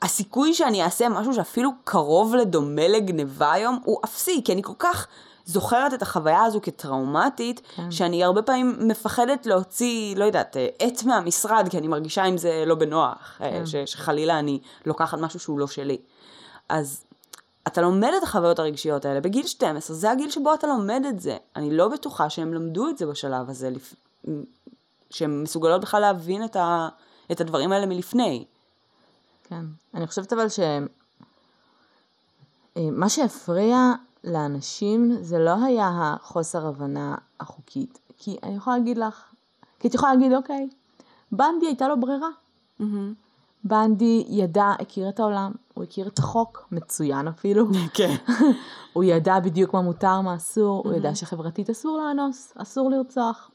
הסיכוי 0.01 0.53
שאני 0.53 0.84
אעשה 0.84 1.09
משהו 1.09 1.34
שאפילו 1.34 1.72
קרוב 1.84 2.36
לדומה 2.36 2.88
לגניבה 2.88 3.51
היום 3.51 3.80
הוא 3.86 3.99
אפסי, 4.05 4.41
כי 4.45 4.53
אני 4.53 4.64
כל 4.64 4.74
כך 4.80 5.07
זוכרת 5.45 5.93
את 5.93 6.01
החוויה 6.01 6.43
הזו 6.43 6.59
כטראומטית, 6.61 7.61
כן. 7.76 7.91
שאני 7.91 8.24
הרבה 8.24 8.41
פעמים 8.41 8.76
מפחדת 8.80 9.45
להוציא, 9.45 10.16
לא 10.16 10.26
יודעת, 10.26 10.57
עט 10.80 11.03
מהמשרד, 11.03 11.68
כי 11.70 11.78
אני 11.78 11.88
מרגישה 11.88 12.24
עם 12.24 12.38
זה 12.38 12.64
לא 12.68 12.76
בנוח, 12.76 13.38
אה, 13.41 13.49
כן. 13.49 13.66
ש, 13.66 13.76
שחלילה 13.76 14.39
אני 14.39 14.59
לוקחת 14.86 15.18
משהו 15.18 15.39
שהוא 15.39 15.59
לא 15.59 15.68
שלי. 15.68 15.97
אז 16.70 17.03
אתה 17.68 17.82
לומד 17.82 18.09
את 18.18 18.24
החוויות 18.24 18.59
הרגשיות 18.59 19.05
האלה 19.05 19.22
בגיל 19.22 19.47
12, 19.47 19.95
זה 19.95 20.11
הגיל 20.11 20.30
שבו 20.30 20.53
אתה 20.53 20.68
לומד 20.68 21.01
את 21.09 21.20
זה. 21.20 21.38
אני 21.55 21.78
לא 21.78 21.88
בטוחה 21.88 22.30
שהם 22.30 22.53
למדו 22.53 22.89
את 22.89 22.97
זה 22.97 23.05
בשלב 23.05 23.49
הזה, 23.49 23.70
לפ... 23.70 23.93
שהן 25.09 25.43
מסוגלות 25.43 25.82
בכלל 25.82 26.01
להבין 26.01 26.45
את, 26.45 26.55
ה... 26.55 26.89
את 27.32 27.41
הדברים 27.41 27.72
האלה 27.72 27.86
מלפני. 27.86 28.45
כן, 29.43 29.66
אני 29.93 30.07
חושבת 30.07 30.34
אבל 30.34 30.47
שמה 30.49 30.86
אה, 33.03 33.09
שהפריע 33.09 33.78
לאנשים 34.24 35.18
זה 35.22 35.39
לא 35.39 35.66
היה 35.66 35.91
החוסר 35.95 36.68
הבנה 36.68 37.16
החוקית. 37.39 37.99
כי 38.18 38.38
אני 38.43 38.55
יכולה 38.55 38.78
להגיד 38.78 38.97
לך, 38.97 39.24
כי 39.80 39.88
את 39.88 39.93
יכולה 39.93 40.14
להגיד, 40.14 40.34
אוקיי, 40.34 40.70
בנדי 41.32 41.66
הייתה 41.66 41.88
לו 41.88 41.99
ברירה. 41.99 42.30
Mm-hmm. 42.80 42.84
בנדי 43.64 44.26
ידע, 44.28 44.72
הכיר 44.80 45.09
את 45.09 45.20
העולם, 45.20 45.51
הוא 45.74 45.84
הכיר 45.84 46.07
את 46.07 46.19
החוק, 46.19 46.67
מצוין 46.71 47.28
אפילו. 47.28 47.65
כן. 47.93 48.15
הוא 48.93 49.03
ידע 49.03 49.39
בדיוק 49.39 49.74
מה 49.74 49.82
מותר, 49.82 50.21
מה 50.21 50.36
אסור, 50.36 50.84
mm-hmm. 50.84 50.88
הוא 50.88 50.97
ידע 50.97 51.15
שחברתית 51.15 51.69
אסור 51.69 51.97
לאנוס, 51.97 52.53
אסור 52.57 52.89
לרצוח. 52.91 53.51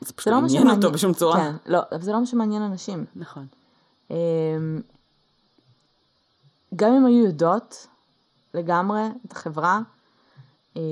זה 0.00 0.12
פשוט 0.12 0.32
לא 0.32 0.38
עניין 0.38 0.70
אותו 0.70 0.92
בשום 0.92 1.12
צורה. 1.12 1.36
כן, 1.36 1.56
לא, 1.66 1.80
אבל 1.92 2.02
זה 2.02 2.12
לא 2.12 2.20
מה 2.20 2.26
שמעניין 2.26 2.62
אנשים. 2.62 3.04
נכון. 3.16 3.46
אמ, 4.10 4.16
גם 6.76 6.92
אם 6.92 7.06
היו 7.06 7.24
יודעות 7.24 7.86
לגמרי 8.54 9.02
את 9.26 9.32
החברה, 9.32 9.80
אמ, 10.76 10.82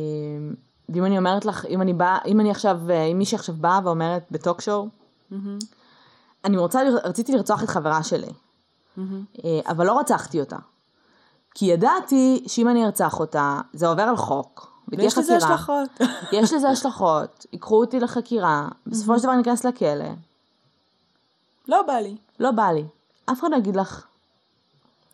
ואם 0.88 1.04
אני 1.04 1.18
אומרת 1.18 1.44
לך, 1.44 1.66
אם 1.66 1.82
אני 1.82 1.92
באה, 1.92 2.18
אם 2.26 2.40
אני 2.40 2.50
עכשיו, 2.50 2.80
אם 3.12 3.18
מישהי 3.18 3.36
עכשיו 3.36 3.54
באה 3.58 3.80
ואומרת 3.84 4.22
בטוק 4.30 4.60
שואו, 4.60 4.88
mm-hmm. 5.32 5.64
אני 6.44 6.56
רוצה, 6.56 6.80
רציתי 7.04 7.32
לרצוח 7.32 7.62
את 7.62 7.68
חברה 7.68 8.02
שלי, 8.02 8.32
mm-hmm. 8.98 9.70
אבל 9.70 9.86
לא 9.86 9.98
רצחתי 9.98 10.40
אותה. 10.40 10.56
כי 11.54 11.64
ידעתי 11.64 12.44
שאם 12.46 12.68
אני 12.68 12.84
ארצח 12.84 13.20
אותה, 13.20 13.60
זה 13.72 13.88
עובר 13.88 14.02
על 14.02 14.16
חוק. 14.16 14.74
ויש 14.88 15.18
לזה 15.18 15.36
השלכות. 15.36 16.00
יש 16.32 16.52
לזה 16.52 16.68
השלכות, 16.68 17.46
ייקחו 17.52 17.80
אותי 17.80 18.00
לחקירה, 18.00 18.68
בסופו 18.86 19.18
של 19.18 19.22
דבר 19.22 19.32
אני 19.32 19.42
אכנס 19.42 19.64
לכלא. 19.64 20.04
לא 21.68 21.82
בא 21.82 21.92
לי. 21.92 22.16
לא 22.40 22.50
בא 22.50 22.70
לי. 22.70 22.84
אף 23.26 23.40
אחד 23.40 23.50
לא 23.50 23.56
יגיד 23.56 23.76
לך. 23.76 24.06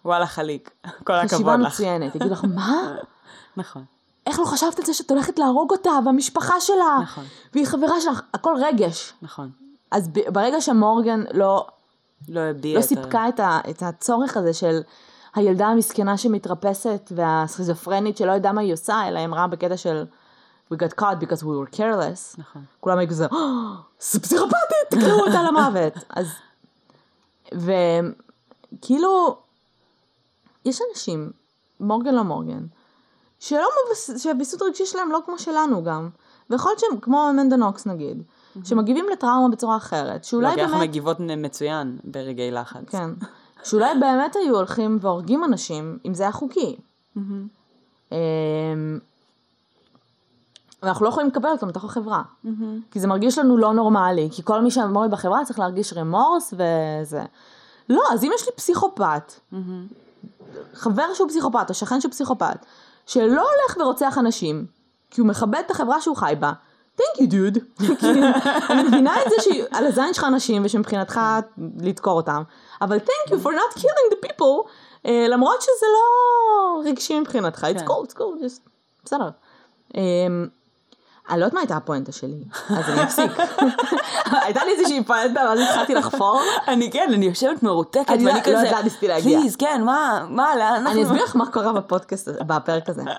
וואלה 0.05 0.27
חליק, 0.27 0.71
כל 1.05 1.13
הכבוד 1.13 1.25
לך. 1.25 1.33
חשיבה 1.35 1.57
מצוינת, 1.57 2.15
יגיד 2.15 2.33
לך, 2.33 2.45
מה? 2.55 2.95
נכון. 3.57 3.85
איך 4.27 4.39
לא 4.39 4.45
חשבת 4.45 4.79
על 4.79 4.85
זה 4.85 4.95
שאת 4.95 5.11
הולכת 5.11 5.39
להרוג 5.39 5.71
אותה, 5.71 5.91
והמשפחה 6.05 6.61
שלה, 6.61 6.99
נכון. 7.03 7.25
והיא 7.53 7.67
חברה 7.67 8.01
שלך, 8.01 8.23
הכל 8.35 8.55
רגש. 8.63 9.13
נכון. 9.23 9.51
אז 9.91 10.09
ברגע 10.09 10.61
שמורגן 10.61 11.25
לא, 11.35 11.67
לא, 12.29 12.41
לא 12.75 12.83
סיפקה 12.83 13.29
את, 13.29 13.41
ה, 13.41 13.61
את 13.71 13.83
הצורך 13.83 14.37
הזה 14.37 14.55
של 14.55 14.81
הילדה 15.35 15.67
המסכנה 15.67 16.19
שמתרפסת 16.19 17.13
והסכיזופרנית 17.17 18.17
שלא 18.17 18.33
יודעה 18.33 18.53
מה 18.53 18.61
היא 18.61 18.73
עושה, 18.73 19.09
אלא 19.09 19.25
אמרה 19.25 19.47
בקטע 19.47 19.77
של 19.77 20.05
We 20.73 20.77
got 20.77 20.95
caught 21.01 21.19
because 21.21 21.43
we 21.43 21.47
were 21.47 21.77
careless. 21.77 22.39
נכון. 22.39 22.63
כולם 22.81 22.99
היו 22.99 23.09
כזה, 23.09 23.27
זה 24.01 24.21
פסיכופתית, 24.21 24.91
תקראו 24.91 25.27
אותה 25.27 25.43
למוות. 25.43 25.93
אז, 26.19 26.27
וכאילו, 28.73 29.39
יש 30.65 30.81
אנשים, 30.91 31.31
מורגן 31.81 32.15
לא 32.15 32.23
מורגן, 32.23 32.67
שלא 33.41 33.69
מבס... 33.87 34.23
שהביסות 34.23 34.63
הרגשי 34.63 34.87
שלהם 34.87 35.11
לא 35.11 35.19
כמו 35.27 35.39
שלנו 35.39 35.85
גם. 35.85 36.09
ויכול 36.51 36.71
להיות 36.71 36.81
שהם, 36.81 37.01
כמו 37.01 37.31
אמנדה 37.31 37.57
נוקס 37.57 37.87
נגיד, 37.87 38.23
שמגיבים 38.65 39.07
לטראומה 39.13 39.49
בצורה 39.49 39.77
אחרת, 39.77 40.25
שאולי 40.25 40.47
באמת... 40.47 40.59
לא, 40.59 40.63
כי 40.63 40.69
אנחנו 40.71 40.81
מגיבות 40.81 41.21
מצוין 41.21 41.99
ברגעי 42.05 42.51
לחץ. 42.51 42.89
כן. 42.89 43.11
שאולי 43.65 43.95
באמת 44.01 44.37
היו 44.37 44.57
הולכים 44.57 44.99
והורגים 45.01 45.45
אנשים, 45.45 45.99
אם 46.07 46.15
זה 46.15 46.23
היה 46.23 46.33
חוקי. 46.33 46.77
אמ, 48.13 48.17
ואנחנו 50.83 51.05
לא 51.05 51.11
יכולים 51.11 51.29
לקבל 51.29 51.49
אותו 51.49 51.67
מתוך 51.67 51.85
החברה. 51.85 52.23
כי 52.91 53.01
זה 53.01 53.07
מרגיש 53.07 53.39
לנו 53.39 53.57
לא 53.57 53.73
נורמלי, 53.73 54.29
כי 54.33 54.43
כל 54.45 54.61
מי 54.61 54.71
שאמור 54.71 55.09
בחברה 55.09 55.45
צריך 55.45 55.59
להרגיש 55.59 55.93
רמורס 55.93 56.55
וזה. 56.55 57.23
לא, 57.89 58.03
אז 58.13 58.25
אם 58.25 58.31
יש 58.35 58.47
לי 58.47 58.53
פסיכופת, 58.57 59.33
חבר 60.75 61.15
שהוא 61.15 61.29
פסיכופת 61.29 61.69
או 61.69 61.75
שכן 61.75 62.01
שהוא 62.01 62.13
פסיכופת, 62.13 62.67
שלא 63.07 63.43
הולך 63.43 63.77
ורוצח 63.81 64.19
אנשים, 64.19 64.67
כי 65.11 65.21
הוא 65.21 65.29
מכבד 65.29 65.63
את 65.67 65.71
החברה 65.71 66.01
שהוא 66.01 66.17
חי 66.17 66.35
בה, 66.41 66.53
thank 66.99 67.21
you 67.21 67.27
dude. 67.31 67.59
אני 68.71 68.83
מבינה 68.83 69.23
את 69.23 69.31
זה 69.31 69.37
שעל 69.43 69.87
הזין 69.87 70.15
שלך 70.15 70.25
אנשים 70.25 70.65
ושמבחינתך 70.65 71.21
לדקור 71.81 72.13
אותם, 72.13 72.43
אבל 72.83 72.99
thank 72.99 73.31
you 73.31 73.37
for 73.43 73.51
not 73.51 73.79
killing 73.79 74.15
the 74.15 74.27
people, 74.27 74.69
uh, 75.07 75.09
למרות 75.29 75.63
שזה 75.63 75.87
לא 75.93 76.91
רגשי 76.91 77.21
מבחינתך, 77.21 77.67
it's 77.75 77.83
cool, 77.83 78.07
it's 78.07 78.15
cool, 78.15 78.45
just, 78.45 78.61
בסדר. 79.05 79.29
Um, 79.93 79.97
אני 81.31 81.41
לא 81.41 81.45
יודעת 81.45 81.55
מה 81.55 81.61
הייתה 81.61 81.77
הפואנטה 81.77 82.13
שלי, 82.13 82.45
אז 82.69 82.89
אני 82.89 83.03
אפסיק. 83.03 83.33
הייתה 84.45 84.65
לי 84.65 84.73
איזושהי 84.73 85.05
פואנטה, 85.05 85.41
ואז 85.41 85.61
התחלתי 85.61 85.95
לחפור. 85.95 86.41
אני 86.69 86.91
כן, 86.91 87.11
אני 87.15 87.27
יושבת 87.27 87.63
מרותקת, 87.63 88.11
ואני 88.11 88.25
לא- 88.25 88.41
כזה, 88.41 88.53
לא 88.53 88.59
יודעת 88.59 88.85
ניסיתי 88.85 89.09
להגיע. 89.09 89.41
please, 89.41 89.57
כן, 89.57 89.83
מה, 89.85 90.27
מה, 90.29 90.57
לאן 90.57 90.75
אנחנו... 90.75 90.91
אני 90.91 91.05
אסביר 91.05 91.25
לך 91.25 91.37
מה 91.37 91.51
קורה 91.53 91.73
בפודקאסט, 91.73 92.29
בפרק 92.29 92.89
הזה. 92.89 93.03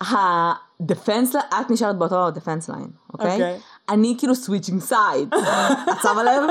ה 0.00 0.15
defense, 0.15 1.36
את 1.36 1.70
נשארת 1.70 1.98
באותו 1.98 2.30
defense 2.30 2.68
line, 2.68 2.88
אוקיי? 3.12 3.58
אני 3.88 4.14
כאילו 4.18 4.34
switching 4.34 4.80
side, 4.80 5.34
את 5.90 5.96
שמה 6.02 6.22
לב? 6.22 6.42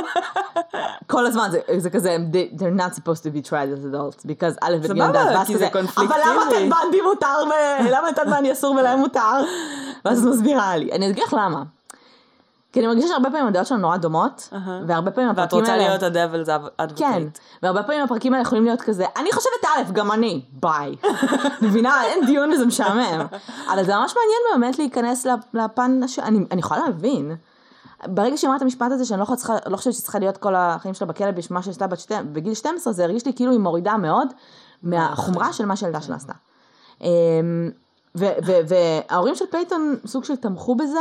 כל 1.08 1.26
הזמן 1.26 1.48
זה, 1.52 1.60
זה 1.78 1.90
כזה, 1.90 2.18
they, 2.32 2.60
they're 2.60 2.80
not 2.80 2.96
supposed 2.96 3.24
to 3.24 3.30
be 3.38 3.50
tried 3.50 3.70
as 3.78 3.86
adults, 3.86 4.26
because 4.26 4.58
א' 4.62 4.76
ב' 4.82 4.88
ג' 4.88 5.02
ד' 5.02 5.46
כי 5.46 5.58
זה 5.58 5.70
קונפליקטיבי. 5.72 6.22
אבל 6.22 6.32
למה 6.32 6.42
אתם 6.48 6.70
בנדי 6.70 7.02
מותר 7.02 7.38
ולמה 7.86 8.10
אתם 8.10 8.32
בנדי 8.32 8.52
אסור 8.52 8.76
ולהם 8.76 9.00
מותר? 9.00 9.44
ואז 10.06 10.26
את 10.26 10.34
מסבירה 10.34 10.78
לי, 10.78 10.92
אני 10.92 11.10
אגיד 11.10 11.24
לך 11.24 11.34
למה. 11.34 11.64
כי 12.76 12.80
אני 12.80 12.88
מרגישה 12.88 13.08
שהרבה 13.08 13.30
פעמים 13.30 13.48
הדעות 13.48 13.68
שלנו 13.68 13.82
נורא 13.82 13.98
דומות, 13.98 14.50
uh-huh. 14.52 14.70
והרבה 14.88 15.12
פעמים 15.12 15.30
הפרקים 15.30 15.60
האלה... 15.60 15.72
ואת 15.72 15.80
רוצה 15.80 15.90
להיות 15.90 16.04
ה 16.04 16.10
devil's 16.10 16.50
advocate. 16.78 17.14
כן, 17.14 17.24
והרבה 17.64 17.84
פעמים 17.84 18.04
הפרקים 18.04 18.34
האלה 18.34 18.42
יכולים 18.42 18.66
להיות 18.66 18.82
כזה, 18.82 19.06
אני 19.18 19.32
חושבת 19.32 19.66
א', 19.66 19.92
גם 19.92 20.12
אני, 20.12 20.42
ביי. 20.54 20.96
מבינה? 21.62 22.04
אין 22.04 22.26
דיון 22.26 22.52
וזה 22.52 22.66
משעמם. 22.66 23.26
אבל 23.74 23.84
זה 23.84 23.96
ממש 23.96 24.16
מעניין 24.16 24.62
באמת 24.62 24.80
להיכנס 24.80 25.28
לפן, 25.54 26.02
הש... 26.04 26.20
אני, 26.20 26.40
אני 26.52 26.60
יכולה 26.60 26.80
להבין. 26.86 27.36
ברגע 28.06 28.38
שהיא 28.38 28.50
אמרת 28.50 28.58
את 28.58 28.62
המשפט 28.62 28.92
הזה 28.92 29.06
שאני 29.06 29.20
לא, 29.20 29.36
צריכה, 29.36 29.54
לא 29.66 29.78
חושבת 29.78 29.94
שצריכה 29.94 30.20
להיות 30.20 30.38
כל 30.38 30.56
החיים 30.56 30.94
שלה 30.94 31.08
בכלא 31.08 31.32
בשמה 31.32 31.62
שעשתה 31.62 31.88
בת 31.88 32.00
שתי, 32.00 32.14
בגיל 32.32 32.54
12, 32.54 32.94
זה 32.94 33.04
הרגיש 33.04 33.26
לי 33.26 33.34
כאילו 33.34 33.52
היא 33.52 33.60
מורידה 33.60 33.98
מאוד 33.98 34.28
מהחומרה 34.84 35.54
של 35.54 35.66
מה 35.66 35.76
שהילדה 35.76 36.02
שלה 36.02 36.16
עשתה. 36.16 36.34
אמ, 37.02 37.72
וההורים 38.68 39.36
של 39.36 39.46
פייטון 39.52 39.96
סוג 40.06 40.24
של 40.24 40.36
תמכו 40.36 40.76
בזה. 40.76 41.00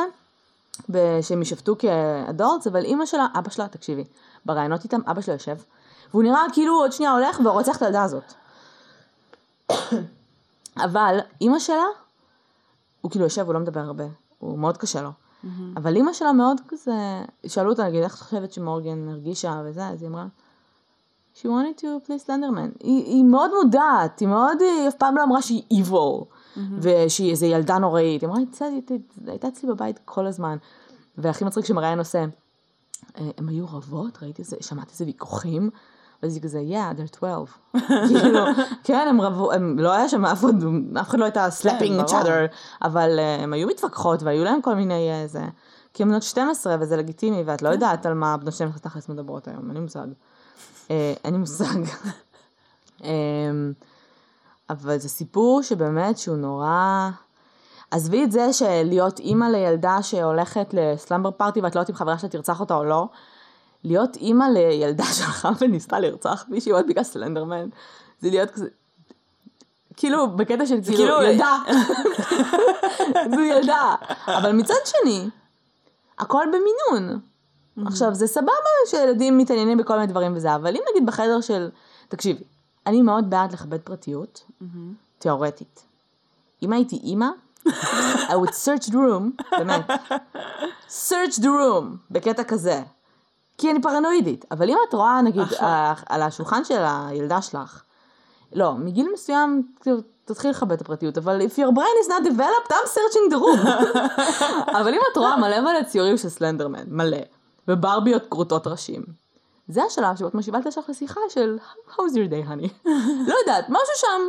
שהם 1.22 1.38
יישפטו 1.38 1.76
כ 1.78 1.98
adults, 1.98 2.66
אבל 2.66 2.84
אימא 2.84 3.06
שלה, 3.06 3.26
אבא 3.38 3.50
שלה, 3.50 3.68
תקשיבי, 3.68 4.04
בראיונות 4.44 4.84
איתם, 4.84 5.00
אבא 5.06 5.20
שלה 5.20 5.34
יושב, 5.34 5.56
והוא 6.10 6.22
נראה 6.22 6.42
כאילו 6.52 6.74
עוד 6.74 6.92
שנייה 6.92 7.12
הולך 7.12 7.40
ורוצח 7.44 7.76
את 7.76 7.82
הילדה 7.82 8.02
הזאת. 8.02 8.34
אבל 10.84 11.18
אימא 11.40 11.58
שלה, 11.58 11.84
הוא 13.00 13.10
כאילו 13.10 13.24
יושב, 13.24 13.46
הוא 13.46 13.54
לא 13.54 13.60
מדבר 13.60 13.80
הרבה, 13.80 14.04
הוא 14.38 14.58
מאוד 14.58 14.76
קשה 14.76 15.02
לו. 15.02 15.08
Mm-hmm. 15.08 15.46
אבל 15.76 15.96
אימא 15.96 16.12
שלה 16.12 16.32
מאוד 16.32 16.60
כזה, 16.68 16.92
שאלו 17.46 17.70
אותה, 17.70 17.84
נגיד, 17.84 18.02
איך 18.02 18.14
את 18.14 18.20
חושבת 18.20 18.52
שמורגן 18.52 19.08
הרגישה 19.08 19.62
וזה, 19.64 19.88
אז 19.88 20.02
היא 20.02 20.10
אמרה, 20.10 20.26
she 21.36 21.46
wanted 21.46 21.80
to 21.80 22.08
play 22.08 22.18
סלנדרמן. 22.18 22.70
היא, 22.80 23.04
היא 23.04 23.24
מאוד 23.24 23.50
מודעת, 23.62 24.20
היא 24.20 24.28
מאוד, 24.28 24.60
היא 24.60 24.88
אף 24.88 24.94
פעם 24.94 25.16
לא 25.16 25.22
אמרה 25.22 25.42
שהיא 25.42 25.62
evil. 25.72 26.24
Mm-hmm. 26.56 26.60
ושהיא 26.80 27.30
איזה 27.30 27.46
ילדה 27.46 27.78
נוראית. 27.78 28.22
היא 28.22 28.28
אמרה, 28.28 28.40
הייתה 29.26 29.48
אצלי 29.48 29.68
בבית 29.68 30.00
כל 30.04 30.26
הזמן. 30.26 30.56
והכי 31.18 31.44
מצחיק 31.44 31.64
שמראיין 31.64 31.98
עושה, 31.98 32.24
אה, 33.18 33.30
הם 33.38 33.48
היו 33.48 33.66
רבות, 33.72 34.18
ראיתי 34.22 34.42
איזה, 34.42 34.56
שמעתי 34.60 34.90
איזה 34.92 35.04
ויכוחים. 35.04 35.70
ואז 36.22 36.34
היא 36.34 36.42
כזה, 36.42 36.62
yeah, 36.70 36.98
they're 36.98 37.16
12. 37.16 37.46
כאילו, 38.08 38.40
כן, 38.84 39.06
הם 39.10 39.20
רבו, 39.20 39.52
הם, 39.52 39.78
לא 39.78 39.92
היה 39.92 40.08
שם 40.08 40.24
אף 40.24 40.44
אחד, 40.44 40.52
אף 41.00 41.08
אחד 41.08 41.18
לא 41.18 41.24
הייתה 41.24 41.48
slapping 41.62 42.06
each 42.06 42.10
other, 42.10 42.54
אבל 42.82 43.18
uh, 43.18 43.42
הם 43.42 43.52
היו 43.52 43.68
מתווכחות 43.68 44.22
והיו 44.22 44.44
להם 44.44 44.62
כל 44.62 44.74
מיני 44.74 45.10
uh, 45.10 45.28
זה. 45.28 45.44
כי 45.94 46.02
הם 46.02 46.08
בנות 46.08 46.22
12 46.22 46.76
וזה 46.80 46.96
לגיטימי, 46.96 47.42
ואת 47.46 47.62
לא 47.62 47.68
כן. 47.68 47.72
יודעת 47.72 48.06
על 48.06 48.14
מה 48.14 48.36
בנות 48.36 48.54
12 48.54 48.78
תכלס 48.78 49.08
מדברות 49.08 49.48
היום, 49.48 49.68
אין 49.68 49.74
לי 49.74 49.80
מושג. 49.80 50.06
אין 50.88 51.32
לי 51.32 51.38
מושג. 51.38 51.80
אבל 54.70 54.98
זה 54.98 55.08
סיפור 55.08 55.62
שבאמת 55.62 56.18
שהוא 56.18 56.36
נורא... 56.36 57.10
עזבי 57.90 58.24
את 58.24 58.32
זה 58.32 58.52
שלהיות 58.52 59.18
אימא 59.18 59.44
לילדה 59.44 60.02
שהולכת 60.02 60.66
לסלאמבר 60.72 61.30
פארטי 61.30 61.60
ואת 61.60 61.74
לא 61.74 61.80
יודעת 61.80 61.90
אם 61.90 61.96
חברה 61.96 62.18
שלה 62.18 62.28
תרצח 62.28 62.60
אותה 62.60 62.74
או 62.74 62.84
לא, 62.84 63.08
להיות 63.84 64.16
אימא 64.16 64.44
לילדה 64.44 65.04
שלך 65.18 65.48
וניסתה 65.60 66.00
לרצוח 66.00 66.44
מישהי 66.48 66.72
עוד 66.72 66.86
בגלל 66.88 67.04
סלנדרמן, 67.04 67.68
זה 68.20 68.30
להיות 68.30 68.50
כזה, 68.50 68.68
כאילו 69.96 70.36
בקטע 70.36 70.66
של 70.66 70.78
כאילו, 70.82 70.96
כאילו- 70.96 71.22
ילדה, 71.22 71.58
זו 73.34 73.40
ילדה, 73.40 73.94
אבל 74.26 74.52
מצד 74.52 74.74
שני, 74.84 75.28
הכל 76.18 76.44
במינון. 76.48 77.20
עכשיו 77.86 78.14
זה 78.14 78.26
סבבה 78.26 78.52
שילדים 78.86 79.38
מתעניינים 79.38 79.78
בכל 79.78 79.94
מיני 79.94 80.06
דברים 80.06 80.36
וזה, 80.36 80.54
אבל 80.54 80.76
אם 80.76 80.82
נגיד 80.90 81.06
בחדר 81.06 81.40
של, 81.40 81.70
תקשיבי, 82.08 82.44
אני 82.86 83.02
מאוד 83.02 83.30
בעד 83.30 83.52
לכבד 83.52 83.78
פרטיות, 83.80 84.42
תיאורטית. 85.18 85.84
אם 86.62 86.72
הייתי 86.72 86.96
אימא, 86.96 87.26
I 88.28 88.32
would 88.32 88.54
search 88.64 88.86
the 88.88 88.94
room, 88.94 89.44
באמת, 89.50 89.84
search 90.88 91.38
the 91.38 91.44
room, 91.46 91.84
בקטע 92.10 92.44
כזה. 92.44 92.82
כי 93.58 93.70
אני 93.70 93.82
פרנואידית, 93.82 94.44
אבל 94.50 94.70
אם 94.70 94.76
את 94.88 94.94
רואה 94.94 95.22
נגיד 95.22 95.52
ה- 95.60 95.92
על 96.14 96.22
השולחן 96.22 96.64
של 96.64 96.82
הילדה 96.86 97.42
שלך, 97.42 97.82
לא, 98.52 98.74
מגיל 98.74 99.08
מסוים 99.14 99.68
כאילו, 99.80 99.96
תתחיל 100.24 100.50
לכבד 100.50 100.72
את 100.72 100.80
הפרטיות, 100.80 101.18
אבל 101.18 101.40
if 101.40 101.54
your 101.58 101.72
brain 101.74 102.06
is 102.06 102.10
not 102.10 102.26
developed, 102.28 102.70
I'm 102.72 102.88
searching 102.88 103.34
the 103.34 103.38
room. 103.38 103.68
אבל 104.80 104.94
אם 104.94 105.00
את 105.12 105.16
רואה 105.16 105.36
מלא 105.36 105.60
מלא 105.60 105.82
ציורים 105.82 106.16
של 106.16 106.28
סלנדרמן, 106.28 106.84
מלא, 106.88 107.16
וברביות 107.68 108.22
כרותות 108.30 108.66
ראשים, 108.66 109.02
זה 109.68 109.82
השלב 109.84 110.16
שבו 110.16 110.28
את 110.28 110.34
משיבה 110.34 110.58
את 110.58 110.66
השלך 110.66 110.88
לשיחה 110.90 111.20
של 111.28 111.58
how's 111.90 112.12
your 112.14 112.30
day 112.30 112.48
honey. 112.48 112.88
לא 113.28 113.34
יודעת, 113.40 113.64
משהו 113.68 113.94
שם. 113.96 114.22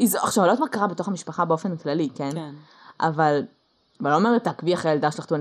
איז- 0.00 0.16
עכשיו, 0.24 0.44
לא 0.44 0.50
יודעת 0.50 0.60
מה 0.60 0.68
קרה 0.68 0.86
בתוך 0.86 1.08
המשפחה 1.08 1.44
באופן 1.44 1.76
כללי, 1.76 2.08
כן? 2.14 2.30
כן. 2.34 2.54
אבל, 3.00 3.42
ואני 4.00 4.10
לא 4.12 4.16
אומרת 4.16 4.44
תעקבי 4.44 4.74
אחרי 4.74 4.90
הילדה 4.90 5.10
שלך 5.10 5.24
24/7, 5.26 5.32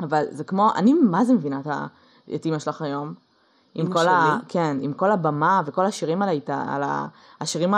אבל 0.00 0.24
זה 0.30 0.44
כמו, 0.44 0.70
אני 0.74 0.92
מה 0.94 1.24
זה 1.24 1.32
מבינה 1.32 1.60
את, 2.34 2.44
אימא 2.44 2.58
שלך 2.58 2.82
היום. 2.82 3.14
עם 3.74 3.92
כל 3.92 4.08
ה... 4.08 4.38
כן, 4.48 4.76
עם 4.80 4.92
כל 4.92 5.10
הבמה 5.10 5.62
וכל 5.66 5.86
השירים 5.86 6.22
על 6.48 6.82
ה... 6.82 7.06
השירים 7.40 7.74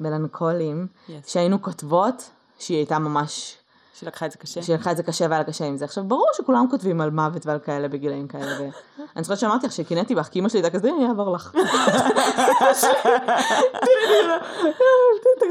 המלנכוליים, 0.00 0.86
Yes. 1.08 1.10
שהיינו 1.26 1.62
כותבות, 1.62 2.30
שהיא 2.58 2.76
הייתה 2.76 2.98
ממש, 2.98 3.56
שלקחה 4.00 4.26
את 4.26 4.32
זה 4.32 4.38
קשה. 4.38 4.62
שהיא 4.62 4.76
לקחה 4.76 4.90
את 4.90 4.96
זה 4.96 5.02
קשה 5.02 5.26
והיה 5.28 5.38
לה 5.38 5.44
קשה 5.44 5.64
עם 5.64 5.76
זה. 5.76 5.84
עכשיו, 5.84 6.04
ברור 6.04 6.28
שכולם 6.36 6.66
כותבים 6.70 7.00
על 7.00 7.10
מוות 7.10 7.46
ועל 7.46 7.58
כאלה 7.58 7.88
בגילאים 7.88 8.28
כאלה, 8.28 8.52
ואני 8.58 8.70
זוכרת 9.24 9.38
שאמרתי 9.38 9.66
לך 9.66 9.72
שקינאתי 9.72 10.14
בך, 10.14 10.28
כי 10.28 10.38
אמא 10.38 10.48
שלי 10.48 10.58
הייתה 10.58 10.78
כזה, 10.78 10.88
אני 10.88 11.08
אעבור 11.08 11.32
לך. 11.32 11.52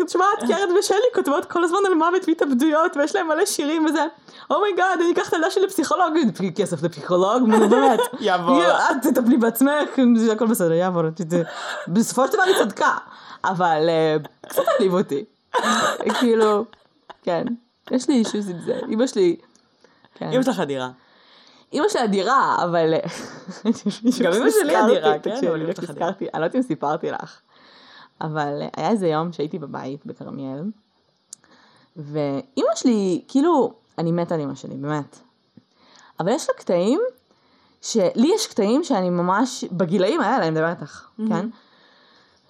תשמע, 0.08 0.26
את 0.40 0.48
קרת 0.48 0.70
ושלי 0.80 0.98
כותבות 1.14 1.46
כל 1.46 1.64
הזמן 1.64 1.78
על 1.88 1.94
מוות 1.94 2.28
והתאבדויות, 2.28 2.98
ויש 2.98 3.16
להם 3.16 3.28
מלא 3.28 3.46
שירים 3.46 3.86
וזה. 3.86 4.06
oh 4.52 4.64
my 4.64 4.76
god, 4.76 5.00
אני 5.02 5.12
אקח 5.14 5.30
את 5.30 5.34
הילדה 5.34 5.52
שלי 5.52 5.64
לפסיכולוג, 5.64 6.14
כסף 6.56 6.84
לפסיכולוג, 6.84 7.44
נו 7.48 7.70
באמת. 7.70 8.00
יעבור. 8.20 8.64
את 8.64 8.96
תטפלי 9.02 9.38
בעצמך, 9.38 9.90
זה 10.16 10.32
הכל 10.32 10.48
בסדר, 10.48 10.74
יעבור. 10.74 11.02
בסופו 11.88 12.28
של 12.28 12.34
דבר 12.34 12.44
היא 12.44 12.56
צדקה, 12.56 12.98
אבל 13.44 13.90
אה, 13.90 14.16
קצת 14.48 14.64
העליב 14.68 14.94
אותי. 14.94 15.26
כאילו, 16.20 16.66
כן, 17.24 17.44
יש 17.92 18.10
לי 18.10 18.16
אישוס 18.16 18.50
עם 18.50 18.60
זה. 18.60 18.80
אמא 18.90 19.08
שלי, 19.08 19.36
כן. 20.16 20.32
אמא 20.32 20.44
שלך 20.44 20.60
אדירה. 20.60 20.90
אמא 21.74 21.90
שלי 21.90 22.04
אדירה, 22.04 22.64
אבל... 22.64 22.94
גם 24.24 24.34
אמא 24.34 24.50
שלי 24.50 24.86
אדירה, 24.86 25.20
כן, 25.20 25.32
תקשיבי, 25.32 25.48
אבל 25.48 25.62
אמא 25.62 25.64
בדיוק 25.64 25.82
שלך 25.82 25.90
אדירה. 25.90 26.08
הזכרתי, 26.08 26.28
אני 26.34 26.42
לא 26.42 26.46
יודעת 26.46 26.56
אם 26.56 26.62
סיפרתי 26.62 27.12
לך, 27.12 27.40
אבל 28.22 28.62
אה, 28.62 28.68
היה 28.78 28.90
איזה 28.90 29.08
יום 29.08 29.34
שהייתי 29.34 29.60
בבית 29.60 30.06
בכרמיאל, 30.06 30.64
ואימא 31.96 32.76
שלי, 32.76 33.22
כאילו, 33.28 33.74
אני 33.98 34.12
מתה 34.12 34.36
על 34.36 34.42
אמא 34.42 34.56
שלי, 34.56 34.76
באמת. 34.76 35.20
אבל 36.20 36.32
יש 36.32 36.50
לה 36.50 36.56
קטעים, 36.56 37.00
שלי 37.82 38.32
יש 38.36 38.48
קטעים 38.48 38.84
שאני 38.84 39.10
ממש, 39.10 39.64
בגילאים 39.72 40.22
האלה, 40.22 40.44
אני 40.44 40.50
מדברת 40.50 40.82
איתך, 40.82 41.08
כן? 41.30 41.50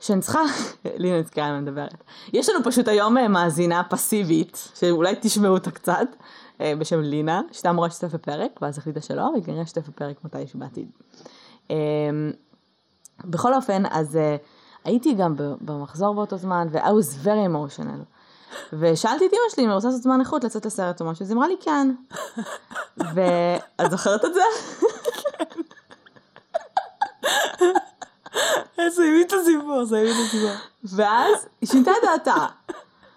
שאני 0.03 0.21
צריכה, 0.21 0.39
לינה 0.85 1.19
נזכרה 1.19 1.45
על 1.45 1.51
מה 1.51 1.57
אני 1.57 1.65
מדברת. 1.65 2.03
יש 2.33 2.49
לנו 2.49 2.63
פשוט 2.63 2.87
היום 2.87 3.17
אה, 3.17 3.27
מאזינה 3.27 3.83
פסיבית, 3.89 4.69
שאולי 4.75 5.15
תשמעו 5.21 5.53
אותה 5.53 5.71
קצת, 5.71 6.07
אה, 6.61 6.73
בשם 6.79 7.01
לינה, 7.01 7.41
שהייתה 7.51 7.69
אמורה 7.69 7.87
להשתתף 7.87 8.13
בפרק, 8.13 8.51
ואז 8.61 8.77
החליטה 8.77 9.01
שלא, 9.01 9.21
והיא 9.21 9.43
כנראה 9.43 9.63
תשתתף 9.63 9.89
בפרק 9.89 10.23
מתישהו 10.23 10.59
בעתיד. 10.59 10.87
אה, 11.71 11.75
בכל 13.25 13.53
אופן, 13.53 13.83
אז 13.91 14.15
אה, 14.15 14.35
הייתי 14.83 15.13
גם 15.13 15.35
במחזור 15.61 16.15
באותו 16.15 16.37
זמן, 16.37 16.67
ו- 16.71 16.79
I 16.79 16.91
was 16.91 17.25
very 17.25 17.47
emotional. 17.49 18.03
ושאלתי 18.73 19.25
את 19.25 19.31
אמא 19.33 19.49
שלי 19.49 19.63
אם 19.63 19.69
היא 19.69 19.75
רוצה 19.75 19.87
לעשות 19.87 20.03
זמן 20.03 20.19
איכות 20.19 20.43
לצאת 20.43 20.65
לסרט 20.65 21.01
או 21.01 21.05
משהו, 21.05 21.23
אז 21.23 21.29
היא 21.29 21.37
אמרה 21.37 21.47
לי 21.47 21.55
כן. 21.61 21.95
ואת 23.15 23.91
זוכרת 23.91 24.25
את 24.25 24.33
זה? 24.33 24.41
סיימי 28.89 29.21
את 29.21 29.33
הסיפור, 29.33 29.85
סיימי 29.85 30.11
את 30.11 30.15
הסיפור. 30.27 30.49
ואז 30.83 31.47
היא 31.61 31.69
שינתה 31.69 31.91
את 31.91 31.97
דעתה. 32.03 32.45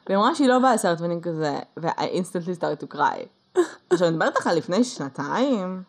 והיא 0.07 0.19
אמרה 0.19 0.35
שהיא 0.35 0.49
לא 0.49 0.59
באה 0.59 0.75
לסרט 0.75 1.01
ואני 1.01 1.23
כזה, 1.23 1.59
ו-I 1.77 2.01
instantly 2.01 2.61
started 2.61 2.85
to 2.85 2.97
cry. 2.97 3.27
עכשיו 3.91 4.09
אני 4.09 4.17
מדברת 4.17 4.47
על 4.47 4.57
לפני 4.57 4.85
שנתיים, 4.85 5.83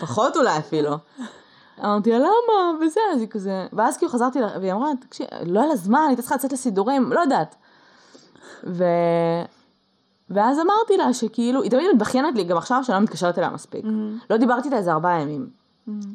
פחות 0.00 0.36
אולי 0.36 0.58
אפילו. 0.58 0.90
אמרתי 1.84 2.10
לה 2.10 2.18
למה, 2.18 2.78
וזה, 2.80 3.00
אז 3.14 3.20
היא 3.20 3.28
כזה, 3.28 3.66
ואז 3.72 3.96
כאילו 3.96 4.12
חזרתי 4.12 4.40
לה, 4.40 4.48
והיא 4.60 4.72
אמרה, 4.72 4.88
תקשיב, 5.00 5.26
לא 5.46 5.60
היה 5.60 5.68
לה 5.68 5.76
זמן, 5.76 6.04
הייתה 6.08 6.22
צריכה 6.22 6.34
לצאת 6.34 6.52
לסידורים, 6.52 7.12
לא 7.12 7.20
יודעת. 7.20 7.54
ו... 8.64 8.84
ואז 10.30 10.58
אמרתי 10.58 10.96
לה 10.96 11.14
שכאילו, 11.14 11.62
היא 11.62 11.70
תמיד 11.70 11.86
מתבכיינת 11.94 12.34
לי, 12.34 12.44
גם 12.44 12.56
עכשיו 12.56 12.84
שאני 12.84 12.96
לא 12.96 13.02
מתקשרת 13.02 13.38
אליה 13.38 13.50
מספיק. 13.50 13.84
לא 14.30 14.36
דיברתי 14.36 14.68
איתה 14.68 14.76
איזה 14.76 14.92
ארבעה 14.92 15.20
ימים. 15.20 15.61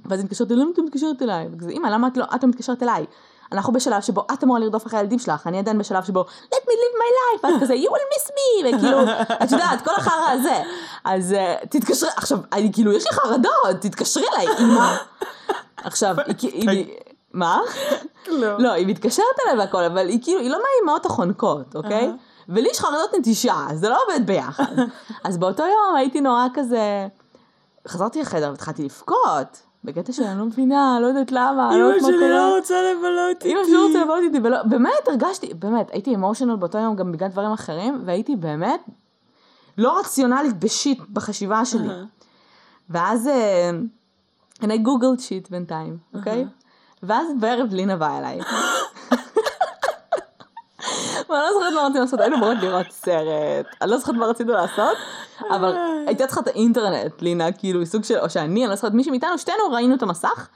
ואז 0.06 0.20
היא 0.20 0.26
מתקשרת 0.26 0.52
אליי, 0.52 0.62
למה 0.62 0.72
את 0.74 0.80
מתקשרת 0.80 1.22
אליי? 1.22 1.48
וכזה, 1.52 1.72
אמא, 1.72 1.88
למה 1.88 2.08
את 2.08 2.18
לא, 2.18 2.26
את 2.36 2.44
לא 2.44 2.50
מתקשרת 2.50 2.84
אליי? 2.84 3.06
אנחנו 3.52 3.74
בשלב 3.74 4.02
שבו 4.02 4.26
את 4.34 4.44
אמורה 4.44 4.60
לרדוף 4.60 4.88
אחרי 4.88 5.00
הילדים 5.00 5.20
שלך, 5.20 5.48
אני 5.48 5.60
עדיין 5.60 5.78
בשלב 5.78 6.04
שבו, 6.04 6.26
let 6.46 6.58
me 6.58 6.72
live 6.72 6.96
my 6.98 7.40
life, 7.42 7.46
ואת 7.46 7.62
כזה, 7.62 7.74
you 7.74 7.88
will 7.88 8.16
miss 8.16 8.30
me, 8.30 8.78
וכאילו, 8.78 9.04
את 9.44 9.52
יודעת, 9.52 9.82
כל 9.82 9.92
החרא 9.98 10.30
הזה. 10.32 10.62
אז 11.04 11.34
אה, 11.34 11.56
תתקשרי, 11.70 12.10
עכשיו, 12.16 12.40
אני 12.54 12.74
כאילו, 12.74 12.92
יש 12.92 13.04
לי 13.04 13.12
חרדות, 13.12 13.82
תתקשרי 13.82 14.26
אליי, 14.34 14.48
אמא. 14.60 14.96
עכשיו, 15.78 16.16
היא 16.42 16.70
היא, 16.70 16.86
מה? 17.34 17.60
לא. 18.28 18.58
לא, 18.64 18.72
היא 18.72 18.88
מתקשרת 18.88 19.26
אליי 19.46 19.58
והכל, 19.60 19.84
אבל 19.84 20.08
היא 20.08 20.20
כאילו, 20.24 20.40
היא 20.40 20.50
לא 20.50 20.58
מהאימהות 20.58 21.06
החונקות, 21.06 21.76
אוקיי? 21.76 22.12
ולי 22.50 22.70
יש 22.70 22.80
חרדות 22.80 23.14
נטישה, 23.20 23.56
זה 23.74 23.90
לא 23.90 24.00
עובד 24.08 24.26
ביחד. 24.26 24.76
אז 25.24 25.38
באותו 25.38 25.64
יום 25.64 25.96
הייתי 25.96 26.22
נורא 26.22 26.48
כזה, 26.54 27.08
חזרתי 27.88 28.22
לחדר 28.22 28.50
והתחלתי 28.52 28.84
לבכות, 28.84 29.62
בקטע 29.84 30.14
שאני 30.14 30.40
לא 30.40 30.46
מבינה, 30.46 30.98
לא 31.02 31.08
יודעת 31.08 31.32
למה, 31.32 31.70
לא 31.72 31.76
אמא 31.76 31.84
יודעת 31.84 32.02
מה 32.02 32.08
שלי 32.08 32.18
קורה. 32.18 32.30
לא 32.30 32.56
רוצה 32.58 32.76
לבלות 32.82 33.38
איתי. 33.44 33.54
אמא 33.54 33.64
שלי 33.64 33.74
לא 33.74 33.86
רוצה 33.88 34.02
לבוא 34.04 34.18
איתי, 34.18 34.40
ולא, 34.44 34.64
באמת 34.64 35.08
הרגשתי, 35.08 35.54
באמת, 35.54 35.92
הייתי 35.92 36.16
אמושיונל 36.16 36.56
באותו 36.56 36.78
יום 36.78 36.96
גם 36.96 37.12
בגלל 37.12 37.30
דברים 37.30 37.52
אחרים, 37.52 38.02
והייתי 38.06 38.36
באמת 38.36 38.82
לא 39.78 40.00
רציונלית 40.00 40.60
בשיט 40.60 41.00
בחשיבה 41.14 41.66
שלי. 41.66 41.90
ואז, 42.90 43.30
I 44.62 44.66
googled 44.66 45.22
שיט 45.22 45.50
בינתיים, 45.50 45.98
אוקיי? 46.14 46.46
ואז 47.04 47.28
בערב 47.40 47.74
לינה 47.74 47.96
באה 47.96 48.18
אליי. 48.18 48.40
ואני 51.30 51.42
לא 51.42 51.54
זוכרת 51.54 51.74
מה 51.74 51.82
רצינו 51.82 52.00
לעשות, 52.02 52.20
היינו 52.20 52.36
אמורות 52.36 52.58
לראות 52.62 52.92
סרט, 52.92 53.66
אני 53.82 53.92
לא 53.92 53.98
זוכרת 53.98 54.16
מה 54.16 54.26
רצינו 54.26 54.54
לעשות, 54.54 54.98
אבל 55.52 55.76
הייתה 56.08 56.28
צריכה 56.28 56.42
את 56.42 56.48
האינטרנט, 56.48 57.22
לינה, 57.22 57.52
כאילו, 57.52 57.86
סוג 57.86 58.04
של, 58.04 58.18
או 58.20 58.30
שאני, 58.30 58.62
אני 58.64 58.70
לא 58.70 58.76
זוכרת, 58.76 58.94
מישהי 58.94 59.12
מאיתנו, 59.12 59.38
שתינו 59.38 59.72
ראינו 59.72 59.96
את 59.96 60.04
המסך, 60.04 60.48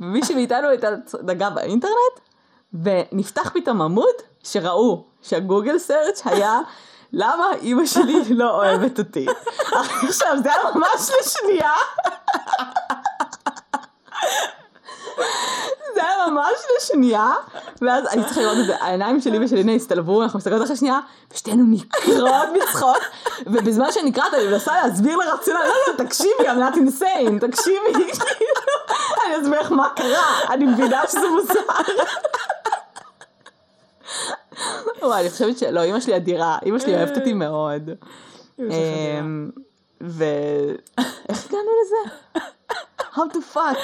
ומישהי 0.00 0.34
מאיתנו 0.34 0.68
הייתה 0.68 0.88
נגעה 1.22 1.50
באינטרנט, 1.50 2.20
ונפתח 2.82 3.50
פתאום 3.54 3.82
עמוד 3.82 4.14
שראו 4.42 5.04
שהגוגל 5.22 5.78
סרצ' 5.78 6.22
היה 6.24 6.60
למה 7.12 7.46
אימא 7.62 7.86
שלי 7.86 8.14
לא 8.30 8.50
אוהבת 8.50 8.98
אותי. 8.98 9.26
עכשיו 10.08 10.36
זה 10.42 10.52
היה 10.52 10.62
ממש 10.74 11.10
לשנייה. 11.20 11.72
ממש 16.30 16.56
לשנייה, 16.76 17.32
ואז 17.82 18.04
אני 18.06 18.24
צריכה 18.24 18.40
לראות 18.40 18.56
את 18.60 18.66
זה, 18.66 18.76
העיניים 18.76 19.20
שלי 19.20 19.44
ושל 19.44 19.56
לינה 19.56 19.72
הסתלבו, 19.72 20.22
אנחנו 20.22 20.38
מסתכלות 20.38 20.62
אחרי 20.62 20.76
שנייה, 20.76 21.00
ושתינו 21.34 21.64
נקרעות 21.68 22.48
מצחוק, 22.62 22.98
ובזמן 23.46 23.92
שנקרעת 23.92 24.34
אני 24.34 24.46
מנסה 24.46 24.72
להסביר 24.82 25.16
לרציונל, 25.16 25.60
לא 25.60 25.74
לא 25.92 26.04
תקשיבי, 26.04 26.40
I'm 26.40 26.72
not 26.72 26.76
insane, 26.76 27.46
תקשיבי, 27.50 28.10
אני 29.26 29.42
אסביר 29.42 29.60
לך 29.60 29.72
מה 29.72 29.88
קרה, 29.96 30.40
אני 30.50 30.66
מבינה 30.66 31.02
שזה 31.08 31.28
מוזר. 31.28 31.60
וואי, 35.02 35.20
אני 35.20 35.30
חושבת 35.30 35.58
שלא, 35.58 35.84
אמא 35.84 36.00
שלי 36.00 36.16
אדירה, 36.16 36.58
אמא 36.66 36.78
שלי 36.78 36.94
אוהבת 36.94 37.16
אותי 37.16 37.32
מאוד. 37.32 37.90
אמ, 38.58 39.50
ו... 40.02 40.24
איך 41.28 41.46
הגענו 41.46 41.70
לזה? 41.82 42.10
How 43.14 43.18
the 43.32 43.54
fuck? 43.54 43.78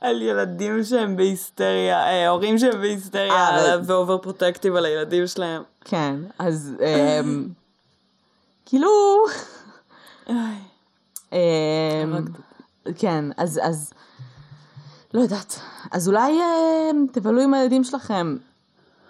על 0.00 0.22
ילדים 0.22 0.84
שהם 0.84 1.16
בהיסטריה, 1.16 2.06
אה, 2.06 2.28
הורים 2.28 2.58
שהם 2.58 2.80
בהיסטריה, 2.80 3.32
אה, 3.32 3.74
אבל- 3.74 3.80
ואובר 3.86 4.18
פרוטקטיב 4.18 4.74
על 4.76 4.84
הילדים 4.84 5.26
שלהם. 5.26 5.62
כן, 5.84 6.16
אז 6.38 6.72
אמ, 6.80 7.48
כאילו. 8.66 8.90
אמ, 11.32 11.36
כן, 12.98 13.24
אז, 13.36 13.60
אז, 13.62 13.92
לא 15.14 15.20
יודעת. 15.20 15.60
אז 15.92 16.08
אולי 16.08 16.40
אה, 16.40 16.90
תבלו 17.12 17.40
עם 17.40 17.54
הילדים 17.54 17.84
שלכם 17.84 18.36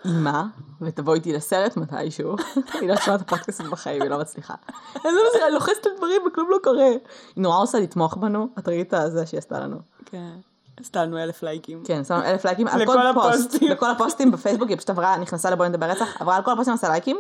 אימא, 0.05 0.43
ותבוא 0.81 1.15
איתי 1.15 1.33
לסרט 1.33 1.77
מתישהו. 1.77 2.37
היא 2.81 2.89
לא 2.89 2.97
שומעת 2.97 3.21
את 3.21 3.27
הפודקאסט 3.27 3.61
בחיים, 3.61 4.03
היא 4.03 4.11
לא 4.11 4.19
מצליחה. 4.19 4.55
אני 5.05 5.13
לא 5.13 5.21
מצליחה, 5.29 5.49
לוחצת 5.49 5.87
על 5.87 5.93
דברים 5.97 6.23
וכלום 6.27 6.51
לא 6.51 6.57
קורה. 6.65 6.85
היא 6.85 6.99
נורא 7.43 7.63
עושה 7.63 7.79
לתמוך 7.79 8.17
בנו, 8.17 8.49
את 8.59 8.69
ראית 8.69 8.95
את 8.95 9.13
זה 9.13 9.27
שהיא 9.27 9.39
עשתה 9.39 9.61
לנו. 9.61 9.77
כן. 10.07 10.33
עשתה 10.81 11.05
לנו 11.05 11.19
אלף 11.19 11.43
לייקים. 11.43 11.83
כן, 11.85 12.05
שמנו 12.05 12.25
אלף 12.25 12.45
לייקים 12.45 12.69
על 12.69 12.87
כל 12.87 12.99
פוסט. 13.15 13.63
לכל 13.63 13.91
הפוסטים 13.91 14.31
בפייסבוק, 14.31 14.69
היא 14.69 14.77
פשוט 14.77 14.91
עברה, 14.91 15.17
נכנסה 15.17 15.51
לבואי 15.51 15.69
נדבר 15.69 15.87
רצח, 15.87 16.21
עברה 16.21 16.37
על 16.37 16.43
כל 16.43 16.53
הפוסטים, 16.53 16.75
עשה 16.75 16.89
לייקים. 16.89 17.17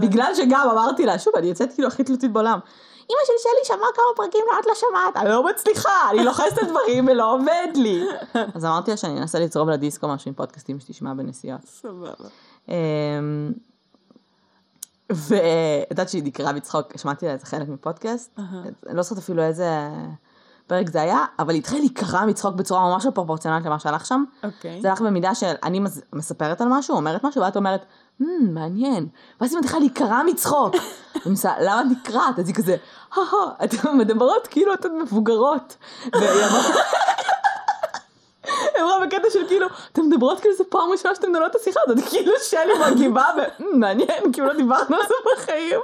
בגלל 0.00 0.32
שגם 0.34 0.68
אמרתי 0.72 1.06
לה, 1.06 1.18
שוב, 1.18 1.36
אני 1.36 1.46
יוצאת 1.46 1.72
כאילו 1.72 1.88
הכי 1.88 2.04
תלותית 2.04 2.32
בעולם. 2.32 2.58
אמא 3.10 3.18
של 3.26 3.32
שלי 3.38 3.76
שמעה 3.76 3.88
כמה 3.94 4.04
פרקים, 4.16 4.40
למה 4.50 4.60
את 4.60 4.66
לא 4.66 4.72
שמעת? 4.74 5.16
אני 5.16 5.28
לא 5.28 5.46
מצליחה, 5.46 6.10
אני 6.10 6.24
לוחצת 6.24 6.52
את 6.52 6.58
הדברים 6.58 7.08
ולא 7.08 7.34
עובד 7.34 7.68
לי. 7.74 8.04
אז 8.54 8.64
אמרתי 8.64 8.90
לה 8.90 8.96
שאני 8.96 9.20
אנסה 9.20 9.38
לצרוב 9.38 9.70
לדיסקו 9.70 10.08
משהו 10.08 10.28
עם 10.28 10.34
פודקאסטים 10.34 10.80
שתשמע 10.80 11.14
בנסיעות. 11.14 11.60
סבבה. 11.64 12.10
אמ, 12.68 13.52
וידעת 15.10 16.08
שהיא 16.08 16.22
נקראה 16.24 16.52
מצחוק, 16.52 16.96
שמעתי 16.96 17.26
לה 17.26 17.32
איזה 17.32 17.46
חלק 17.46 17.68
מפודקאסט, 17.68 18.38
אני 18.86 18.96
לא 18.96 19.02
זוכרת 19.02 19.18
אפילו 19.18 19.42
איזה 19.42 19.68
פרק 20.70 20.90
זה 20.90 21.02
היה, 21.02 21.18
אבל 21.38 21.50
היא 21.50 21.58
התחילה 21.60 21.80
להיקרע 21.80 22.24
מצחוק 22.24 22.54
בצורה 22.54 22.80
ממש 22.94 23.06
לא 23.06 23.10
פרופורציונלית 23.10 23.66
למה 23.66 23.78
שהלך 23.78 24.06
שם. 24.06 24.24
אוקיי. 24.44 24.80
זה 24.82 24.90
הלך 24.90 25.00
במידה 25.00 25.34
של 25.34 25.52
אני 25.62 25.80
מס- 25.80 26.00
מספרת 26.12 26.60
על 26.60 26.68
משהו, 26.70 26.96
אומרת 26.96 27.24
משהו, 27.24 27.42
ואת 27.42 27.56
אומרת, 27.56 27.84
"מ, 28.20 28.54
מעניין. 28.54 29.06
ואז 29.40 29.52
היא 29.52 29.60
מתחילה 29.60 29.78
להיקרע 29.80 30.22
מצחוק. 30.26 30.74
אני 31.14 31.22
מנסה, 31.26 31.52
למה 31.60 31.80
את 31.80 31.86
נקרעת? 31.90 32.38
אז 32.38 32.46
היא 32.48 32.54
כזה, 32.54 32.76
הא 33.14 33.20
אתן 33.64 33.96
מדברות 33.98 34.46
כאילו 34.46 34.74
אתן 34.74 34.88
מבוגרות. 35.02 35.76
היא 38.80 38.88
אמרה 38.88 39.06
בקטע 39.06 39.30
של 39.32 39.46
כאילו, 39.48 39.66
אתן 39.92 40.02
מדברות 40.02 40.40
כאילו 40.40 40.54
זה 40.56 40.64
פעם 40.68 40.90
ראשונה 40.92 41.14
שאתן 41.14 41.28
מנהלות 41.28 41.50
את 41.50 41.60
השיחה 41.60 41.80
הזאת, 41.86 42.04
כאילו 42.10 42.32
שלי 42.42 42.72
מגיבה, 42.90 43.24
ומעניין, 43.60 44.32
כאילו 44.32 44.46
לא 44.46 44.54
דיברנו 44.54 44.96
על 44.96 45.02
זה 45.08 45.14
בחיים. 45.36 45.80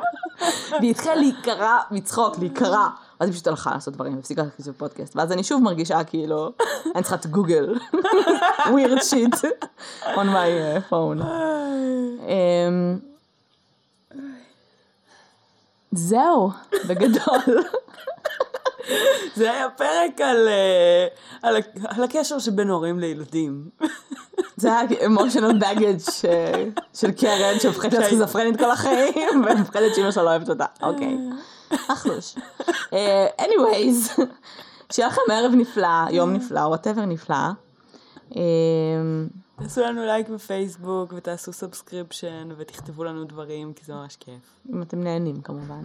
והיא 0.81 0.91
התחילה 0.91 1.15
להיקרע 1.15 1.79
מצחוק, 1.91 2.39
להיקרע. 2.39 2.89
ואז 3.21 3.29
היא 3.29 3.35
פשוט 3.35 3.47
הלכה 3.47 3.71
לעשות 3.75 3.95
דברים, 3.95 4.17
והפסיקה 4.17 4.43
לעשות 4.59 4.77
פודקאסט. 4.79 5.17
ואז 5.17 5.33
אני 5.33 5.45
שוב 5.45 5.63
מרגישה 5.63 6.05
כאילו, 6.05 6.53
אני 6.95 7.03
צריכה 7.03 7.17
את 7.17 7.27
גוגל. 7.27 7.75
weird 8.67 9.03
shit 9.11 9.45
on 10.05 10.27
my 10.27 10.49
uh, 10.49 10.91
phone. 10.91 11.23
אמ, 12.27 12.99
זהו, 15.93 16.51
בגדול. 16.89 17.41
זה 19.37 19.53
היה 19.53 19.69
פרק 19.71 20.21
על, 20.21 20.49
אה, 20.49 21.07
על, 21.43 21.57
על 21.85 22.05
הקשר 22.05 22.39
שבין 22.39 22.69
הורים 22.69 22.99
לילדים. 22.99 23.65
זה 24.57 24.69
היה 24.69 25.07
emotional 25.07 25.59
baggage 25.59 25.99
של 26.95 27.13
קרן 27.13 27.61
שהופכת 27.61 27.93
להיות 27.93 28.05
סכיזופרנית 28.05 28.59
כל 28.59 28.71
החיים 28.71 29.45
ומפחדת 29.51 29.95
שאמא 29.95 30.11
שלה 30.11 30.23
לא 30.23 30.31
אוהבת 30.31 30.49
אותה. 30.49 30.65
אוקיי, 30.83 31.17
אחלוש. 31.89 32.35
אה, 32.93 33.27
anyways, 33.39 34.21
שיהיה 34.93 35.09
לכם 35.09 35.21
ערב 35.33 35.53
נפלא, 35.55 36.11
יום 36.11 36.33
נפלא, 36.33 36.61
whatever 36.61 37.05
נפלא. 37.05 37.37
תעשו 39.57 39.81
לנו 39.81 40.07
לייק 40.07 40.29
בפייסבוק 40.29 41.13
ותעשו 41.17 41.53
subscription 41.53 42.49
ותכתבו 42.57 43.05
לנו 43.05 43.25
דברים 43.25 43.73
כי 43.73 43.85
זה 43.85 43.95
ממש 43.95 44.17
כיף. 44.17 44.61
אם 44.73 44.83
אתם 44.83 45.01
נהנים 45.01 45.41
כמובן. 45.41 45.83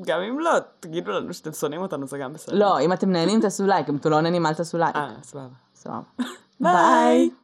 גם 0.00 0.20
אם 0.20 0.40
לא, 0.40 0.50
תגידו 0.80 1.10
לנו 1.10 1.34
שאתם 1.34 1.52
שונאים 1.52 1.82
אותנו 1.82 2.06
זה 2.06 2.18
גם 2.18 2.32
בסדר. 2.32 2.54
לא, 2.54 2.80
אם 2.80 2.92
אתם 2.92 3.12
נהנים 3.12 3.40
תעשו 3.40 3.66
לייק, 3.66 3.88
אם 3.88 3.96
אתם 3.96 4.10
לא 4.10 4.20
נהנים 4.20 4.46
אל 4.46 4.54
תעשו 4.54 4.78
לייק. 4.78 4.96
אה, 4.96 5.14
סבבה. 5.22 5.48
סבבה. 5.74 6.00
ביי. 6.60 7.30